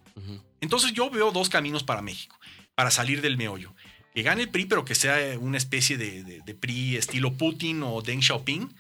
Entonces 0.61 0.93
yo 0.93 1.11
veo 1.11 1.33
dos 1.33 1.49
caminos 1.49 1.83
para 1.83 2.01
México, 2.03 2.39
para 2.75 2.91
salir 2.91 3.21
del 3.21 3.37
meollo. 3.37 3.75
Que 4.15 4.23
gane 4.23 4.43
el 4.43 4.49
PRI, 4.49 4.67
pero 4.67 4.85
que 4.85 4.95
sea 4.95 5.37
una 5.41 5.59
especie 5.59 5.97
de, 5.99 6.23
de- 6.23 6.41
de 6.43 6.55
PRI 6.55 6.97
estilo 6.97 7.33
Putin 7.33 7.83
o 7.83 8.01
Deng 8.01 8.23
Xiaoping, 8.23 8.73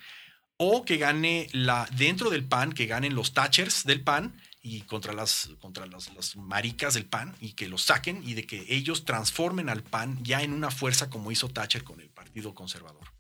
o 0.56 0.84
que 0.84 0.96
gane 0.96 1.48
la, 1.52 1.88
dentro 1.96 2.30
del 2.30 2.44
PAN, 2.44 2.72
que 2.72 2.86
ganen 2.86 3.16
los 3.16 3.34
Thatchers 3.34 3.82
del 3.84 4.00
PAN 4.02 4.40
y 4.62 4.82
contra 4.82 5.12
las, 5.12 5.50
contra 5.58 5.86
las, 5.86 6.14
las 6.14 6.36
maricas 6.36 6.94
del 6.94 7.06
PAN 7.06 7.34
y 7.40 7.54
que 7.54 7.66
los 7.68 7.82
saquen 7.82 8.22
y 8.24 8.34
de 8.34 8.46
que 8.46 8.64
ellos 8.68 9.04
transformen 9.04 9.68
al 9.68 9.82
PAN 9.82 10.22
ya 10.22 10.42
en 10.42 10.52
una 10.52 10.70
fuerza 10.70 11.10
como 11.10 11.32
hizo 11.32 11.48
Thatcher 11.48 11.82
con 11.82 12.00
el 12.00 12.08
Partido 12.10 12.54
Conservador. 12.54 13.12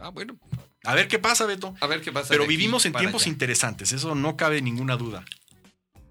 Ah, 0.00 0.08
bueno. 0.10 0.36
A 0.84 0.94
ver 0.94 1.06
qué 1.08 1.18
pasa, 1.18 1.46
Beto. 1.46 1.74
A 1.80 1.86
ver 1.86 2.00
qué 2.00 2.10
pasa. 2.12 2.28
Pero 2.30 2.46
vivimos 2.46 2.86
en 2.86 2.92
tiempos 2.92 3.22
allá. 3.22 3.30
interesantes, 3.30 3.92
eso 3.92 4.14
no 4.14 4.36
cabe 4.36 4.60
ninguna 4.62 4.96
duda. 4.96 5.24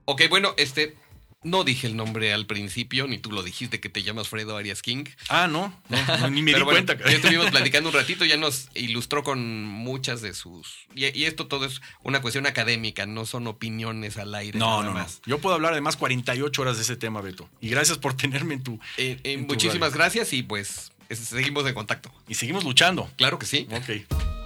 Ok, 0.05 0.23
bueno, 0.29 0.53
este. 0.57 0.95
No 1.43 1.63
dije 1.63 1.87
el 1.87 1.95
nombre 1.97 2.33
al 2.33 2.45
principio, 2.45 3.07
ni 3.07 3.17
tú 3.17 3.31
lo 3.31 3.41
dijiste 3.41 3.79
que 3.79 3.89
te 3.89 4.03
llamas 4.03 4.29
Fredo 4.29 4.55
Arias 4.57 4.83
King. 4.83 5.05
Ah, 5.27 5.47
no, 5.47 5.75
no, 5.89 6.17
no, 6.19 6.29
ni 6.29 6.41
me 6.43 6.51
Pero 6.51 6.65
di 6.65 6.71
bueno, 6.71 6.85
cuenta. 6.85 7.09
ya 7.09 7.15
estuvimos 7.15 7.49
platicando 7.49 7.89
un 7.89 7.95
ratito, 7.95 8.25
ya 8.25 8.37
nos 8.37 8.69
ilustró 8.75 9.23
con 9.23 9.63
muchas 9.65 10.21
de 10.21 10.35
sus. 10.35 10.85
Y, 10.93 11.07
y 11.19 11.25
esto 11.25 11.47
todo 11.47 11.65
es 11.65 11.81
una 12.03 12.21
cuestión 12.21 12.45
académica, 12.45 13.07
no 13.07 13.25
son 13.25 13.47
opiniones 13.47 14.17
al 14.17 14.35
aire. 14.35 14.59
No, 14.59 14.67
nada 14.67 14.81
no, 14.83 14.87
no. 14.89 14.93
más. 14.99 15.19
Yo 15.25 15.39
puedo 15.39 15.55
hablar 15.55 15.71
además 15.71 15.97
48 15.97 16.61
horas 16.61 16.75
de 16.75 16.83
ese 16.83 16.95
tema, 16.95 17.21
Beto. 17.21 17.49
Y 17.59 17.69
gracias 17.69 17.97
por 17.97 18.13
tenerme 18.15 18.53
en 18.53 18.61
tu... 18.61 18.75
Eh, 18.97 19.19
eh, 19.23 19.33
En 19.33 19.47
muchísimas 19.47 19.95
gracias 19.95 20.33
y 20.33 20.43
pues 20.43 20.69
es- 20.69 20.91
seguimos 21.15 21.67
en 21.67 21.73
contacto. 21.73 22.11
Y 22.27 22.35
seguimos 22.35 22.63
luchando. 22.63 23.09
Claro 23.17 23.39
que 23.39 23.45
sí. 23.45 23.67
Ok. 23.71 24.40